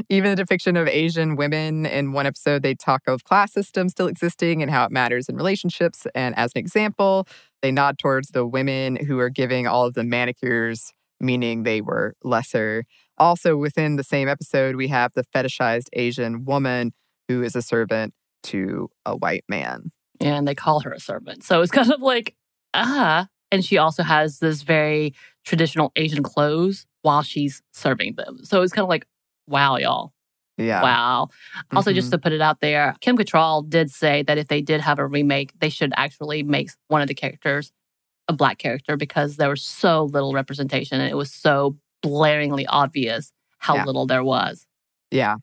even 0.10 0.32
the 0.32 0.36
depiction 0.36 0.76
of 0.76 0.88
Asian 0.88 1.36
women 1.36 1.86
in 1.86 2.12
one 2.12 2.26
episode, 2.26 2.62
they 2.62 2.76
talk 2.76 3.04
of 3.08 3.24
class 3.24 3.54
systems 3.54 3.94
still 3.94 4.08
existing 4.08 4.62
and 4.62 4.70
how 4.70 4.86
it 4.86 4.92
matters 4.92 5.30
in 5.30 5.36
relationships. 5.36 6.06
And 6.14 6.36
as 6.38 6.52
an 6.56 6.60
example, 6.60 7.28
they 7.62 7.72
nod 7.72 7.98
towards 7.98 8.30
the 8.30 8.46
women 8.46 8.96
who 8.96 9.18
are 9.20 9.30
giving 9.30 9.66
all 9.66 9.86
of 9.86 9.94
the 9.94 10.04
manicures, 10.04 10.94
meaning 11.20 11.64
they 11.64 11.82
were 11.82 12.16
lesser. 12.24 12.86
Also, 13.18 13.56
within 13.56 13.96
the 13.96 14.04
same 14.04 14.28
episode, 14.28 14.76
we 14.76 14.90
have 14.90 15.14
the 15.14 15.24
fetishized 15.24 15.88
Asian 15.94 16.44
woman 16.46 16.92
who 17.28 17.42
is 17.42 17.56
a 17.56 17.62
servant 17.62 18.14
to 18.44 18.90
a 19.06 19.16
white 19.16 19.46
man. 19.48 19.92
And 20.20 20.48
they 20.48 20.56
call 20.56 20.82
her 20.82 20.92
a 20.92 21.00
servant. 21.00 21.44
So 21.44 21.62
it's 21.62 21.72
kind 21.72 21.92
of 21.92 22.02
like, 22.02 22.36
ah. 22.74 23.28
And 23.52 23.64
she 23.64 23.78
also 23.78 24.04
has 24.04 24.40
this 24.40 24.64
very 24.64 25.14
traditional 25.46 25.92
Asian 25.96 26.24
clothes 26.24 26.86
while 27.06 27.22
she's 27.22 27.62
serving 27.72 28.16
them. 28.16 28.40
So 28.44 28.62
it's 28.64 28.74
kind 28.74 28.84
of 28.84 28.90
like, 28.90 29.06
wow, 29.48 29.78
y'all. 29.78 30.12
Yeah. 30.58 30.82
Wow. 30.82 31.30
Also, 31.76 31.92
Mhm. 31.92 31.96
just 31.96 32.12
to 32.12 32.18
put 32.18 32.32
it 32.34 32.42
out 32.42 32.62
there, 32.62 32.96
Kim 33.02 33.16
Cattrall 33.18 33.70
did 33.70 33.92
say 33.92 34.24
that 34.24 34.38
if 34.40 34.48
they 34.48 34.62
did 34.62 34.82
have 34.82 34.98
a 35.00 35.06
remake, 35.06 35.52
they 35.60 35.70
should 35.70 35.94
actually 35.96 36.42
make 36.44 36.72
one 36.88 37.02
of 37.02 37.08
the 37.08 37.14
characters 37.14 37.72
a 38.28 38.34
black 38.34 38.58
character 38.58 38.98
because 38.98 39.36
there 39.38 39.50
was 39.50 39.62
so 39.62 40.06
little 40.06 40.34
representation 40.34 41.00
and 41.00 41.10
it 41.12 41.16
was 41.16 41.32
so 41.32 41.78
blaringly 42.04 42.66
obvious 42.70 43.32
how 43.60 43.76
Yeah. 43.76 43.84
little 43.86 44.08
there 44.08 44.24
was. 44.24 44.66
Yeah. 45.12 45.36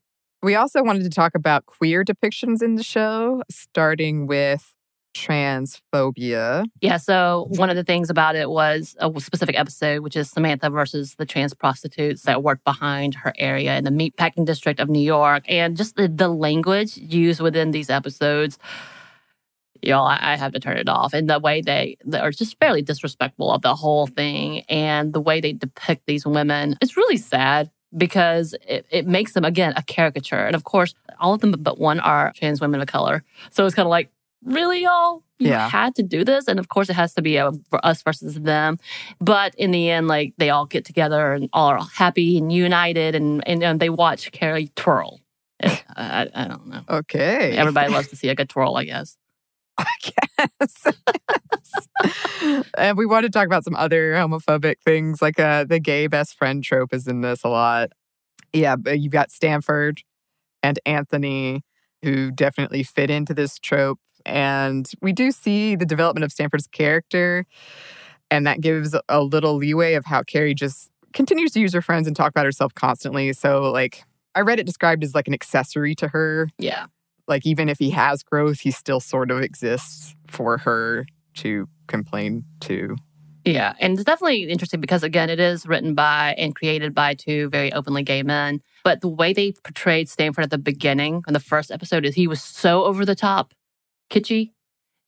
We 0.43 0.57
also 0.57 0.83
wanted 0.83 1.05
to 1.05 1.11
talk 1.11 1.37
about 1.37 1.67
queer 1.67 2.05
depictions 2.05 2.61
in 2.61 2.75
the 2.75 2.83
show, 2.83 3.43
starting 3.51 4.27
with 4.27 4.75
transphobia. 5.15 6.67
Yeah. 6.81 6.97
So 6.97 7.47
one 7.51 7.71
of 7.71 7.77
the 7.77 7.85
things 7.85 8.11
about 8.11 8.35
it 8.37 8.49
was 8.51 8.97
a 8.99 9.13
specific 9.21 9.59
episode, 9.59 10.03
which 10.03 10.17
is 10.17 10.31
Samantha 10.31 10.71
versus 10.71 11.15
the 11.17 11.27
trans 11.27 11.55
prostitutes 11.55 12.23
that 12.23 12.43
worked 12.43 12.65
behind 12.65 13.15
her 13.17 13.33
area 13.37 13.77
in 13.77 13.85
the 13.85 13.91
meatpacking 13.91 14.47
district 14.47 14.81
of 14.81 14.89
New 14.89 15.03
York, 15.03 15.45
and 15.49 15.77
just 15.77 15.97
the, 15.97 16.09
the 16.09 16.29
language 16.29 16.97
used 16.97 17.41
within 17.41 17.71
these 17.71 17.91
episodes. 17.91 18.59
Y'all, 19.83 20.07
I, 20.07 20.19
I 20.21 20.37
have 20.37 20.53
to 20.53 20.61
turn 20.61 20.77
it 20.77 20.89
off. 20.89 21.13
And 21.13 21.29
the 21.29 21.41
way 21.41 21.61
they, 21.61 21.97
they 22.05 22.21
are 22.21 22.31
just 22.31 22.57
fairly 22.61 22.83
disrespectful 22.83 23.51
of 23.51 23.63
the 23.63 23.75
whole 23.75 24.07
thing, 24.07 24.61
and 24.69 25.13
the 25.13 25.21
way 25.21 25.41
they 25.41 25.53
depict 25.53 26.07
these 26.07 26.25
women, 26.25 26.77
it's 26.81 26.97
really 26.97 27.17
sad 27.17 27.71
because 27.97 28.55
it, 28.67 28.87
it 28.91 29.07
makes 29.07 29.33
them 29.33 29.45
again 29.45 29.75
a 29.77 29.83
caricature. 29.83 30.47
And 30.47 30.55
of 30.55 30.65
course, 30.65 30.95
all 31.21 31.35
of 31.35 31.41
them 31.41 31.55
but 31.59 31.79
one 31.79 32.01
are 32.01 32.33
trans 32.35 32.61
women 32.61 32.81
of 32.81 32.87
color. 32.87 33.23
So 33.51 33.67
it's 33.67 33.75
kind 33.75 33.87
of 33.87 33.91
like, 33.91 34.11
really, 34.45 34.83
y'all? 34.83 35.23
You 35.39 35.49
Yeah. 35.49 35.69
had 35.69 35.95
to 35.97 36.03
do 36.03 36.25
this. 36.25 36.47
And 36.49 36.59
of 36.59 36.69
course, 36.69 36.89
it 36.89 36.95
has 36.95 37.15
to 37.15 37.23
be 37.23 37.37
a, 37.37 37.51
us 37.83 38.03
versus 38.03 38.35
them. 38.35 38.79
But 39.21 39.55
in 39.57 39.71
the 39.73 39.91
end, 39.91 40.09
like 40.09 40.35
they 40.39 40.51
all 40.51 40.67
get 40.67 40.85
together 40.85 41.33
and 41.33 41.49
all 41.53 41.69
are 41.69 41.81
happy 41.95 42.39
and 42.39 42.53
united 42.53 43.15
and, 43.15 43.47
and, 43.47 43.63
and 43.63 43.81
they 43.81 43.89
watch 43.91 44.31
Carrie 44.33 44.71
twirl. 44.77 45.21
I, 45.63 45.83
I, 45.97 46.29
I 46.35 46.49
don't 46.49 46.67
know. 46.69 46.83
Okay. 46.89 47.57
Everybody 47.57 47.93
loves 47.93 48.09
to 48.09 48.17
see 48.17 48.29
a 48.29 48.35
good 48.35 48.49
twirl, 48.49 48.77
I 48.77 48.85
guess. 48.85 49.17
I 49.79 49.85
guess. 50.03 50.87
and 52.77 52.97
we 52.97 53.07
want 53.07 53.25
to 53.25 53.31
talk 53.31 53.47
about 53.47 53.65
some 53.65 53.75
other 53.77 54.13
homophobic 54.13 54.77
things, 54.85 55.23
like 55.23 55.39
uh, 55.41 55.65
the 55.65 55.79
gay 55.81 56.07
best 56.07 56.37
friend 56.37 56.63
trope 56.63 56.93
is 56.93 57.07
in 57.09 57.21
this 57.21 57.43
a 57.45 57.49
lot. 57.49 57.91
Yeah, 58.53 58.77
but 58.77 59.01
you've 59.01 59.13
got 59.13 59.31
Stanford 59.31 60.03
and 60.63 60.79
Anthony, 60.85 61.63
who 62.03 62.31
definitely 62.31 62.83
fit 62.83 63.11
into 63.11 63.35
this 63.35 63.59
trope. 63.59 63.99
And 64.27 64.91
we 65.01 65.13
do 65.13 65.31
see 65.33 65.77
the 65.77 65.87
development 65.87 66.25
of 66.25 66.33
Stanford's 66.33 66.67
character, 66.67 67.45
and 68.31 68.47
that 68.47 68.61
gives 68.61 68.95
a 69.09 69.23
little 69.23 69.57
leeway 69.57 69.95
of 69.95 70.05
how 70.07 70.23
Carrie 70.23 70.55
just 70.55 70.91
continues 71.13 71.53
to 71.53 71.61
use 71.61 71.73
her 71.75 71.83
friends 71.83 72.07
and 72.07 72.17
talk 72.17 72.31
about 72.31 72.45
herself 72.47 72.75
constantly. 72.75 73.33
So, 73.33 73.71
like, 73.71 74.05
I 74.35 74.41
read 74.41 74.59
it 74.59 74.65
described 74.65 75.05
as 75.05 75.15
like 75.15 75.29
an 75.29 75.35
accessory 75.35 75.95
to 75.97 76.09
her 76.09 76.49
Yeah. 76.59 76.87
like 77.29 77.45
even 77.47 77.69
if 77.69 77.79
he 77.79 77.91
has 77.91 78.23
growth, 78.23 78.61
he 78.61 78.71
still 78.71 79.01
sort 79.01 79.31
of 79.31 79.43
exists 79.43 80.15
for 80.29 80.57
her 80.59 81.05
to 81.35 81.69
complain 81.87 82.45
to. 82.61 82.97
Yeah. 83.45 83.75
And 83.81 83.95
it's 83.95 84.05
definitely 84.05 84.45
interesting 84.45 84.81
because, 84.81 85.03
again, 85.03 85.29
it 85.29 85.41
is 85.41 85.67
written 85.67 85.95
by 85.95 86.35
and 86.39 86.55
created 86.55 86.95
by 86.95 87.15
two 87.15 87.49
very 87.51 87.73
openly 87.73 88.03
gay 88.05 88.23
men. 88.23 88.61
But 88.85 89.01
the 89.01 89.09
way 89.09 89.33
they 89.33 89.53
portrayed 89.65 90.09
Stanford 90.09 90.45
at 90.45 90.51
the 90.51 90.59
beginning 90.59 91.25
in 91.27 91.35
the 91.35 91.41
first 91.41 91.71
episode 91.73 92.05
is 92.07 92.15
he 92.15 92.29
was 92.29 92.41
so 92.43 92.85
over 92.85 93.05
the 93.05 93.17
top, 93.17 93.53
kitschy, 94.13 94.53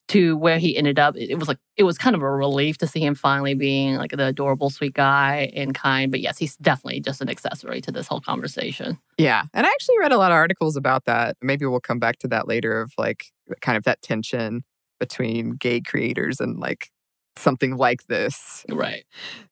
to 0.09 0.37
where 0.37 0.59
he 0.59 0.77
ended 0.77 0.99
up. 0.99 1.17
It 1.17 1.37
was 1.37 1.49
like, 1.49 1.59
it 1.77 1.85
was 1.85 1.97
kind 1.97 2.15
of 2.15 2.23
a 2.23 2.31
relief 2.31 2.79
to 2.79 2.87
see 2.87 3.01
him 3.01 3.15
finally 3.15 3.55
being 3.55 3.97
like 3.97 4.11
the 4.11 4.27
adorable, 4.27 4.69
sweet 4.71 4.95
guy 4.95 5.51
and 5.55 5.75
kind. 5.75 6.11
But 6.11 6.21
yes, 6.21 6.37
he's 6.37 6.57
definitely 6.57 7.01
just 7.01 7.21
an 7.21 7.31
accessory 7.31 7.81
to 7.83 7.93
this 7.93 8.07
whole 8.07 8.21
conversation. 8.21 8.99
Yeah. 9.17 9.45
And 9.55 9.67
I 9.67 9.71
actually 9.71 9.99
read 9.99 10.13
a 10.13 10.19
lot 10.19 10.31
of 10.31 10.37
articles 10.37 10.77
about 10.77 11.07
that. 11.07 11.37
Maybe 11.41 11.65
we'll 11.65 11.81
come 11.81 11.99
back 11.99 12.19
to 12.19 12.29
that 12.29 12.47
later 12.47 12.81
of 12.81 12.93
like 12.99 13.27
kind 13.61 13.79
of 13.79 13.85
that 13.85 14.03
tension 14.03 14.63
between 15.01 15.53
gay 15.53 15.81
creators 15.81 16.39
and 16.39 16.59
like 16.59 16.91
something 17.37 17.77
like 17.77 18.07
this. 18.07 18.65
Right. 18.69 19.05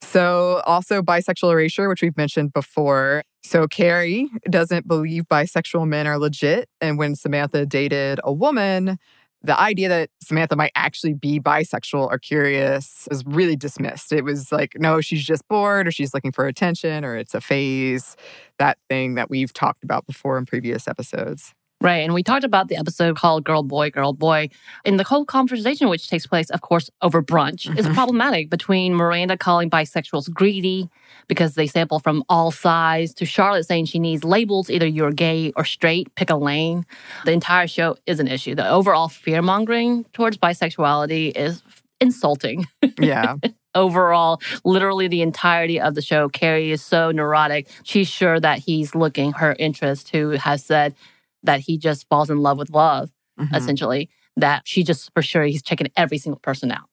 So, 0.02 0.62
also 0.66 1.02
bisexual 1.02 1.50
erasure, 1.52 1.88
which 1.88 2.02
we've 2.02 2.16
mentioned 2.16 2.52
before. 2.52 3.24
So, 3.42 3.66
Carrie 3.66 4.30
doesn't 4.48 4.86
believe 4.86 5.24
bisexual 5.24 5.88
men 5.88 6.06
are 6.06 6.18
legit. 6.18 6.68
And 6.80 6.96
when 6.96 7.16
Samantha 7.16 7.66
dated 7.66 8.20
a 8.22 8.32
woman, 8.32 8.98
the 9.44 9.58
idea 9.58 9.88
that 9.88 10.10
Samantha 10.22 10.56
might 10.56 10.72
actually 10.74 11.14
be 11.14 11.40
bisexual 11.40 12.06
or 12.06 12.18
curious 12.18 13.08
is 13.10 13.24
really 13.26 13.56
dismissed. 13.56 14.12
It 14.12 14.22
was 14.22 14.52
like, 14.52 14.74
no, 14.76 15.00
she's 15.00 15.24
just 15.24 15.46
bored 15.48 15.88
or 15.88 15.90
she's 15.90 16.14
looking 16.14 16.32
for 16.32 16.46
attention 16.46 17.04
or 17.04 17.16
it's 17.16 17.34
a 17.34 17.40
phase, 17.40 18.16
that 18.58 18.78
thing 18.88 19.14
that 19.14 19.30
we've 19.30 19.52
talked 19.52 19.82
about 19.82 20.06
before 20.06 20.38
in 20.38 20.46
previous 20.46 20.86
episodes. 20.86 21.54
Right. 21.82 21.98
And 22.04 22.14
we 22.14 22.22
talked 22.22 22.44
about 22.44 22.68
the 22.68 22.76
episode 22.76 23.16
called 23.16 23.44
Girl 23.44 23.62
Boy, 23.62 23.90
Girl 23.90 24.12
Boy. 24.12 24.48
And 24.84 24.98
the 25.00 25.04
whole 25.04 25.24
conversation, 25.24 25.88
which 25.88 26.08
takes 26.08 26.26
place, 26.26 26.48
of 26.50 26.60
course, 26.60 26.90
over 27.02 27.22
brunch, 27.22 27.66
is 27.78 27.86
Mhm. 27.86 27.94
problematic 27.94 28.50
between 28.50 28.94
Miranda 28.94 29.36
calling 29.36 29.68
bisexuals 29.68 30.32
greedy 30.32 30.88
because 31.28 31.54
they 31.54 31.66
sample 31.66 31.98
from 31.98 32.22
all 32.28 32.50
sides 32.50 33.12
to 33.14 33.24
Charlotte 33.26 33.64
saying 33.66 33.86
she 33.86 33.98
needs 33.98 34.24
labels, 34.24 34.70
either 34.70 34.86
you're 34.86 35.10
gay 35.12 35.52
or 35.56 35.64
straight, 35.64 36.14
pick 36.14 36.30
a 36.30 36.36
lane. 36.36 36.86
The 37.24 37.32
entire 37.32 37.66
show 37.66 37.96
is 38.06 38.20
an 38.20 38.28
issue. 38.28 38.54
The 38.54 38.68
overall 38.68 39.08
fear 39.08 39.42
mongering 39.42 40.04
towards 40.12 40.36
bisexuality 40.38 41.36
is 41.36 41.62
insulting 42.00 42.66
Yeah. 43.00 43.36
overall, 43.74 44.40
literally 44.64 45.08
the 45.08 45.22
entirety 45.22 45.80
of 45.80 45.94
the 45.94 46.02
show, 46.02 46.28
Carrie 46.28 46.70
is 46.72 46.82
so 46.82 47.10
neurotic. 47.10 47.68
She's 47.84 48.08
sure 48.08 48.38
that 48.40 48.58
he's 48.58 48.94
looking 48.94 49.32
her 49.32 49.56
interest, 49.58 50.10
who 50.10 50.30
has 50.30 50.64
said 50.64 50.94
that 51.42 51.60
he 51.60 51.78
just 51.78 52.08
falls 52.08 52.30
in 52.30 52.38
love 52.38 52.58
with 52.58 52.70
love, 52.70 53.10
Mhm. 53.38 53.54
essentially. 53.56 54.08
That 54.36 54.62
she 54.64 54.82
just 54.82 55.10
for 55.14 55.22
sure 55.22 55.44
he's 55.44 55.62
checking 55.62 55.88
every 55.96 56.18
single 56.18 56.38
person 56.40 56.70
out. 56.72 56.88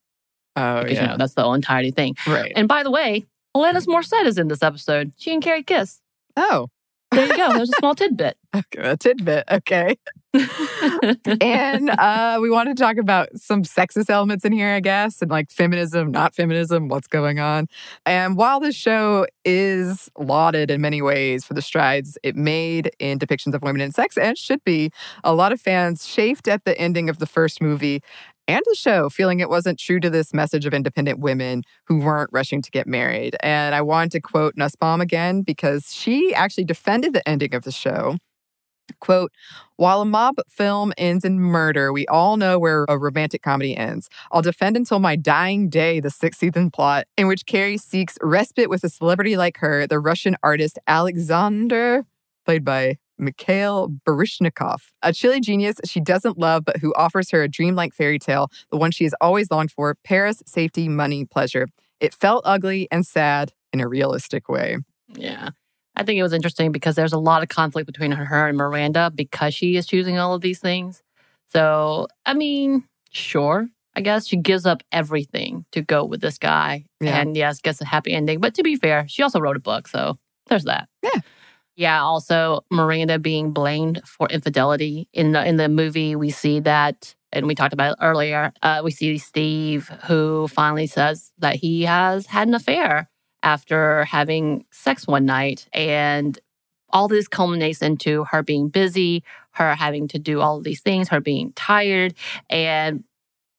Oh, 0.55 0.81
Because 0.83 0.97
you 0.97 1.03
yeah. 1.03 1.11
know, 1.11 1.17
that's 1.17 1.35
the 1.35 1.43
whole 1.43 1.53
entirety 1.53 1.91
thing. 1.91 2.15
Right. 2.27 2.51
And 2.55 2.67
by 2.67 2.83
the 2.83 2.91
way, 2.91 3.25
Alanis 3.55 3.87
Morissette 3.87 4.25
is 4.25 4.37
in 4.37 4.47
this 4.49 4.61
episode. 4.61 5.13
She 5.17 5.33
and 5.33 5.41
Carrie 5.41 5.63
kiss. 5.63 6.01
Oh, 6.35 6.67
There 7.11 7.25
you 7.25 7.35
go. 7.37 7.53
There's 7.53 7.69
a 7.69 7.73
small 7.79 7.95
tidbit. 7.95 8.37
okay. 8.55 8.81
a 8.81 8.97
tidbit. 8.97 9.45
Okay. 9.49 9.95
and 11.41 11.89
uh, 11.89 12.37
we 12.39 12.51
want 12.51 12.69
to 12.69 12.75
talk 12.75 12.97
about 12.97 13.29
some 13.35 13.63
sexist 13.63 14.11
elements 14.11 14.45
in 14.45 14.51
here, 14.51 14.69
I 14.69 14.79
guess, 14.79 15.23
and 15.23 15.31
like 15.31 15.49
feminism, 15.49 16.11
not 16.11 16.35
feminism, 16.35 16.87
what's 16.87 17.07
going 17.07 17.39
on. 17.39 17.67
And 18.05 18.37
while 18.37 18.59
this 18.59 18.75
show 18.75 19.25
is 19.43 20.09
lauded 20.19 20.69
in 20.69 20.81
many 20.81 21.01
ways 21.01 21.45
for 21.45 21.55
the 21.55 21.63
strides 21.63 22.17
it 22.21 22.35
made 22.35 22.91
in 22.99 23.17
depictions 23.17 23.55
of 23.55 23.63
women 23.63 23.81
and 23.81 23.93
sex, 23.93 24.17
and 24.17 24.37
should 24.37 24.63
be, 24.63 24.91
a 25.23 25.33
lot 25.33 25.51
of 25.51 25.59
fans 25.59 26.05
chafed 26.05 26.47
at 26.47 26.63
the 26.63 26.77
ending 26.77 27.09
of 27.09 27.17
the 27.17 27.25
first 27.25 27.59
movie 27.59 28.03
and 28.47 28.61
the 28.65 28.75
show, 28.75 29.09
feeling 29.09 29.39
it 29.39 29.49
wasn't 29.49 29.79
true 29.79 29.99
to 29.99 30.09
this 30.09 30.33
message 30.33 30.65
of 30.65 30.73
independent 30.73 31.19
women 31.19 31.63
who 31.85 31.99
weren't 31.99 32.29
rushing 32.31 32.61
to 32.61 32.71
get 32.71 32.87
married. 32.87 33.35
And 33.41 33.73
I 33.73 33.81
wanted 33.81 34.11
to 34.13 34.21
quote 34.21 34.55
Nussbaum 34.57 35.01
again 35.01 35.41
because 35.41 35.93
she 35.93 36.33
actually 36.35 36.65
defended 36.65 37.13
the 37.13 37.27
ending 37.27 37.53
of 37.53 37.63
the 37.63 37.71
show 37.71 38.17
Quote, 38.99 39.31
while 39.77 40.01
a 40.01 40.05
mob 40.05 40.35
film 40.47 40.93
ends 40.97 41.23
in 41.23 41.39
murder, 41.39 41.93
we 41.93 42.05
all 42.07 42.37
know 42.37 42.59
where 42.59 42.85
a 42.89 42.97
romantic 42.97 43.41
comedy 43.41 43.75
ends. 43.75 44.09
I'll 44.31 44.41
defend 44.41 44.75
until 44.75 44.99
my 44.99 45.15
dying 45.15 45.69
day 45.69 45.99
the 45.99 46.09
sixth 46.09 46.39
season 46.39 46.71
plot 46.71 47.05
in 47.17 47.27
which 47.27 47.45
Carrie 47.45 47.77
seeks 47.77 48.17
respite 48.21 48.69
with 48.69 48.83
a 48.83 48.89
celebrity 48.89 49.37
like 49.37 49.57
her, 49.57 49.87
the 49.87 49.99
Russian 49.99 50.35
artist 50.43 50.79
Alexander, 50.87 52.05
played 52.45 52.65
by 52.65 52.97
Mikhail 53.19 53.89
Baryshnikov, 54.07 54.81
a 55.01 55.13
chilly 55.13 55.41
genius 55.41 55.75
she 55.85 55.99
doesn't 55.99 56.37
love, 56.37 56.63
but 56.65 56.77
who 56.77 56.93
offers 56.95 57.29
her 57.31 57.43
a 57.43 57.49
dreamlike 57.49 57.93
fairy 57.93 58.17
tale, 58.17 58.49
the 58.71 58.77
one 58.77 58.91
she 58.91 59.03
has 59.03 59.13
always 59.21 59.51
longed 59.51 59.71
for 59.71 59.95
Paris, 60.03 60.41
safety, 60.45 60.87
money, 60.87 61.25
pleasure. 61.25 61.67
It 61.99 62.13
felt 62.13 62.43
ugly 62.45 62.87
and 62.91 63.05
sad 63.05 63.51
in 63.73 63.81
a 63.81 63.87
realistic 63.87 64.47
way. 64.47 64.77
Yeah. 65.13 65.49
I 65.99 66.03
think 66.03 66.17
it 66.17 66.23
was 66.23 66.31
interesting 66.31 66.71
because 66.71 66.95
there's 66.95 67.11
a 67.11 67.19
lot 67.19 67.43
of 67.43 67.49
conflict 67.49 67.85
between 67.85 68.11
her 68.11 68.47
and 68.47 68.57
Miranda 68.57 69.11
because 69.13 69.53
she 69.53 69.75
is 69.75 69.85
choosing 69.85 70.17
all 70.17 70.33
of 70.33 70.39
these 70.39 70.59
things. 70.59 71.03
So, 71.49 72.07
I 72.25 72.33
mean, 72.33 72.85
sure, 73.11 73.67
I 73.95 74.01
guess 74.01 74.25
she 74.25 74.37
gives 74.37 74.65
up 74.65 74.81
everything 74.93 75.65
to 75.73 75.81
go 75.81 76.05
with 76.05 76.21
this 76.21 76.37
guy. 76.37 76.85
Yeah. 77.01 77.19
And 77.19 77.35
yes, 77.35 77.59
gets 77.59 77.81
a 77.81 77.85
happy 77.85 78.13
ending. 78.13 78.39
But 78.39 78.53
to 78.53 78.63
be 78.63 78.77
fair, 78.77 79.05
she 79.09 79.23
also 79.23 79.41
wrote 79.41 79.57
a 79.57 79.59
book. 79.59 79.89
So 79.89 80.17
there's 80.47 80.63
that. 80.63 80.87
Yeah. 81.03 81.19
Yeah. 81.75 82.01
Also, 82.01 82.61
Miranda 82.71 83.19
being 83.19 83.51
blamed 83.51 84.01
for 84.05 84.27
infidelity 84.29 85.09
in 85.11 85.33
the 85.33 85.45
in 85.45 85.57
the 85.57 85.67
movie. 85.67 86.15
We 86.15 86.29
see 86.29 86.61
that, 86.61 87.13
and 87.33 87.45
we 87.45 87.55
talked 87.55 87.73
about 87.73 87.93
it 87.93 87.97
earlier. 88.01 88.53
Uh, 88.61 88.81
we 88.85 88.91
see 88.91 89.17
Steve, 89.17 89.89
who 90.05 90.47
finally 90.47 90.87
says 90.87 91.33
that 91.39 91.55
he 91.55 91.83
has 91.83 92.25
had 92.25 92.47
an 92.47 92.53
affair 92.53 93.08
after 93.43 94.03
having 94.05 94.65
sex 94.71 95.07
one 95.07 95.25
night. 95.25 95.67
And 95.73 96.37
all 96.91 97.07
this 97.07 97.27
culminates 97.27 97.81
into 97.81 98.23
her 98.25 98.43
being 98.43 98.69
busy, 98.69 99.23
her 99.51 99.75
having 99.75 100.07
to 100.09 100.19
do 100.19 100.41
all 100.41 100.57
of 100.57 100.63
these 100.63 100.81
things, 100.81 101.09
her 101.09 101.19
being 101.19 101.53
tired, 101.53 102.13
and 102.49 103.03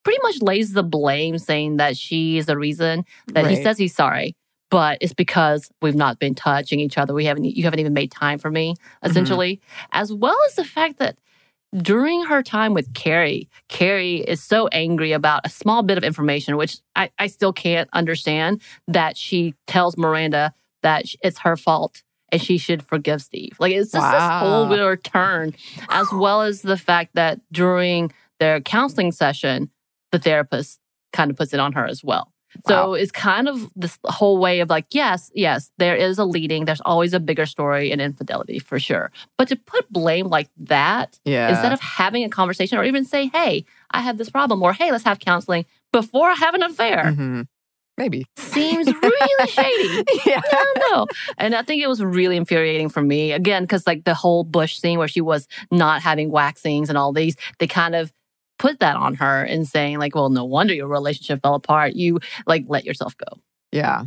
pretty 0.05 0.18
much 0.22 0.43
lays 0.43 0.72
the 0.72 0.83
blame 0.83 1.39
saying 1.39 1.76
that 1.76 1.97
she 1.97 2.39
is 2.39 2.47
the 2.47 2.59
reason 2.59 3.05
that 3.28 3.45
right. 3.45 3.57
he 3.57 3.62
says 3.62 3.78
he's 3.78 3.95
sorry. 3.95 4.35
But 4.70 4.99
it's 5.01 5.12
because 5.12 5.68
we've 5.83 5.97
not 5.97 6.20
been 6.20 6.35
touching 6.35 6.78
each 6.78 6.97
other. 6.97 7.12
We 7.12 7.24
haven't, 7.24 7.45
you 7.45 7.64
haven't 7.64 7.81
even 7.81 7.93
made 7.93 8.12
time 8.12 8.39
for 8.39 8.51
me, 8.51 8.74
mm-hmm. 8.74 9.11
essentially, 9.11 9.57
mm-hmm. 9.57 9.89
as 9.93 10.12
well 10.12 10.37
as 10.47 10.55
the 10.55 10.64
fact 10.64 10.99
that 10.99 11.18
during 11.77 12.25
her 12.25 12.43
time 12.43 12.75
with 12.75 12.93
Carrie, 12.95 13.49
Carrie 13.68 14.18
is 14.18 14.43
so 14.43 14.68
angry 14.68 15.12
about 15.12 15.43
a 15.45 15.49
small 15.49 15.83
bit 15.83 15.99
of 15.99 16.05
information, 16.05 16.57
which 16.57 16.79
I, 16.97 17.11
I 17.18 17.29
still 17.29 17.53
can't 17.53 17.89
understand, 17.93 18.61
that 18.89 19.16
she 19.16 19.55
tells 19.66 19.97
Miranda 19.97 20.53
that 20.83 21.05
it's 21.23 21.39
her 21.39 21.57
fault 21.57 22.03
and 22.33 22.41
she 22.41 22.59
should 22.59 22.83
forgive 22.83 23.23
Steve. 23.23 23.57
Like 23.59 23.73
it's 23.73 23.93
just 23.93 24.03
wow. 24.03 24.12
this 24.12 24.49
whole 24.49 24.68
weird 24.68 25.05
turn, 25.05 25.55
as 25.89 26.09
well 26.12 26.43
as 26.43 26.62
the 26.62 26.77
fact 26.77 27.14
that 27.14 27.41
during 27.53 28.12
their 28.39 28.61
counseling 28.61 29.12
session, 29.12 29.71
the 30.12 30.18
therapist 30.18 30.81
kind 31.12 31.31
of 31.31 31.37
puts 31.37 31.53
it 31.53 31.61
on 31.61 31.73
her 31.73 31.87
as 31.87 32.03
well. 32.03 32.33
So 32.67 32.91
wow. 32.91 32.93
it's 32.95 33.13
kind 33.13 33.49
of 33.49 33.71
this 33.77 33.99
whole 34.05 34.39
way 34.39 34.61
of 34.61 34.69
like, 34.69 34.87
yes, 34.91 35.31
yes, 35.35 35.71
there 35.79 35.97
is 35.97 36.19
a 36.19 36.25
leading. 36.25 36.65
There's 36.65 36.81
always 36.83 37.15
a 37.15 37.21
bigger 37.21 37.47
story 37.47 37.91
in 37.91 38.01
infidelity 38.01 38.59
for 38.59 38.79
sure. 38.79 39.11
But 39.39 39.49
to 39.49 39.57
put 39.57 39.91
blame 39.93 40.27
like 40.27 40.49
that, 40.59 41.19
yeah. 41.25 41.49
instead 41.51 41.73
of 41.73 41.81
having 41.81 42.25
a 42.25 42.29
conversation 42.29 42.79
or 42.79 42.85
even 42.85 43.05
say, 43.05 43.29
hey, 43.29 43.65
I 43.93 44.03
have 44.03 44.19
this 44.19 44.31
problem, 44.31 44.63
or 44.63 44.73
hey, 44.73 44.91
let's 44.91 45.05
have 45.05 45.19
counseling 45.19 45.65
before 45.93 46.31
I 46.31 46.35
have 46.35 46.55
an 46.55 46.63
affair. 46.63 47.05
Mm-hmm. 47.05 47.43
Maybe. 47.97 48.27
Seems 48.37 48.87
really 49.03 49.47
shady. 49.47 50.05
yeah. 50.25 50.41
I 50.43 50.75
don't 50.75 50.91
know. 50.91 51.07
And 51.37 51.55
I 51.55 51.63
think 51.63 51.83
it 51.83 51.89
was 51.89 52.03
really 52.03 52.37
infuriating 52.37 52.89
for 52.89 53.03
me. 53.03 53.33
Again, 53.33 53.65
because 53.65 53.87
like 53.87 54.05
the 54.05 54.15
whole 54.15 54.43
Bush 54.43 54.79
scene 54.79 54.99
where 54.99 55.09
she 55.09 55.21
was 55.21 55.47
not 55.71 56.01
having 56.01 56.31
waxings 56.31 56.89
and 56.89 56.97
all 56.97 57.13
these, 57.13 57.37
they 57.59 57.67
kind 57.67 57.95
of 57.95 58.11
put 58.61 58.79
that 58.81 58.95
on 58.95 59.15
her 59.15 59.43
and 59.43 59.67
saying 59.67 59.99
like, 59.99 60.15
well, 60.15 60.29
no 60.29 60.45
wonder 60.45 60.75
your 60.75 60.87
relationship 60.87 61.41
fell 61.43 61.55
apart. 61.55 61.95
You 61.95 62.21
like 62.47 62.65
let 62.69 62.85
yourself 62.85 63.17
go. 63.17 63.41
Yeah. 63.73 64.05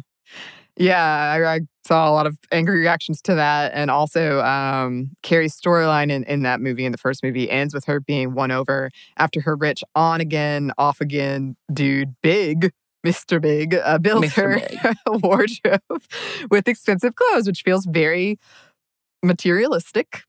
Yeah, 0.78 1.04
I, 1.04 1.56
I, 1.56 1.60
saw 1.86 2.10
a 2.10 2.14
lot 2.14 2.26
of 2.26 2.38
angry 2.52 2.80
reactions 2.80 3.22
to 3.24 3.36
that. 3.36 3.74
And 3.76 3.92
also, 3.92 4.42
um, 4.42 5.12
Carrie's 5.22 5.60
storyline 5.60 6.10
in, 6.10 6.24
in 6.24 6.44
that 6.44 6.62
movie, 6.62 6.86
in 6.86 6.92
the 6.92 6.98
first 6.98 7.24
movie, 7.24 7.50
ends 7.50 7.74
with 7.74 7.86
her 7.86 8.00
being 8.00 8.34
won 8.34 8.52
over 8.52 8.90
after 9.18 9.42
her 9.42 9.56
rich 9.56 9.84
on 9.94 10.22
again, 10.22 10.72
off 10.78 11.02
again 11.02 11.58
dude, 11.72 12.16
big 12.24 12.72
Mr. 13.06 13.42
Big, 13.42 13.76
uh, 13.76 13.98
built 13.98 14.26
her 14.30 14.62
wardrobe 15.08 15.82
with 16.50 16.68
expensive 16.70 17.16
clothes, 17.16 17.48
which 17.48 17.62
feels 17.64 17.86
very 17.86 18.40
materialistic 19.22 20.24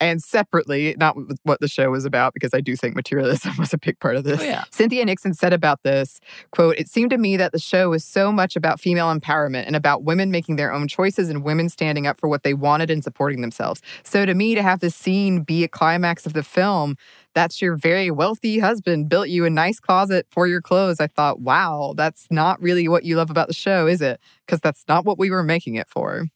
and 0.00 0.22
separately, 0.22 0.94
not 0.98 1.16
what 1.42 1.60
the 1.60 1.68
show 1.68 1.90
was 1.90 2.04
about, 2.04 2.34
because 2.34 2.54
I 2.54 2.60
do 2.60 2.76
think 2.76 2.94
materialism 2.94 3.54
was 3.58 3.72
a 3.72 3.78
big 3.78 3.98
part 3.98 4.16
of 4.16 4.24
this. 4.24 4.40
Oh, 4.40 4.44
yeah. 4.44 4.64
Cynthia 4.70 5.04
Nixon 5.04 5.34
said 5.34 5.52
about 5.52 5.82
this, 5.82 6.20
quote, 6.52 6.76
it 6.78 6.88
seemed 6.88 7.10
to 7.10 7.18
me 7.18 7.36
that 7.36 7.52
the 7.52 7.58
show 7.58 7.90
was 7.90 8.04
so 8.04 8.30
much 8.30 8.56
about 8.56 8.80
female 8.80 9.12
empowerment 9.12 9.66
and 9.66 9.74
about 9.74 10.04
women 10.04 10.30
making 10.30 10.56
their 10.56 10.72
own 10.72 10.88
choices 10.88 11.28
and 11.28 11.42
women 11.42 11.68
standing 11.68 12.06
up 12.06 12.18
for 12.18 12.28
what 12.28 12.42
they 12.42 12.54
wanted 12.54 12.90
and 12.90 13.02
supporting 13.02 13.40
themselves. 13.40 13.82
So 14.04 14.24
to 14.24 14.34
me, 14.34 14.54
to 14.54 14.62
have 14.62 14.80
this 14.80 14.94
scene 14.94 15.42
be 15.42 15.64
a 15.64 15.68
climax 15.68 16.26
of 16.26 16.32
the 16.32 16.42
film, 16.42 16.96
that's 17.34 17.60
your 17.60 17.76
very 17.76 18.10
wealthy 18.10 18.58
husband 18.58 19.08
built 19.08 19.28
you 19.28 19.44
a 19.44 19.50
nice 19.50 19.80
closet 19.80 20.26
for 20.30 20.46
your 20.46 20.60
clothes. 20.60 21.00
I 21.00 21.06
thought, 21.06 21.40
wow, 21.40 21.94
that's 21.96 22.26
not 22.30 22.60
really 22.60 22.88
what 22.88 23.04
you 23.04 23.16
love 23.16 23.30
about 23.30 23.48
the 23.48 23.54
show, 23.54 23.86
is 23.86 24.00
it? 24.00 24.20
Because 24.46 24.60
that's 24.60 24.84
not 24.88 25.04
what 25.04 25.18
we 25.18 25.30
were 25.30 25.42
making 25.42 25.74
it 25.74 25.88
for. 25.88 26.26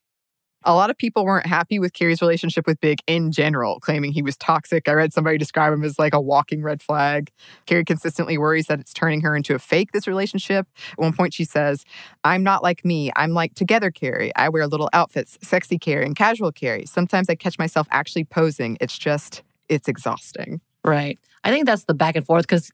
A 0.64 0.74
lot 0.74 0.90
of 0.90 0.96
people 0.96 1.24
weren't 1.24 1.46
happy 1.46 1.78
with 1.78 1.92
Carrie's 1.92 2.20
relationship 2.20 2.66
with 2.66 2.80
Big 2.80 3.00
in 3.06 3.32
general, 3.32 3.80
claiming 3.80 4.12
he 4.12 4.22
was 4.22 4.36
toxic. 4.36 4.88
I 4.88 4.92
read 4.92 5.12
somebody 5.12 5.38
describe 5.38 5.72
him 5.72 5.84
as 5.84 5.98
like 5.98 6.14
a 6.14 6.20
walking 6.20 6.62
red 6.62 6.82
flag. 6.82 7.30
Carrie 7.66 7.84
consistently 7.84 8.38
worries 8.38 8.66
that 8.66 8.80
it's 8.80 8.92
turning 8.92 9.20
her 9.22 9.34
into 9.34 9.54
a 9.54 9.58
fake, 9.58 9.92
this 9.92 10.06
relationship. 10.06 10.66
At 10.92 10.98
one 10.98 11.12
point, 11.12 11.34
she 11.34 11.44
says, 11.44 11.84
I'm 12.24 12.42
not 12.42 12.62
like 12.62 12.84
me. 12.84 13.10
I'm 13.16 13.32
like 13.32 13.54
together 13.54 13.90
Carrie. 13.90 14.32
I 14.36 14.48
wear 14.48 14.66
little 14.66 14.90
outfits, 14.92 15.38
sexy 15.42 15.78
Carrie 15.78 16.06
and 16.06 16.16
casual 16.16 16.52
Carrie. 16.52 16.86
Sometimes 16.86 17.28
I 17.28 17.34
catch 17.34 17.58
myself 17.58 17.86
actually 17.90 18.24
posing. 18.24 18.78
It's 18.80 18.96
just, 18.98 19.42
it's 19.68 19.88
exhausting. 19.88 20.60
Right. 20.84 21.18
I 21.44 21.50
think 21.50 21.66
that's 21.66 21.84
the 21.84 21.94
back 21.94 22.16
and 22.16 22.24
forth 22.24 22.46
because 22.46 22.70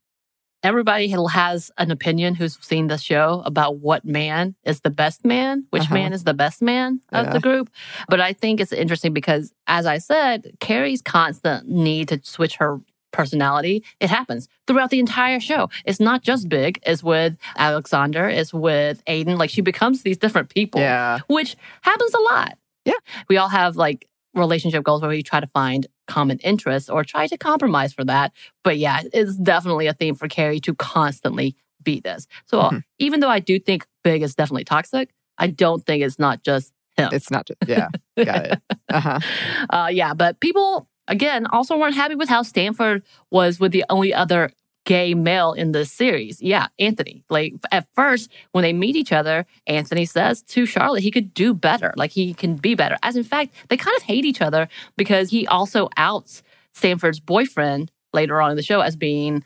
everybody 0.62 1.08
has 1.08 1.70
an 1.78 1.90
opinion 1.90 2.34
who's 2.34 2.58
seen 2.60 2.88
the 2.88 2.98
show 2.98 3.42
about 3.44 3.78
what 3.78 4.04
man 4.04 4.54
is 4.64 4.80
the 4.80 4.90
best 4.90 5.24
man, 5.24 5.66
which 5.70 5.84
uh-huh. 5.84 5.94
man 5.94 6.12
is 6.12 6.24
the 6.24 6.34
best 6.34 6.62
man 6.62 7.00
of 7.12 7.26
yeah. 7.26 7.32
the 7.32 7.40
group. 7.40 7.70
But 8.08 8.20
I 8.20 8.32
think 8.32 8.60
it's 8.60 8.72
interesting 8.72 9.12
because, 9.12 9.52
as 9.66 9.86
I 9.86 9.98
said, 9.98 10.52
Carrie's 10.60 11.02
constant 11.02 11.68
need 11.68 12.08
to 12.08 12.20
switch 12.22 12.56
her 12.56 12.80
personality, 13.10 13.84
it 14.00 14.10
happens 14.10 14.48
throughout 14.66 14.90
the 14.90 14.98
entire 14.98 15.40
show. 15.40 15.70
It's 15.84 16.00
not 16.00 16.22
just 16.22 16.48
big, 16.48 16.80
it's 16.84 17.02
with 17.02 17.36
Alexander, 17.56 18.28
it's 18.28 18.52
with 18.52 19.04
Aiden. 19.06 19.38
Like 19.38 19.50
she 19.50 19.60
becomes 19.60 20.02
these 20.02 20.18
different 20.18 20.50
people, 20.50 20.80
yeah. 20.80 21.20
which 21.28 21.56
happens 21.82 22.14
a 22.14 22.20
lot. 22.20 22.58
Yeah. 22.84 22.94
We 23.28 23.36
all 23.36 23.48
have 23.48 23.76
like 23.76 24.06
relationship 24.34 24.84
goals 24.84 25.02
where 25.02 25.10
we 25.10 25.22
try 25.22 25.40
to 25.40 25.46
find 25.48 25.86
common 26.08 26.38
interests 26.38 26.90
or 26.90 27.04
try 27.04 27.28
to 27.28 27.38
compromise 27.38 27.92
for 27.92 28.04
that. 28.04 28.32
But 28.64 28.78
yeah, 28.78 29.02
it's 29.12 29.36
definitely 29.36 29.86
a 29.86 29.92
theme 29.92 30.16
for 30.16 30.26
Carrie 30.26 30.60
to 30.60 30.74
constantly 30.74 31.54
be 31.84 32.00
this. 32.00 32.26
So 32.46 32.60
mm-hmm. 32.60 32.78
even 32.98 33.20
though 33.20 33.28
I 33.28 33.38
do 33.38 33.60
think 33.60 33.86
Big 34.02 34.22
is 34.22 34.34
definitely 34.34 34.64
toxic, 34.64 35.10
I 35.38 35.46
don't 35.46 35.86
think 35.86 36.02
it's 36.02 36.18
not 36.18 36.42
just 36.42 36.72
him. 36.96 37.10
It's 37.12 37.30
not 37.30 37.46
just, 37.46 37.58
yeah, 37.66 37.88
got 38.16 38.46
it. 38.46 38.62
Uh-huh. 38.90 39.20
Uh, 39.68 39.88
yeah, 39.92 40.14
but 40.14 40.40
people, 40.40 40.88
again, 41.08 41.46
also 41.46 41.76
weren't 41.76 41.94
happy 41.94 42.14
with 42.14 42.30
how 42.30 42.42
Stanford 42.42 43.02
was 43.30 43.60
with 43.60 43.70
the 43.70 43.84
only 43.90 44.14
other 44.14 44.50
gay 44.88 45.12
male 45.12 45.52
in 45.52 45.72
this 45.72 45.92
series. 45.92 46.40
Yeah, 46.40 46.68
Anthony. 46.78 47.22
Like 47.28 47.52
at 47.70 47.86
first, 47.94 48.30
when 48.52 48.62
they 48.62 48.72
meet 48.72 48.96
each 48.96 49.12
other, 49.12 49.44
Anthony 49.66 50.06
says 50.06 50.40
to 50.44 50.64
Charlotte 50.64 51.02
he 51.02 51.10
could 51.10 51.34
do 51.34 51.52
better. 51.52 51.92
Like 51.98 52.10
he 52.10 52.32
can 52.32 52.56
be 52.56 52.74
better. 52.74 52.96
As 53.02 53.14
in 53.14 53.22
fact, 53.22 53.52
they 53.68 53.76
kind 53.76 53.94
of 53.98 54.02
hate 54.02 54.24
each 54.24 54.40
other 54.40 54.66
because 54.96 55.28
he 55.28 55.46
also 55.46 55.90
outs 55.98 56.42
Stanford's 56.72 57.20
boyfriend 57.20 57.92
later 58.14 58.40
on 58.40 58.50
in 58.50 58.56
the 58.56 58.62
show 58.62 58.80
as 58.80 58.96
being, 58.96 59.44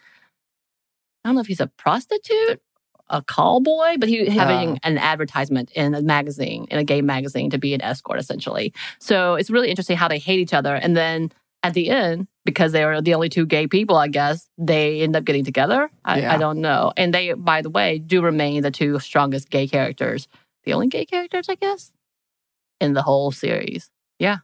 I 1.25 1.29
don't 1.29 1.35
know 1.35 1.41
if 1.41 1.49
he's 1.49 1.59
a 1.59 1.67
prostitute 1.67 2.63
a 3.11 3.21
call 3.21 3.61
boy, 3.61 3.97
but 3.99 4.09
he 4.09 4.25
having 4.31 4.75
uh. 4.75 4.79
an 4.85 4.97
advertisement 4.97 5.71
in 5.73 5.93
a 5.95 6.01
magazine, 6.03 6.67
in 6.71 6.79
a 6.79 6.85
gay 6.85 7.03
magazine 7.03 7.51
to 7.51 7.59
be 7.59 7.75
an 7.75 7.83
escort 7.83 8.21
essentially. 8.21 8.73
So 9.01 9.35
it's 9.35 9.51
really 9.51 9.71
interesting 9.71 9.97
how 9.97 10.07
they 10.07 10.21
hate 10.21 10.39
each 10.39 10.55
other. 10.55 10.77
And 10.77 10.97
then 10.97 11.33
at 11.63 11.75
the 11.75 11.91
end, 11.91 12.27
because 12.45 12.73
they 12.73 12.85
were 12.85 13.01
the 13.01 13.15
only 13.15 13.29
two 13.29 13.47
gay 13.47 13.67
people, 13.67 13.97
I 13.97 14.09
guess, 14.09 14.49
they 14.59 15.01
end 15.03 15.15
up 15.15 15.25
getting 15.25 15.45
together. 15.45 15.91
I, 16.05 16.21
Yeah. 16.21 16.35
I 16.35 16.39
don't 16.39 16.61
know. 16.61 16.93
And 16.97 17.15
they, 17.15 17.33
by 17.35 17.63
the 17.63 17.71
way, 17.71 17.99
do 17.99 18.21
remain 18.23 18.63
the 18.63 18.71
two 18.71 18.99
strongest 18.99 19.49
gay 19.51 19.69
characters. 19.69 20.27
The 20.65 20.73
only 20.73 20.89
gay 20.89 21.05
characters, 21.05 21.47
I 21.49 21.55
guess, 21.55 21.93
in 22.81 22.95
the 22.95 23.03
whole 23.03 23.31
series. 23.33 23.91
Yeah. 24.19 24.39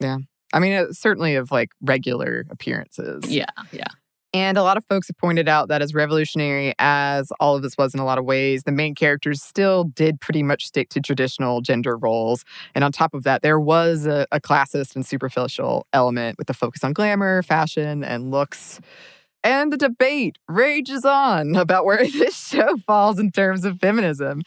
Yeah. 0.00 0.18
I 0.52 0.60
mean, 0.60 0.72
uh, 0.74 0.92
certainly 0.92 1.34
of 1.34 1.50
like 1.50 1.70
regular 1.80 2.44
appearances. 2.50 3.24
Yeah, 3.28 3.46
yeah. 3.72 3.88
And 4.34 4.58
a 4.58 4.64
lot 4.64 4.76
of 4.76 4.84
folks 4.86 5.06
have 5.06 5.16
pointed 5.16 5.48
out 5.48 5.68
that 5.68 5.80
as 5.80 5.94
revolutionary 5.94 6.74
as 6.80 7.32
all 7.38 7.54
of 7.54 7.62
this 7.62 7.78
was 7.78 7.94
in 7.94 8.00
a 8.00 8.04
lot 8.04 8.18
of 8.18 8.24
ways, 8.24 8.64
the 8.64 8.72
main 8.72 8.96
characters 8.96 9.40
still 9.40 9.84
did 9.84 10.20
pretty 10.20 10.42
much 10.42 10.66
stick 10.66 10.88
to 10.88 11.00
traditional 11.00 11.60
gender 11.60 11.96
roles. 11.96 12.44
And 12.74 12.82
on 12.82 12.90
top 12.90 13.14
of 13.14 13.22
that, 13.22 13.42
there 13.42 13.60
was 13.60 14.06
a, 14.06 14.26
a 14.32 14.40
classist 14.40 14.96
and 14.96 15.06
superficial 15.06 15.86
element 15.92 16.36
with 16.36 16.48
the 16.48 16.54
focus 16.54 16.82
on 16.82 16.92
glamour, 16.94 17.44
fashion, 17.44 18.02
and 18.02 18.32
looks. 18.32 18.80
And 19.44 19.70
the 19.70 19.76
debate 19.76 20.38
rages 20.48 21.04
on 21.04 21.54
about 21.64 21.84
where 21.84 21.98
this 22.12 22.48
show 22.48 22.78
falls 22.78 23.18
in 23.18 23.30
terms 23.30 23.66
of 23.66 23.78
feminism. 23.78 24.40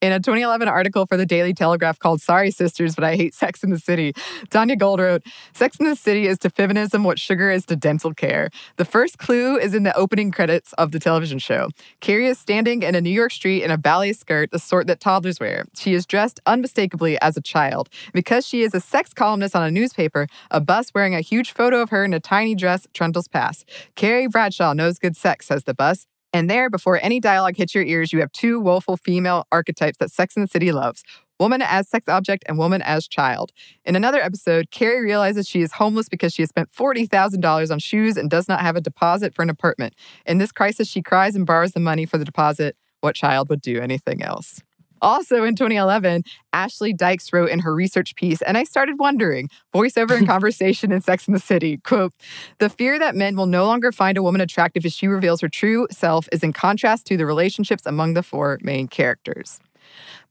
In 0.00 0.12
a 0.12 0.18
2011 0.18 0.66
article 0.66 1.04
for 1.04 1.18
the 1.18 1.26
Daily 1.26 1.52
Telegraph 1.52 1.98
called 1.98 2.22
Sorry 2.22 2.50
Sisters, 2.50 2.94
but 2.94 3.04
I 3.04 3.16
Hate 3.16 3.34
Sex 3.34 3.62
in 3.62 3.68
the 3.68 3.78
City, 3.78 4.14
Tanya 4.48 4.74
Gold 4.74 5.00
wrote 5.00 5.22
Sex 5.52 5.76
in 5.76 5.86
the 5.86 5.94
City 5.94 6.26
is 6.26 6.38
to 6.38 6.50
feminism 6.50 7.04
what 7.04 7.18
sugar 7.18 7.50
is 7.50 7.66
to 7.66 7.76
dental 7.76 8.14
care. 8.14 8.48
The 8.76 8.86
first 8.86 9.18
clue 9.18 9.58
is 9.58 9.74
in 9.74 9.82
the 9.82 9.94
opening 9.94 10.30
credits 10.30 10.72
of 10.74 10.92
the 10.92 10.98
television 10.98 11.38
show. 11.38 11.68
Carrie 12.00 12.26
is 12.26 12.38
standing 12.38 12.82
in 12.82 12.94
a 12.94 13.02
New 13.02 13.10
York 13.10 13.32
street 13.32 13.62
in 13.62 13.70
a 13.70 13.76
ballet 13.76 14.14
skirt, 14.14 14.50
the 14.50 14.58
sort 14.58 14.86
that 14.86 15.00
toddlers 15.00 15.38
wear. 15.38 15.66
She 15.76 15.92
is 15.92 16.06
dressed 16.06 16.40
unmistakably 16.46 17.20
as 17.20 17.36
a 17.36 17.42
child. 17.42 17.90
Because 18.14 18.46
she 18.46 18.62
is 18.62 18.72
a 18.72 18.80
sex 18.80 19.12
columnist 19.12 19.54
on 19.54 19.62
a 19.62 19.70
newspaper, 19.70 20.26
a 20.50 20.60
bus 20.60 20.94
wearing 20.94 21.14
a 21.14 21.20
huge 21.20 21.52
photo 21.52 21.82
of 21.82 21.90
her 21.90 22.02
in 22.02 22.14
a 22.14 22.20
tiny 22.20 22.54
dress 22.54 22.86
trundles 22.94 23.28
past. 23.28 23.68
Carrie 23.94 24.26
Bradshaw 24.38 24.72
knows 24.72 25.00
good 25.00 25.16
sex, 25.16 25.48
says 25.48 25.64
the 25.64 25.74
bus. 25.74 26.06
And 26.32 26.48
there, 26.48 26.70
before 26.70 27.00
any 27.02 27.18
dialogue 27.18 27.56
hits 27.56 27.74
your 27.74 27.82
ears, 27.82 28.12
you 28.12 28.20
have 28.20 28.30
two 28.30 28.60
woeful 28.60 28.96
female 28.96 29.48
archetypes 29.50 29.98
that 29.98 30.12
Sex 30.12 30.36
in 30.36 30.42
the 30.42 30.46
City 30.46 30.70
loves 30.70 31.02
woman 31.40 31.60
as 31.60 31.88
sex 31.88 32.08
object 32.08 32.44
and 32.46 32.56
woman 32.56 32.80
as 32.82 33.08
child. 33.08 33.50
In 33.84 33.96
another 33.96 34.20
episode, 34.20 34.70
Carrie 34.70 35.02
realizes 35.02 35.48
she 35.48 35.60
is 35.60 35.72
homeless 35.72 36.08
because 36.08 36.32
she 36.32 36.42
has 36.42 36.50
spent 36.50 36.70
$40,000 36.70 37.72
on 37.72 37.80
shoes 37.80 38.16
and 38.16 38.30
does 38.30 38.46
not 38.46 38.60
have 38.60 38.76
a 38.76 38.80
deposit 38.80 39.34
for 39.34 39.42
an 39.42 39.50
apartment. 39.50 39.96
In 40.24 40.38
this 40.38 40.52
crisis, 40.52 40.86
she 40.86 41.02
cries 41.02 41.34
and 41.34 41.44
borrows 41.44 41.72
the 41.72 41.80
money 41.80 42.06
for 42.06 42.16
the 42.16 42.24
deposit. 42.24 42.76
What 43.00 43.16
child 43.16 43.48
would 43.48 43.60
do 43.60 43.80
anything 43.80 44.22
else? 44.22 44.62
Also 45.00 45.44
in 45.44 45.54
2011, 45.54 46.24
Ashley 46.52 46.92
Dykes 46.92 47.32
wrote 47.32 47.50
in 47.50 47.60
her 47.60 47.74
research 47.74 48.14
piece, 48.16 48.42
and 48.42 48.56
I 48.56 48.64
started 48.64 48.98
wondering 48.98 49.48
voiceover 49.74 50.16
and 50.16 50.26
conversation 50.26 50.92
in 50.92 51.00
Sex 51.00 51.28
in 51.28 51.34
the 51.34 51.40
City. 51.40 51.78
Quote, 51.78 52.12
the 52.58 52.68
fear 52.68 52.98
that 52.98 53.14
men 53.14 53.36
will 53.36 53.46
no 53.46 53.66
longer 53.66 53.92
find 53.92 54.18
a 54.18 54.22
woman 54.22 54.40
attractive 54.40 54.84
as 54.84 54.92
she 54.92 55.06
reveals 55.06 55.40
her 55.40 55.48
true 55.48 55.86
self 55.90 56.28
is 56.32 56.42
in 56.42 56.52
contrast 56.52 57.06
to 57.06 57.16
the 57.16 57.26
relationships 57.26 57.86
among 57.86 58.14
the 58.14 58.22
four 58.22 58.58
main 58.62 58.88
characters. 58.88 59.60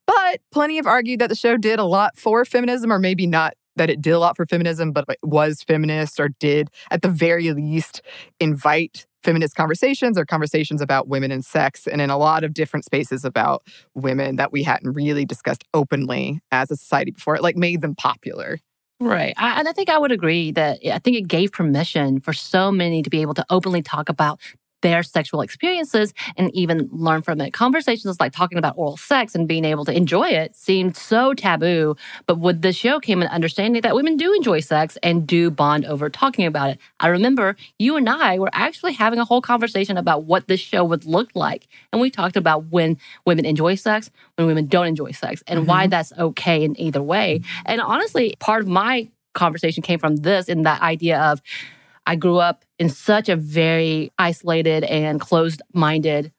But 0.06 0.42
plenty 0.52 0.78
have 0.78 0.88
argued 0.88 1.20
that 1.20 1.30
the 1.30 1.36
show 1.36 1.58
did 1.58 1.80
a 1.80 1.84
lot 1.84 2.18
for 2.18 2.46
feminism, 2.46 2.92
or 2.92 3.00
maybe 3.00 3.28
not 3.28 3.54
that 3.78 3.90
it 3.90 4.02
did 4.02 4.12
a 4.12 4.20
lot 4.20 4.36
for 4.36 4.46
feminism, 4.46 4.92
but 4.92 5.06
it 5.08 5.18
was 5.24 5.64
feminist 5.64 6.20
or 6.20 6.30
did 6.40 6.70
at 6.92 7.02
the 7.02 7.10
very 7.10 7.52
least 7.54 8.02
invite 8.40 9.07
feminist 9.24 9.56
conversations 9.56 10.18
or 10.18 10.26
conversations 10.26 10.82
about 10.82 11.08
women 11.08 11.32
and 11.32 11.44
sex 11.44 11.88
and 11.88 12.02
in 12.02 12.10
a 12.10 12.18
lot 12.18 12.44
of 12.44 12.54
different 12.54 12.86
spaces 12.86 13.26
about 13.26 13.64
women 13.94 14.36
that 14.38 14.52
we 14.52 14.64
hadn't 14.64 14.94
really 14.94 15.26
discussed 15.26 15.64
openly 15.74 16.40
as 16.52 16.72
a 16.72 16.76
society 16.76 17.12
before. 17.12 17.36
It 17.36 17.44
like 17.44 17.58
made 17.58 17.82
them 17.82 17.96
popular. 17.96 18.60
Right. 19.00 19.34
I, 19.38 19.60
and 19.60 19.68
I 19.68 19.74
think 19.74 19.90
I 19.90 19.98
would 19.98 20.12
agree 20.12 20.52
that 20.52 20.80
eh, 20.84 20.94
I 20.94 21.00
think 21.00 21.18
it 21.18 21.28
gave 21.28 21.52
permission 21.52 22.20
for 22.20 22.34
so 22.34 22.72
many 22.72 23.04
to 23.04 23.10
be 23.10 23.22
able 23.22 23.36
to 23.36 23.46
openly 23.50 23.82
talk 23.82 24.10
about 24.10 24.40
their 24.82 25.04
sexual 25.04 25.42
experiences 25.42 26.14
and 26.36 26.54
even 26.54 26.90
learn 26.92 27.22
from 27.22 27.42
it. 27.42 27.54
Conversations 27.54 28.20
like 28.20 28.34
talking 28.34 28.58
about 28.58 28.76
oral 28.78 28.98
sex 28.98 29.36
and 29.36 29.48
being 29.48 29.66
able 29.66 29.86
to 29.86 29.96
enjoy 29.96 30.28
it 30.28 30.56
seemed 30.56 30.96
so 30.96 31.34
taboo. 31.34 31.96
But 32.26 32.40
with 32.40 32.62
the 32.62 32.74
show 32.74 33.00
came 33.00 33.22
an 33.22 33.28
understanding 33.30 33.82
that 33.82 33.96
women 33.96 34.18
do 34.18 34.34
enjoy 34.34 34.60
sex 34.60 34.98
and 35.02 35.26
do 35.28 35.50
bond 35.50 35.86
over 35.86 36.10
talking 36.10 36.46
about 36.46 36.72
it. 36.72 36.80
I 37.00 37.08
remember 37.08 37.56
you 37.80 37.96
and 37.96 38.08
I 38.08 38.40
were 38.40 38.52
actually 38.54 38.94
having 38.94 39.20
a 39.20 39.26
whole 39.26 39.42
conversation 39.42 39.98
about 39.98 40.24
what 40.26 40.48
this 40.48 40.60
show 40.60 40.84
would 40.84 41.06
look 41.06 41.30
like. 41.34 41.68
And 41.92 42.02
we 42.02 42.10
talked 42.10 42.38
about 42.38 42.66
when 42.68 42.98
women 43.26 43.46
enjoy 43.46 43.76
sex, 43.76 44.12
when 44.36 44.48
women 44.48 44.68
don't 44.68 44.88
enjoy 44.88 45.12
sex, 45.12 45.44
and 45.48 45.68
why 45.68 45.84
mm-hmm. 45.84 45.92
that's 45.92 46.14
okay 46.14 46.64
in 46.64 46.80
either 46.80 47.02
way. 47.02 47.42
And 47.66 47.82
honestly, 47.82 48.36
part 48.40 48.62
of 48.62 48.68
my 48.68 49.10
conversation 49.34 49.84
came 49.84 50.00
from 50.00 50.18
this 50.18 50.50
in 50.50 50.64
that 50.64 50.82
idea 50.82 51.22
of 51.22 51.42
I 52.08 52.16
grew 52.16 52.38
up 52.38 52.64
in 52.80 52.90
such 52.90 53.28
a 53.28 53.36
very 53.36 54.12
isolated 54.18 54.86
and 54.86 55.20
closed 55.20 55.62
minded 55.74 56.32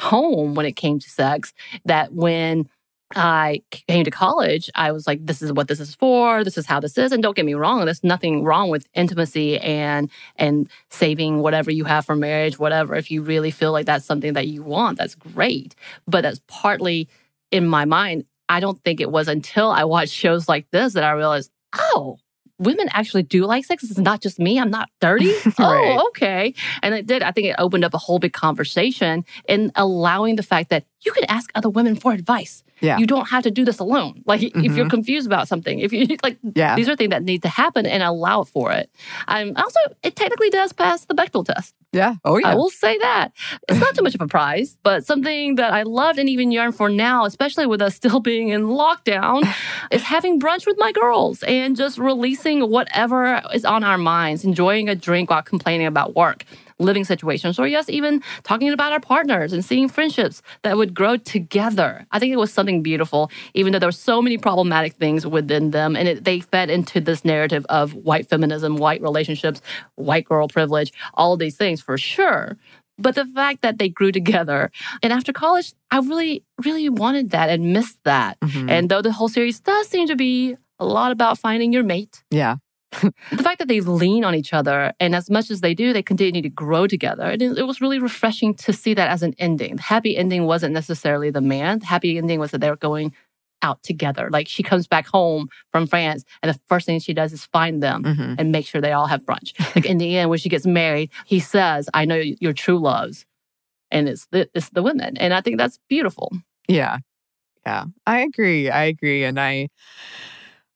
home 0.00 0.54
when 0.54 0.64
it 0.64 0.76
came 0.76 1.00
to 1.00 1.10
sex 1.10 1.52
that 1.84 2.14
when 2.14 2.68
I 3.16 3.62
came 3.70 4.04
to 4.04 4.10
college, 4.10 4.70
I 4.74 4.92
was 4.92 5.06
like, 5.06 5.24
this 5.26 5.42
is 5.42 5.52
what 5.52 5.66
this 5.66 5.80
is 5.80 5.94
for. 5.94 6.44
This 6.44 6.56
is 6.56 6.66
how 6.66 6.78
this 6.78 6.96
is. 6.96 7.10
And 7.10 7.22
don't 7.22 7.34
get 7.34 7.46
me 7.46 7.54
wrong, 7.54 7.84
there's 7.84 8.04
nothing 8.04 8.44
wrong 8.44 8.70
with 8.70 8.86
intimacy 8.94 9.58
and 9.58 10.10
and 10.36 10.68
saving 10.90 11.40
whatever 11.40 11.70
you 11.72 11.84
have 11.84 12.06
for 12.06 12.14
marriage, 12.14 12.58
whatever. 12.58 12.94
If 12.94 13.10
you 13.10 13.22
really 13.22 13.50
feel 13.50 13.72
like 13.72 13.86
that's 13.86 14.04
something 14.04 14.34
that 14.34 14.46
you 14.46 14.62
want, 14.62 14.98
that's 14.98 15.16
great. 15.16 15.74
But 16.06 16.20
that's 16.20 16.40
partly 16.46 17.08
in 17.50 17.66
my 17.66 17.86
mind. 17.86 18.24
I 18.48 18.60
don't 18.60 18.82
think 18.84 19.00
it 19.00 19.10
was 19.10 19.26
until 19.26 19.70
I 19.70 19.84
watched 19.84 20.12
shows 20.12 20.48
like 20.48 20.70
this 20.70 20.92
that 20.92 21.04
I 21.04 21.10
realized, 21.12 21.50
oh, 21.74 22.18
women 22.58 22.88
actually 22.92 23.22
do 23.22 23.44
like 23.46 23.64
sex. 23.64 23.84
It's 23.84 23.98
not 23.98 24.20
just 24.20 24.38
me. 24.38 24.58
I'm 24.58 24.70
not 24.70 24.90
dirty. 25.00 25.32
Right. 25.58 25.96
Oh, 25.98 26.08
okay. 26.08 26.54
And 26.82 26.94
it 26.94 27.06
did. 27.06 27.22
I 27.22 27.30
think 27.32 27.46
it 27.48 27.56
opened 27.58 27.84
up 27.84 27.94
a 27.94 27.98
whole 27.98 28.18
big 28.18 28.32
conversation 28.32 29.24
in 29.48 29.72
allowing 29.76 30.36
the 30.36 30.42
fact 30.42 30.70
that 30.70 30.84
you 31.00 31.12
could 31.12 31.24
ask 31.28 31.50
other 31.54 31.68
women 31.68 31.94
for 31.96 32.12
advice. 32.12 32.62
Yeah. 32.80 32.98
You 32.98 33.06
don't 33.06 33.28
have 33.28 33.42
to 33.44 33.50
do 33.50 33.64
this 33.64 33.78
alone. 33.80 34.22
Like 34.24 34.42
if 34.42 34.76
you're 34.76 34.88
confused 34.88 35.26
about 35.26 35.48
something, 35.48 35.80
if 35.80 35.92
you 35.92 36.06
like, 36.22 36.38
Yeah. 36.54 36.76
these 36.76 36.88
are 36.88 36.94
things 36.96 37.10
that 37.10 37.22
need 37.24 37.42
to 37.42 37.48
happen 37.48 37.86
and 37.86 38.02
allow 38.02 38.44
for 38.44 38.70
it. 38.72 38.90
Um, 39.26 39.52
also, 39.56 39.80
it 40.02 40.14
technically 40.16 40.50
does 40.50 40.72
pass 40.72 41.04
the 41.06 41.14
Bechdel 41.14 41.44
test. 41.44 41.74
Yeah. 41.92 42.16
Oh, 42.24 42.36
yeah. 42.36 42.48
I 42.48 42.54
will 42.54 42.68
say 42.68 42.98
that. 42.98 43.32
It's 43.68 43.80
not 43.80 43.94
too 43.94 44.02
much 44.02 44.14
of 44.14 44.20
a 44.20 44.26
prize, 44.26 44.76
but 44.82 45.06
something 45.06 45.54
that 45.54 45.72
I 45.72 45.84
loved 45.84 46.18
and 46.18 46.28
even 46.28 46.50
yearn 46.50 46.72
for 46.72 46.90
now, 46.90 47.24
especially 47.24 47.66
with 47.66 47.80
us 47.80 47.94
still 48.02 48.20
being 48.20 48.48
in 48.50 48.64
lockdown, 48.64 49.48
is 49.90 50.02
having 50.02 50.38
brunch 50.38 50.66
with 50.66 50.76
my 50.78 50.92
girls 50.92 51.42
and 51.44 51.76
just 51.76 51.98
releasing 51.98 52.68
whatever 52.70 53.40
is 53.54 53.64
on 53.64 53.84
our 53.84 53.98
minds, 53.98 54.44
enjoying 54.44 54.88
a 54.88 54.94
drink 54.94 55.30
while 55.30 55.42
complaining 55.42 55.86
about 55.86 56.14
work. 56.14 56.44
Living 56.80 57.04
situations, 57.04 57.58
or 57.58 57.66
yes, 57.66 57.88
even 57.88 58.22
talking 58.44 58.70
about 58.70 58.92
our 58.92 59.00
partners 59.00 59.52
and 59.52 59.64
seeing 59.64 59.88
friendships 59.88 60.42
that 60.62 60.76
would 60.76 60.94
grow 60.94 61.16
together. 61.16 62.06
I 62.12 62.18
think 62.20 62.32
it 62.32 62.36
was 62.36 62.52
something 62.52 62.82
beautiful, 62.82 63.30
even 63.54 63.72
though 63.72 63.80
there 63.80 63.88
were 63.88 63.92
so 63.92 64.22
many 64.22 64.38
problematic 64.38 64.94
things 64.94 65.26
within 65.26 65.72
them, 65.72 65.96
and 65.96 66.06
it, 66.06 66.24
they 66.24 66.38
fed 66.40 66.70
into 66.70 67.00
this 67.00 67.24
narrative 67.24 67.66
of 67.68 67.94
white 67.94 68.28
feminism, 68.28 68.76
white 68.76 69.02
relationships, 69.02 69.60
white 69.96 70.24
girl 70.24 70.46
privilege, 70.46 70.92
all 71.14 71.32
of 71.32 71.40
these 71.40 71.56
things 71.56 71.80
for 71.80 71.98
sure. 71.98 72.56
But 72.96 73.14
the 73.14 73.26
fact 73.26 73.62
that 73.62 73.78
they 73.78 73.88
grew 73.88 74.12
together, 74.12 74.70
and 75.02 75.12
after 75.12 75.32
college, 75.32 75.72
I 75.90 75.98
really, 75.98 76.44
really 76.64 76.88
wanted 76.88 77.30
that 77.30 77.48
and 77.48 77.72
missed 77.72 77.98
that. 78.04 78.38
Mhm. 78.40 78.70
And 78.70 78.88
though 78.88 79.02
the 79.02 79.12
whole 79.12 79.28
series 79.28 79.60
does 79.60 79.88
seem 79.88 80.06
to 80.08 80.16
be 80.16 80.56
a 80.78 80.84
lot 80.84 81.10
about 81.12 81.38
finding 81.38 81.72
your 81.72 81.82
mate, 81.84 82.22
yeah. 82.30 82.56
The 82.92 83.42
fact 83.42 83.58
that 83.58 83.68
they 83.68 83.80
lean 83.80 84.24
on 84.24 84.34
each 84.34 84.52
other 84.52 84.92
and 84.98 85.14
as 85.14 85.28
much 85.30 85.50
as 85.50 85.60
they 85.60 85.74
do, 85.74 85.92
they 85.92 86.02
continue 86.02 86.42
to 86.42 86.48
grow 86.48 86.86
together. 86.86 87.30
It, 87.30 87.42
it 87.42 87.66
was 87.66 87.80
really 87.80 87.98
refreshing 87.98 88.54
to 88.54 88.72
see 88.72 88.94
that 88.94 89.10
as 89.10 89.22
an 89.22 89.34
ending. 89.38 89.76
The 89.76 89.82
happy 89.82 90.16
ending 90.16 90.46
wasn't 90.46 90.72
necessarily 90.74 91.30
the 91.30 91.40
man. 91.42 91.80
The 91.80 91.86
happy 91.86 92.16
ending 92.18 92.40
was 92.40 92.50
that 92.52 92.60
they 92.60 92.70
were 92.70 92.76
going 92.76 93.14
out 93.60 93.82
together. 93.82 94.30
Like 94.30 94.48
she 94.48 94.62
comes 94.62 94.86
back 94.86 95.06
home 95.06 95.48
from 95.72 95.86
France 95.86 96.24
and 96.42 96.52
the 96.54 96.60
first 96.68 96.86
thing 96.86 97.00
she 97.00 97.12
does 97.12 97.32
is 97.32 97.44
find 97.46 97.82
them 97.82 98.04
Mhm. 98.04 98.36
and 98.38 98.52
make 98.52 98.66
sure 98.66 98.80
they 98.80 98.92
all 98.92 99.06
have 99.06 99.24
brunch. 99.24 99.52
like 99.76 99.84
in 99.84 99.98
the 99.98 100.16
end, 100.16 100.30
when 100.30 100.38
she 100.38 100.48
gets 100.48 100.64
married, 100.66 101.10
he 101.26 101.40
says, 101.40 101.90
I 101.92 102.04
know 102.04 102.22
your 102.40 102.52
true 102.52 102.78
loves. 102.78 103.26
And 103.90 104.08
it's 104.08 104.26
the, 104.30 104.48
it's 104.54 104.70
the 104.70 104.82
women. 104.82 105.16
And 105.16 105.34
I 105.34 105.40
think 105.40 105.58
that's 105.58 105.78
beautiful. 105.88 106.30
Yeah. 106.68 106.98
Yeah. 107.66 107.86
I 108.06 108.20
agree. 108.20 108.70
I 108.70 108.84
agree. 108.84 109.24
And 109.24 109.40
I 109.40 109.68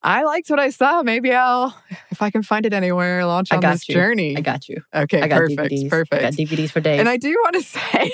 I 0.05 0.25
liked 0.25 0.51
what 0.51 0.59
I 0.59 0.71
saw. 0.71 1.03
Maybe 1.03 1.33
I'll 1.33 1.77
if 2.11 2.23
I 2.23 2.31
can 2.31 2.43
find 2.43 2.67
it 2.67 2.73
anywhere, 2.73 3.25
launch 3.25 3.53
on 3.53 3.61
this 3.61 3.89
you. 3.89 3.95
journey. 3.95 4.37
I 4.37 4.41
got 4.41 4.69
you. 4.69 4.83
okay, 4.93 5.23
I 5.23 5.29
got 5.29 5.39
perfect. 5.39 5.61
DVDs. 5.61 5.91
Perfect. 5.91 6.15
I 6.15 6.31
got 6.31 6.33
DVDs 6.33 6.71
for 6.71 6.81
days. 6.81 6.99
And 6.99 7.09
I 7.09 7.17
do 7.17 7.31
want 7.45 7.55
to 7.55 7.63
say, 7.63 8.11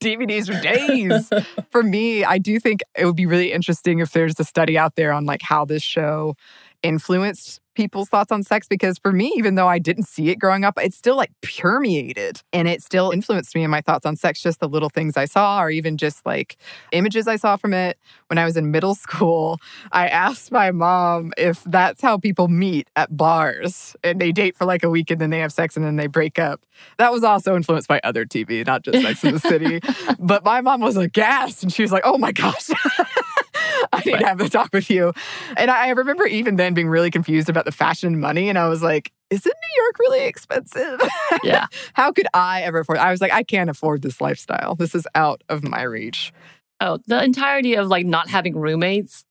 DVDs 0.00 0.54
for 0.54 0.60
days, 0.60 1.30
for 1.70 1.82
me, 1.82 2.22
I 2.24 2.36
do 2.36 2.60
think 2.60 2.82
it 2.94 3.06
would 3.06 3.16
be 3.16 3.26
really 3.26 3.52
interesting 3.52 4.00
if 4.00 4.12
there's 4.12 4.38
a 4.38 4.44
study 4.44 4.76
out 4.76 4.96
there 4.96 5.12
on 5.12 5.24
like 5.24 5.40
how 5.42 5.64
this 5.64 5.82
show 5.82 6.36
influenced 6.82 7.61
people's 7.74 8.08
thoughts 8.08 8.32
on 8.32 8.42
sex 8.42 8.66
because 8.68 8.98
for 8.98 9.12
me, 9.12 9.32
even 9.36 9.54
though 9.54 9.68
I 9.68 9.78
didn't 9.78 10.04
see 10.04 10.28
it 10.30 10.36
growing 10.36 10.64
up, 10.64 10.78
it 10.78 10.94
still 10.94 11.16
like 11.16 11.32
permeated 11.42 12.42
and 12.52 12.68
it 12.68 12.82
still 12.82 13.10
influenced 13.10 13.54
me 13.54 13.64
in 13.64 13.70
my 13.70 13.80
thoughts 13.80 14.06
on 14.06 14.16
sex, 14.16 14.42
just 14.42 14.60
the 14.60 14.68
little 14.68 14.88
things 14.88 15.16
I 15.16 15.24
saw 15.24 15.62
or 15.62 15.70
even 15.70 15.96
just 15.96 16.24
like 16.26 16.56
images 16.92 17.26
I 17.28 17.36
saw 17.36 17.56
from 17.56 17.74
it. 17.74 17.98
When 18.28 18.38
I 18.38 18.44
was 18.44 18.56
in 18.56 18.70
middle 18.70 18.94
school, 18.96 19.58
I 19.90 20.08
asked 20.08 20.52
my 20.52 20.70
mom 20.70 21.32
if 21.36 21.62
that's 21.64 22.02
how 22.02 22.18
people 22.18 22.48
meet 22.48 22.88
at 22.96 23.16
bars 23.16 23.96
and 24.02 24.20
they 24.20 24.32
date 24.32 24.56
for 24.56 24.64
like 24.64 24.82
a 24.82 24.90
week 24.90 25.10
and 25.10 25.20
then 25.20 25.30
they 25.30 25.40
have 25.40 25.52
sex 25.52 25.76
and 25.76 25.84
then 25.84 25.96
they 25.96 26.06
break 26.06 26.38
up. 26.38 26.60
That 26.98 27.12
was 27.12 27.24
also 27.24 27.56
influenced 27.56 27.88
by 27.88 28.00
other 28.04 28.24
TV, 28.24 28.66
not 28.66 28.82
just 28.82 29.02
Sex 29.02 29.24
in 29.24 29.34
the 29.34 29.40
City. 29.40 29.80
but 30.18 30.44
my 30.44 30.60
mom 30.60 30.80
was 30.80 30.96
aghast 30.96 31.62
and 31.62 31.72
she 31.72 31.82
was 31.82 31.92
like, 31.92 32.02
oh 32.04 32.18
my 32.18 32.32
gosh. 32.32 32.70
I 33.94 34.02
need 34.04 34.18
to 34.18 34.26
have 34.26 34.40
a 34.40 34.48
talk 34.48 34.70
with 34.72 34.88
you. 34.90 35.12
And 35.56 35.70
I 35.70 35.90
remember 35.90 36.26
even 36.26 36.56
then 36.56 36.72
being 36.74 36.88
really 36.88 37.10
confused 37.10 37.48
about 37.48 37.64
the 37.66 37.72
fashion 37.72 38.12
and 38.12 38.20
money. 38.20 38.48
And 38.48 38.58
I 38.58 38.68
was 38.68 38.82
like, 38.82 39.12
isn't 39.30 39.54
New 39.54 39.82
York 39.82 39.98
really 39.98 40.24
expensive? 40.24 41.00
Yeah. 41.42 41.66
How 41.94 42.12
could 42.12 42.26
I 42.34 42.62
ever 42.62 42.80
afford? 42.80 42.98
I 42.98 43.10
was 43.10 43.20
like, 43.20 43.32
I 43.32 43.42
can't 43.42 43.70
afford 43.70 44.02
this 44.02 44.20
lifestyle. 44.20 44.74
This 44.74 44.94
is 44.94 45.06
out 45.14 45.42
of 45.48 45.62
my 45.64 45.82
reach. 45.82 46.32
Oh, 46.80 46.98
the 47.06 47.22
entirety 47.22 47.74
of 47.74 47.88
like 47.88 48.04
not 48.06 48.28
having 48.28 48.56
roommates 48.56 49.24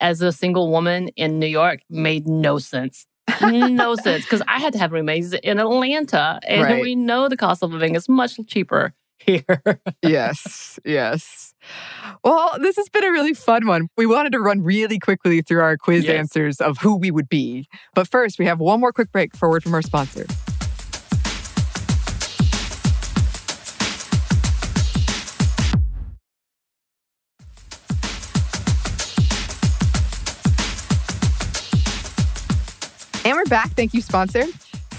as 0.00 0.20
a 0.22 0.30
single 0.32 0.70
woman 0.70 1.08
in 1.16 1.38
New 1.38 1.46
York 1.46 1.80
made 1.88 2.26
no 2.28 2.58
sense. 2.58 3.06
no 3.40 3.94
sense 4.02 4.24
because 4.24 4.42
I 4.46 4.60
had 4.60 4.72
to 4.74 4.78
have 4.78 4.92
roommates 4.92 5.32
in 5.42 5.58
Atlanta, 5.58 6.38
and 6.46 6.62
Right. 6.62 6.82
we 6.82 6.94
know 6.94 7.28
the 7.28 7.36
cost 7.36 7.62
of 7.62 7.72
living 7.72 7.94
is 7.94 8.08
much 8.08 8.38
cheaper 8.46 8.92
here. 9.26 9.80
yes, 10.02 10.78
yes. 10.84 11.54
Well, 12.22 12.56
this 12.60 12.76
has 12.76 12.88
been 12.88 13.04
a 13.04 13.10
really 13.10 13.34
fun 13.34 13.66
one. 13.66 13.88
We 13.96 14.06
wanted 14.06 14.32
to 14.32 14.40
run 14.40 14.62
really 14.62 14.98
quickly 14.98 15.42
through 15.42 15.60
our 15.60 15.76
quiz 15.76 16.04
Yes. 16.04 16.16
answers 16.16 16.60
of 16.60 16.78
who 16.78 16.96
we 16.96 17.10
would 17.10 17.28
be. 17.28 17.66
But 17.94 18.08
first, 18.08 18.38
we 18.38 18.46
have 18.46 18.60
one 18.60 18.80
more 18.80 18.92
quick 18.92 19.10
break 19.12 19.34
forward 19.36 19.62
from 19.62 19.74
our 19.74 19.82
sponsor. 19.82 20.26
And 33.24 33.34
we're 33.34 33.44
back. 33.46 33.70
Thank 33.70 33.92
you, 33.92 34.00
sponsor. 34.02 34.44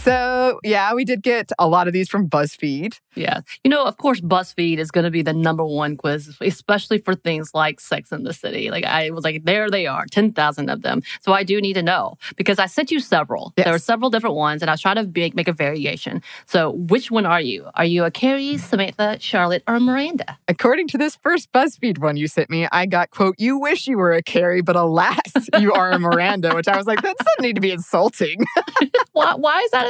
So, 0.04 0.60
yeah, 0.64 0.94
we 0.94 1.06
did 1.06 1.22
get 1.22 1.52
a 1.60 1.68
lot 1.68 1.88
of 1.88 1.94
these 1.94 2.10
from 2.10 2.30
BuzzFeed. 2.30 3.00
Yeah. 3.16 3.42
You 3.64 3.70
know, 3.70 3.84
of 3.84 3.98
course, 3.98 4.22
BuzzFeed 4.22 4.78
is 4.78 4.92
going 4.92 5.04
to 5.04 5.12
be 5.12 5.22
the 5.22 5.34
number 5.34 5.66
one 5.66 5.98
quiz, 5.98 6.38
especially 6.40 7.00
for 7.00 7.16
things 7.16 7.54
like 7.54 7.80
Sex 7.80 8.12
in 8.12 8.24
the 8.24 8.34
City. 8.34 8.70
Like, 8.70 8.86
I 8.86 9.10
was 9.10 9.24
like, 9.24 9.44
there 9.44 9.70
they 9.70 9.88
are, 9.88 10.06
10,000 10.06 10.70
of 10.70 10.82
them. 10.84 11.02
So 11.22 11.34
I 11.34 11.44
do 11.44 11.60
need 11.60 11.74
to 11.74 11.84
know 11.84 12.18
because 12.36 12.60
I 12.60 12.68
sent 12.68 12.92
you 12.92 13.00
several. 13.00 13.54
Yes. 13.58 13.66
There 13.66 13.74
were 13.74 13.80
several 13.80 14.10
different 14.10 14.36
ones, 14.36 14.62
and 14.62 14.70
I 14.70 14.74
was 14.74 14.82
trying 14.82 14.98
to 14.98 15.10
make, 15.14 15.36
make 15.36 15.48
a 15.48 15.54
variation. 15.54 16.22
So, 16.46 16.72
which 16.72 17.10
one 17.12 17.26
are 17.26 17.42
you? 17.42 17.68
Are 17.76 17.86
you 17.86 18.04
a 18.04 18.12
Carrie, 18.12 18.58
Samantha, 18.58 19.18
Charlotte, 19.20 19.64
or 19.68 19.80
Miranda? 19.80 20.38
According 20.48 20.88
to 20.90 20.98
this 20.98 21.16
first 21.18 21.52
BuzzFeed 21.52 21.98
one 21.98 22.18
you 22.18 22.28
sent 22.28 22.50
me, 22.50 22.68
I 22.72 22.86
got, 22.86 23.10
quote, 23.10 23.36
you 23.38 23.58
wish 23.58 23.88
you 23.88 23.98
were 23.98 24.14
a 24.14 24.22
Carrie, 24.22 24.62
but 24.62 24.76
alas, 24.76 25.18
you 25.60 25.74
are 25.74 25.92
a 25.92 26.00
Miranda, 26.00 26.54
which 26.56 26.68
I 26.68 26.78
was 26.78 26.86
like, 26.86 27.02
that 27.02 27.18
doesn't 27.18 27.42
need 27.42 27.56
to 27.56 27.62
be 27.62 27.72
insulting. 27.72 28.46
why, 29.14 29.34
why 29.36 29.60
is 29.62 29.72
that? 29.72 29.87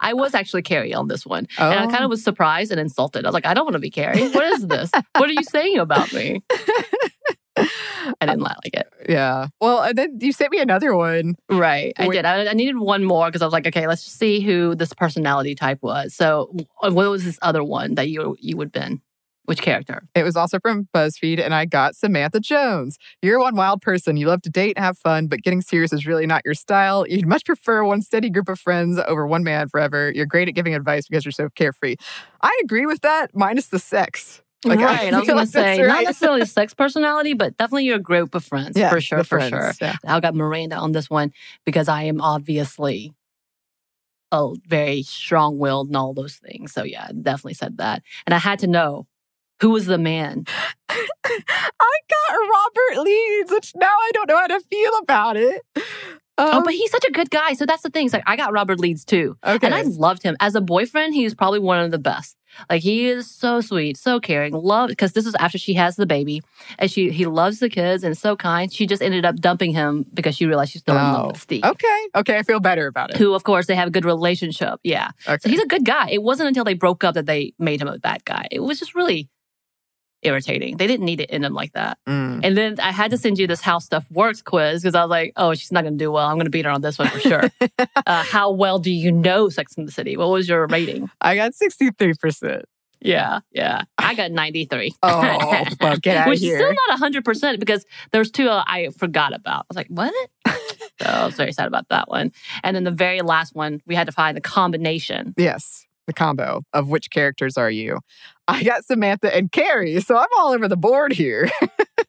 I 0.00 0.12
was 0.14 0.34
actually 0.34 0.62
Carrie 0.62 0.94
on 0.94 1.08
this 1.08 1.24
one. 1.26 1.46
And 1.58 1.78
I 1.80 1.84
Oh. 1.84 1.88
kind 1.88 2.04
of 2.04 2.10
was 2.10 2.22
surprised 2.22 2.70
and 2.70 2.80
insulted. 2.80 3.24
I 3.24 3.28
was 3.28 3.34
like, 3.34 3.46
I 3.46 3.54
don't 3.54 3.64
want 3.64 3.74
to 3.74 3.78
be 3.80 3.90
Carrie. 3.90 4.28
What 4.28 4.44
is 4.54 4.66
this? 4.66 4.90
what 5.16 5.28
are 5.28 5.32
you 5.32 5.42
saying 5.44 5.78
about 5.78 6.12
me? 6.12 6.42
I 7.56 8.26
didn't 8.26 8.40
like 8.40 8.56
it. 8.72 8.88
Yeah. 9.08 9.48
Well, 9.60 9.82
and 9.82 9.96
then 9.96 10.18
you 10.20 10.32
sent 10.32 10.50
me 10.52 10.58
another 10.58 10.96
one. 10.96 11.36
Right. 11.50 11.92
I 11.98 12.08
did. 12.08 12.24
I, 12.24 12.46
I 12.46 12.52
needed 12.54 12.78
one 12.78 13.04
more 13.04 13.26
because 13.26 13.42
I 13.42 13.44
was 13.44 13.52
like, 13.52 13.66
okay, 13.66 13.86
let's 13.86 14.04
just 14.04 14.18
see 14.18 14.40
who 14.40 14.74
this 14.74 14.92
personality 14.94 15.54
type 15.54 15.78
was. 15.82 16.14
So, 16.14 16.54
what 16.80 16.94
was 16.94 17.24
this 17.24 17.38
other 17.42 17.62
one 17.62 17.94
that 17.96 18.08
you 18.08 18.36
you 18.40 18.56
would 18.56 18.72
been? 18.72 19.00
Which 19.44 19.60
character? 19.60 20.04
It 20.14 20.22
was 20.22 20.36
also 20.36 20.60
from 20.60 20.88
BuzzFeed, 20.94 21.40
and 21.40 21.52
I 21.52 21.64
got 21.64 21.96
Samantha 21.96 22.38
Jones. 22.38 22.96
You're 23.22 23.40
one 23.40 23.56
wild 23.56 23.82
person. 23.82 24.16
You 24.16 24.28
love 24.28 24.42
to 24.42 24.50
date 24.50 24.74
and 24.76 24.84
have 24.84 24.96
fun, 24.96 25.26
but 25.26 25.42
getting 25.42 25.60
serious 25.60 25.92
is 25.92 26.06
really 26.06 26.26
not 26.26 26.42
your 26.44 26.54
style. 26.54 27.04
You'd 27.08 27.26
much 27.26 27.44
prefer 27.44 27.82
one 27.82 28.02
steady 28.02 28.30
group 28.30 28.48
of 28.48 28.60
friends 28.60 29.00
over 29.08 29.26
one 29.26 29.42
man 29.42 29.68
forever. 29.68 30.12
You're 30.14 30.26
great 30.26 30.48
at 30.48 30.54
giving 30.54 30.76
advice 30.76 31.08
because 31.08 31.24
you're 31.24 31.32
so 31.32 31.48
carefree. 31.56 31.96
I 32.40 32.56
agree 32.62 32.86
with 32.86 33.00
that, 33.00 33.34
minus 33.34 33.66
the 33.66 33.80
sex. 33.80 34.42
Like, 34.64 34.78
I 34.78 34.84
right. 34.84 35.12
I, 35.12 35.18
was 35.18 35.26
going 35.26 35.36
like 35.38 35.46
to 35.46 35.52
say, 35.52 35.76
that's 35.76 35.88
not 35.88 35.94
right. 35.94 36.04
necessarily 36.04 36.46
sex 36.46 36.72
personality, 36.72 37.34
but 37.34 37.56
definitely 37.56 37.86
your 37.86 37.98
group 37.98 38.36
of 38.36 38.44
friends. 38.44 38.78
Yeah, 38.78 38.90
for 38.90 39.00
sure. 39.00 39.18
For 39.24 39.40
friends, 39.40 39.50
sure. 39.50 39.72
Yeah. 39.80 39.96
I 40.06 40.20
got 40.20 40.36
Miranda 40.36 40.76
on 40.76 40.92
this 40.92 41.10
one 41.10 41.32
because 41.66 41.88
I 41.88 42.04
am 42.04 42.20
obviously 42.20 43.12
a 44.30 44.54
very 44.68 45.02
strong 45.02 45.58
willed 45.58 45.88
and 45.88 45.96
all 45.96 46.14
those 46.14 46.36
things. 46.36 46.72
So, 46.72 46.84
yeah, 46.84 47.08
definitely 47.08 47.54
said 47.54 47.78
that. 47.78 48.02
And 48.24 48.34
I 48.34 48.38
had 48.38 48.60
to 48.60 48.68
know 48.68 49.08
who 49.62 49.70
was 49.70 49.86
the 49.86 49.96
man. 49.98 50.44
I 51.24 51.98
got 52.10 52.38
Robert 52.38 53.02
Leeds, 53.04 53.50
which 53.52 53.72
now 53.76 53.86
I 53.86 54.10
don't 54.12 54.28
know 54.28 54.36
how 54.38 54.46
to 54.48 54.60
feel 54.60 54.92
about 55.02 55.36
it. 55.36 55.62
oh, 56.38 56.58
Um, 56.58 56.64
but 56.64 56.74
he's 56.74 56.90
such 56.90 57.04
a 57.04 57.12
good 57.12 57.30
guy. 57.30 57.54
So 57.54 57.64
that's 57.66 57.82
the 57.82 57.90
thing. 57.90 58.06
It's 58.06 58.12
like 58.12 58.24
I 58.26 58.36
got 58.36 58.52
Robert 58.52 58.78
Leeds 58.80 59.04
too. 59.04 59.36
okay. 59.44 59.66
And 59.66 59.74
I 59.74 59.82
loved 59.82 60.22
him. 60.22 60.36
As 60.40 60.54
a 60.54 60.60
boyfriend, 60.60 61.14
he 61.14 61.24
was 61.24 61.34
probably 61.34 61.60
one 61.60 61.80
of 61.80 61.90
the 61.90 61.98
best. 61.98 62.36
Like 62.68 62.82
he 62.82 63.06
is 63.06 63.30
so 63.30 63.62
sweet, 63.62 63.96
so 63.96 64.20
caring, 64.20 64.52
love 64.52 64.88
because 64.90 65.12
this 65.14 65.24
is 65.24 65.34
after 65.36 65.56
she 65.56 65.72
has 65.74 65.96
the 65.96 66.04
baby. 66.04 66.42
And 66.78 66.90
she 66.90 67.10
he 67.10 67.24
loves 67.24 67.60
the 67.60 67.70
kids 67.70 68.04
and 68.04 68.16
so 68.18 68.36
kind. 68.36 68.70
She 68.70 68.86
just 68.86 69.00
ended 69.00 69.24
up 69.24 69.36
dumping 69.36 69.72
him 69.72 70.04
because 70.12 70.36
she 70.36 70.44
realized 70.44 70.72
she's 70.72 70.82
still 70.82 70.96
in 70.98 71.02
love 71.02 71.24
Oh, 71.24 71.28
with 71.28 71.40
Steve. 71.40 71.64
okay. 71.64 72.06
Okay. 72.14 72.36
I 72.36 72.42
feel 72.42 72.60
better 72.60 72.86
about 72.88 73.10
it. 73.10 73.16
Who, 73.16 73.32
of 73.32 73.44
course, 73.44 73.66
they 73.68 73.74
have 73.74 73.88
a 73.88 73.90
good 73.90 74.04
relationship. 74.04 74.80
Yeah. 74.82 75.12
Okay. 75.26 75.38
So 75.40 75.48
he's 75.48 75.62
a 75.62 75.66
good 75.66 75.86
guy. 75.86 76.10
It 76.10 76.22
wasn't 76.22 76.48
until 76.48 76.64
they 76.64 76.74
broke 76.74 77.04
up 77.04 77.14
that 77.14 77.24
they 77.24 77.54
made 77.58 77.80
him 77.80 77.88
a 77.88 77.98
bad 77.98 78.22
guy. 78.26 78.48
It 78.50 78.60
was 78.60 78.78
just 78.78 78.94
really 78.94 79.30
irritating. 80.22 80.76
They 80.76 80.86
didn't 80.86 81.04
need 81.04 81.16
to 81.16 81.30
end 81.30 81.44
them 81.44 81.54
like 81.54 81.72
that. 81.72 81.98
Mm. 82.06 82.40
And 82.42 82.56
then 82.56 82.80
I 82.80 82.92
had 82.92 83.10
to 83.10 83.18
send 83.18 83.38
you 83.38 83.46
this 83.46 83.60
how 83.60 83.78
stuff 83.78 84.04
works 84.10 84.42
quiz 84.42 84.82
because 84.82 84.94
I 84.94 85.02
was 85.02 85.10
like, 85.10 85.32
oh, 85.36 85.54
she's 85.54 85.72
not 85.72 85.82
going 85.82 85.98
to 85.98 86.04
do 86.04 86.10
well. 86.10 86.26
I'm 86.26 86.36
going 86.36 86.46
to 86.46 86.50
beat 86.50 86.64
her 86.64 86.70
on 86.70 86.80
this 86.80 86.98
one 86.98 87.08
for 87.08 87.20
sure. 87.20 87.50
uh, 88.06 88.24
how 88.24 88.50
well 88.50 88.78
do 88.78 88.90
you 88.90 89.12
know 89.12 89.48
Sex 89.48 89.74
in 89.74 89.86
the 89.86 89.92
City? 89.92 90.16
What 90.16 90.28
was 90.28 90.48
your 90.48 90.66
rating? 90.66 91.10
I 91.20 91.34
got 91.36 91.52
63%. 91.52 92.62
Yeah, 93.04 93.40
yeah. 93.50 93.82
I 93.98 94.14
got 94.14 94.30
93. 94.30 94.94
Oh, 95.02 95.64
well, 95.80 95.96
get 95.96 96.16
out 96.16 96.28
Which 96.28 96.42
is 96.42 96.54
still 96.54 96.74
not 96.88 97.00
100% 97.00 97.58
because 97.58 97.84
there's 98.12 98.30
two 98.30 98.48
uh, 98.48 98.62
I 98.66 98.90
forgot 98.96 99.34
about. 99.34 99.62
I 99.62 99.64
was 99.68 99.76
like, 99.76 99.88
what? 99.88 100.14
so 100.46 101.06
I 101.06 101.26
was 101.26 101.34
very 101.34 101.52
sad 101.52 101.66
about 101.66 101.88
that 101.88 102.08
one. 102.08 102.32
And 102.62 102.76
then 102.76 102.84
the 102.84 102.92
very 102.92 103.20
last 103.22 103.54
one, 103.54 103.80
we 103.86 103.94
had 103.94 104.06
to 104.06 104.12
find 104.12 104.36
the 104.36 104.40
combination. 104.40 105.34
Yes, 105.36 105.86
the 106.06 106.12
combo 106.12 106.62
of 106.72 106.88
which 106.88 107.10
characters 107.10 107.56
are 107.56 107.70
you? 107.70 107.98
I 108.48 108.62
got 108.62 108.84
Samantha 108.84 109.34
and 109.34 109.50
Carrie, 109.52 110.00
so 110.00 110.16
I'm 110.16 110.28
all 110.38 110.52
over 110.52 110.68
the 110.68 110.76
board 110.76 111.12
here. 111.12 111.50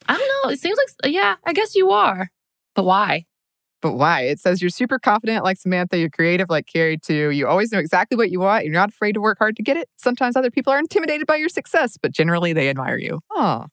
I 0.08 0.18
don't 0.18 0.44
know. 0.44 0.52
It 0.52 0.60
seems 0.60 0.78
like, 0.78 1.14
yeah, 1.14 1.36
I 1.46 1.54
guess 1.54 1.76
you 1.76 1.92
are. 1.92 2.30
But 2.76 2.86
why? 2.86 3.26
But 3.82 3.94
why? 3.94 4.22
It 4.22 4.40
says 4.40 4.62
you're 4.62 4.70
super 4.70 4.98
confident 4.98 5.44
like 5.44 5.58
Samantha, 5.58 5.98
you're 5.98 6.10
creative 6.10 6.50
like 6.50 6.68
Carrie 6.68 6.98
too. 6.98 7.32
You 7.32 7.48
always 7.48 7.72
know 7.72 7.80
exactly 7.80 8.18
what 8.18 8.32
you 8.32 8.40
want. 8.40 8.64
You're 8.64 8.74
not 8.74 8.90
afraid 8.90 9.12
to 9.14 9.22
work 9.22 9.38
hard 9.40 9.58
to 9.58 9.64
get 9.64 9.76
it. 9.76 9.90
Sometimes 9.98 10.36
other 10.36 10.50
people 10.50 10.72
are 10.72 10.80
intimidated 10.80 11.28
by 11.28 11.36
your 11.36 11.50
success, 11.50 11.98
but 12.02 12.12
generally 12.14 12.54
they 12.54 12.70
admire 12.70 12.98
you. 12.98 13.20
Oh, 13.32 13.66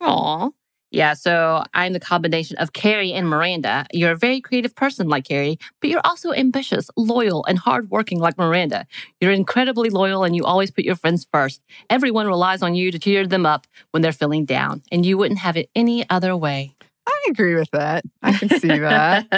Aw. 0.00 0.50
Yeah, 0.90 1.12
so 1.14 1.64
I'm 1.74 1.92
the 1.92 2.00
combination 2.00 2.56
of 2.56 2.72
Carrie 2.72 3.12
and 3.12 3.28
Miranda. 3.28 3.86
You're 3.92 4.12
a 4.12 4.16
very 4.16 4.40
creative 4.40 4.74
person 4.74 5.08
like 5.08 5.24
Carrie, 5.24 5.58
but 5.80 5.90
you're 5.90 6.00
also 6.04 6.32
ambitious, 6.32 6.90
loyal, 6.96 7.44
and 7.44 7.58
hardworking 7.58 8.18
like 8.20 8.38
Miranda. 8.38 8.86
You're 9.20 9.32
incredibly 9.32 9.90
loyal 9.90 10.24
and 10.24 10.34
you 10.34 10.44
always 10.44 10.70
put 10.70 10.84
your 10.84 10.96
friends 10.96 11.26
first. 11.30 11.62
Everyone 11.90 12.26
relies 12.26 12.62
on 12.62 12.74
you 12.74 12.90
to 12.90 12.98
cheer 12.98 13.26
them 13.26 13.44
up 13.44 13.66
when 13.90 14.02
they're 14.02 14.12
feeling 14.12 14.46
down, 14.46 14.82
and 14.90 15.04
you 15.04 15.18
wouldn't 15.18 15.40
have 15.40 15.56
it 15.56 15.68
any 15.74 16.08
other 16.08 16.34
way. 16.36 16.74
I 17.06 17.26
agree 17.30 17.54
with 17.54 17.70
that. 17.72 18.04
I 18.22 18.32
can 18.32 18.48
see 18.48 18.68
that. 18.78 19.28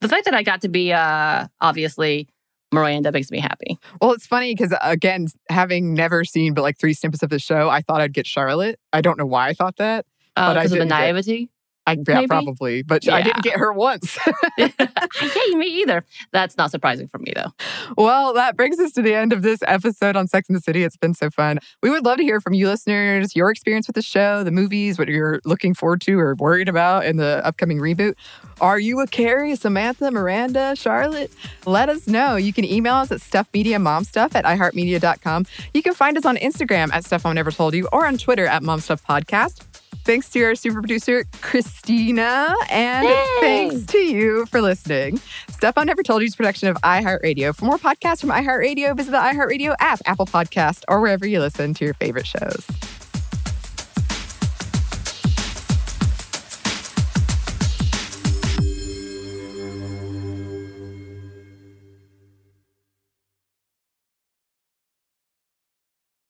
the 0.00 0.08
fact 0.08 0.24
that 0.26 0.34
I 0.34 0.42
got 0.42 0.62
to 0.62 0.68
be 0.68 0.92
uh 0.92 1.46
obviously 1.60 2.28
Miranda 2.72 3.10
makes 3.10 3.30
me 3.30 3.40
happy. 3.40 3.78
well, 4.00 4.12
it's 4.12 4.26
funny 4.26 4.54
because, 4.54 4.72
again, 4.80 5.26
having 5.48 5.92
never 5.92 6.24
seen 6.24 6.54
but 6.54 6.62
like 6.62 6.78
three 6.78 6.94
snippets 6.94 7.22
of 7.22 7.28
the 7.30 7.38
show, 7.38 7.68
I 7.68 7.80
thought 7.80 8.00
I'd 8.00 8.12
get 8.12 8.26
Charlotte. 8.26 8.78
I 8.92 9.00
don't 9.00 9.18
know 9.18 9.26
why 9.26 9.48
I 9.48 9.54
thought 9.54 9.76
that. 9.78 10.06
Uh, 10.36 10.54
because 10.54 10.72
of 10.72 10.78
the 10.78 10.84
get- 10.84 10.88
naivety. 10.88 11.50
I, 11.86 11.92
yeah, 11.92 12.14
Maybe. 12.14 12.26
probably, 12.28 12.82
but 12.82 13.08
I 13.08 13.22
didn't 13.22 13.42
get 13.42 13.58
her 13.58 13.72
once. 13.72 14.16
hey, 14.56 15.54
me 15.54 15.66
either. 15.80 16.04
That's 16.30 16.56
not 16.56 16.70
surprising 16.70 17.08
for 17.08 17.18
me 17.18 17.32
though. 17.34 17.52
Well, 17.96 18.34
that 18.34 18.56
brings 18.56 18.78
us 18.78 18.92
to 18.92 19.02
the 19.02 19.14
end 19.14 19.32
of 19.32 19.42
this 19.42 19.60
episode 19.66 20.14
on 20.14 20.28
Sex 20.28 20.48
and 20.48 20.56
the 20.56 20.60
City. 20.60 20.84
It's 20.84 20.98
been 20.98 21.14
so 21.14 21.30
fun. 21.30 21.58
We 21.82 21.90
would 21.90 22.04
love 22.04 22.18
to 22.18 22.22
hear 22.22 22.40
from 22.40 22.52
you 22.54 22.68
listeners, 22.68 23.34
your 23.34 23.50
experience 23.50 23.88
with 23.88 23.96
the 23.96 24.02
show, 24.02 24.44
the 24.44 24.50
movies, 24.52 24.98
what 24.98 25.08
you're 25.08 25.40
looking 25.44 25.74
forward 25.74 26.00
to 26.02 26.18
or 26.20 26.34
worried 26.36 26.68
about 26.68 27.06
in 27.06 27.16
the 27.16 27.44
upcoming 27.44 27.78
reboot. 27.78 28.14
Are 28.60 28.78
you 28.78 29.00
a 29.00 29.06
Carrie, 29.06 29.56
Samantha, 29.56 30.10
Miranda, 30.10 30.76
Charlotte? 30.76 31.32
Let 31.66 31.88
us 31.88 32.06
know. 32.06 32.36
You 32.36 32.52
can 32.52 32.64
email 32.64 32.96
us 32.96 33.10
at 33.10 33.20
stuffmediamomstuff 33.20 34.34
at 34.34 34.44
iheartmedia.com. 34.44 35.46
You 35.72 35.82
can 35.82 35.94
find 35.94 36.16
us 36.18 36.26
on 36.26 36.36
Instagram 36.36 36.92
at 36.92 37.04
Stuff 37.04 37.24
Mom 37.24 37.34
Never 37.34 37.50
Told 37.50 37.74
You 37.74 37.88
or 37.90 38.06
on 38.06 38.18
Twitter 38.18 38.46
at 38.46 38.62
Mom 38.62 38.80
Stuff 38.80 39.04
Podcast. 39.04 39.64
Thanks 40.04 40.30
to 40.30 40.42
our 40.44 40.54
super 40.54 40.80
producer, 40.80 41.24
Christina. 41.40 42.54
And 42.70 43.06
Yay. 43.06 43.36
thanks 43.40 43.86
to 43.86 43.98
you 43.98 44.46
for 44.46 44.60
listening. 44.60 45.20
Stuff 45.50 45.74
I 45.76 45.84
Never 45.84 46.02
Told 46.02 46.22
You 46.22 46.26
is 46.26 46.34
production 46.36 46.68
of 46.68 46.76
iHeartRadio. 46.78 47.54
For 47.54 47.64
more 47.64 47.78
podcasts 47.78 48.20
from 48.20 48.30
iHeartRadio, 48.30 48.96
visit 48.96 49.10
the 49.10 49.18
iHeartRadio 49.18 49.74
app, 49.78 50.00
Apple 50.06 50.26
Podcast, 50.26 50.84
or 50.88 51.00
wherever 51.00 51.26
you 51.26 51.40
listen 51.40 51.74
to 51.74 51.84
your 51.84 51.94
favorite 51.94 52.26
shows. 52.26 52.66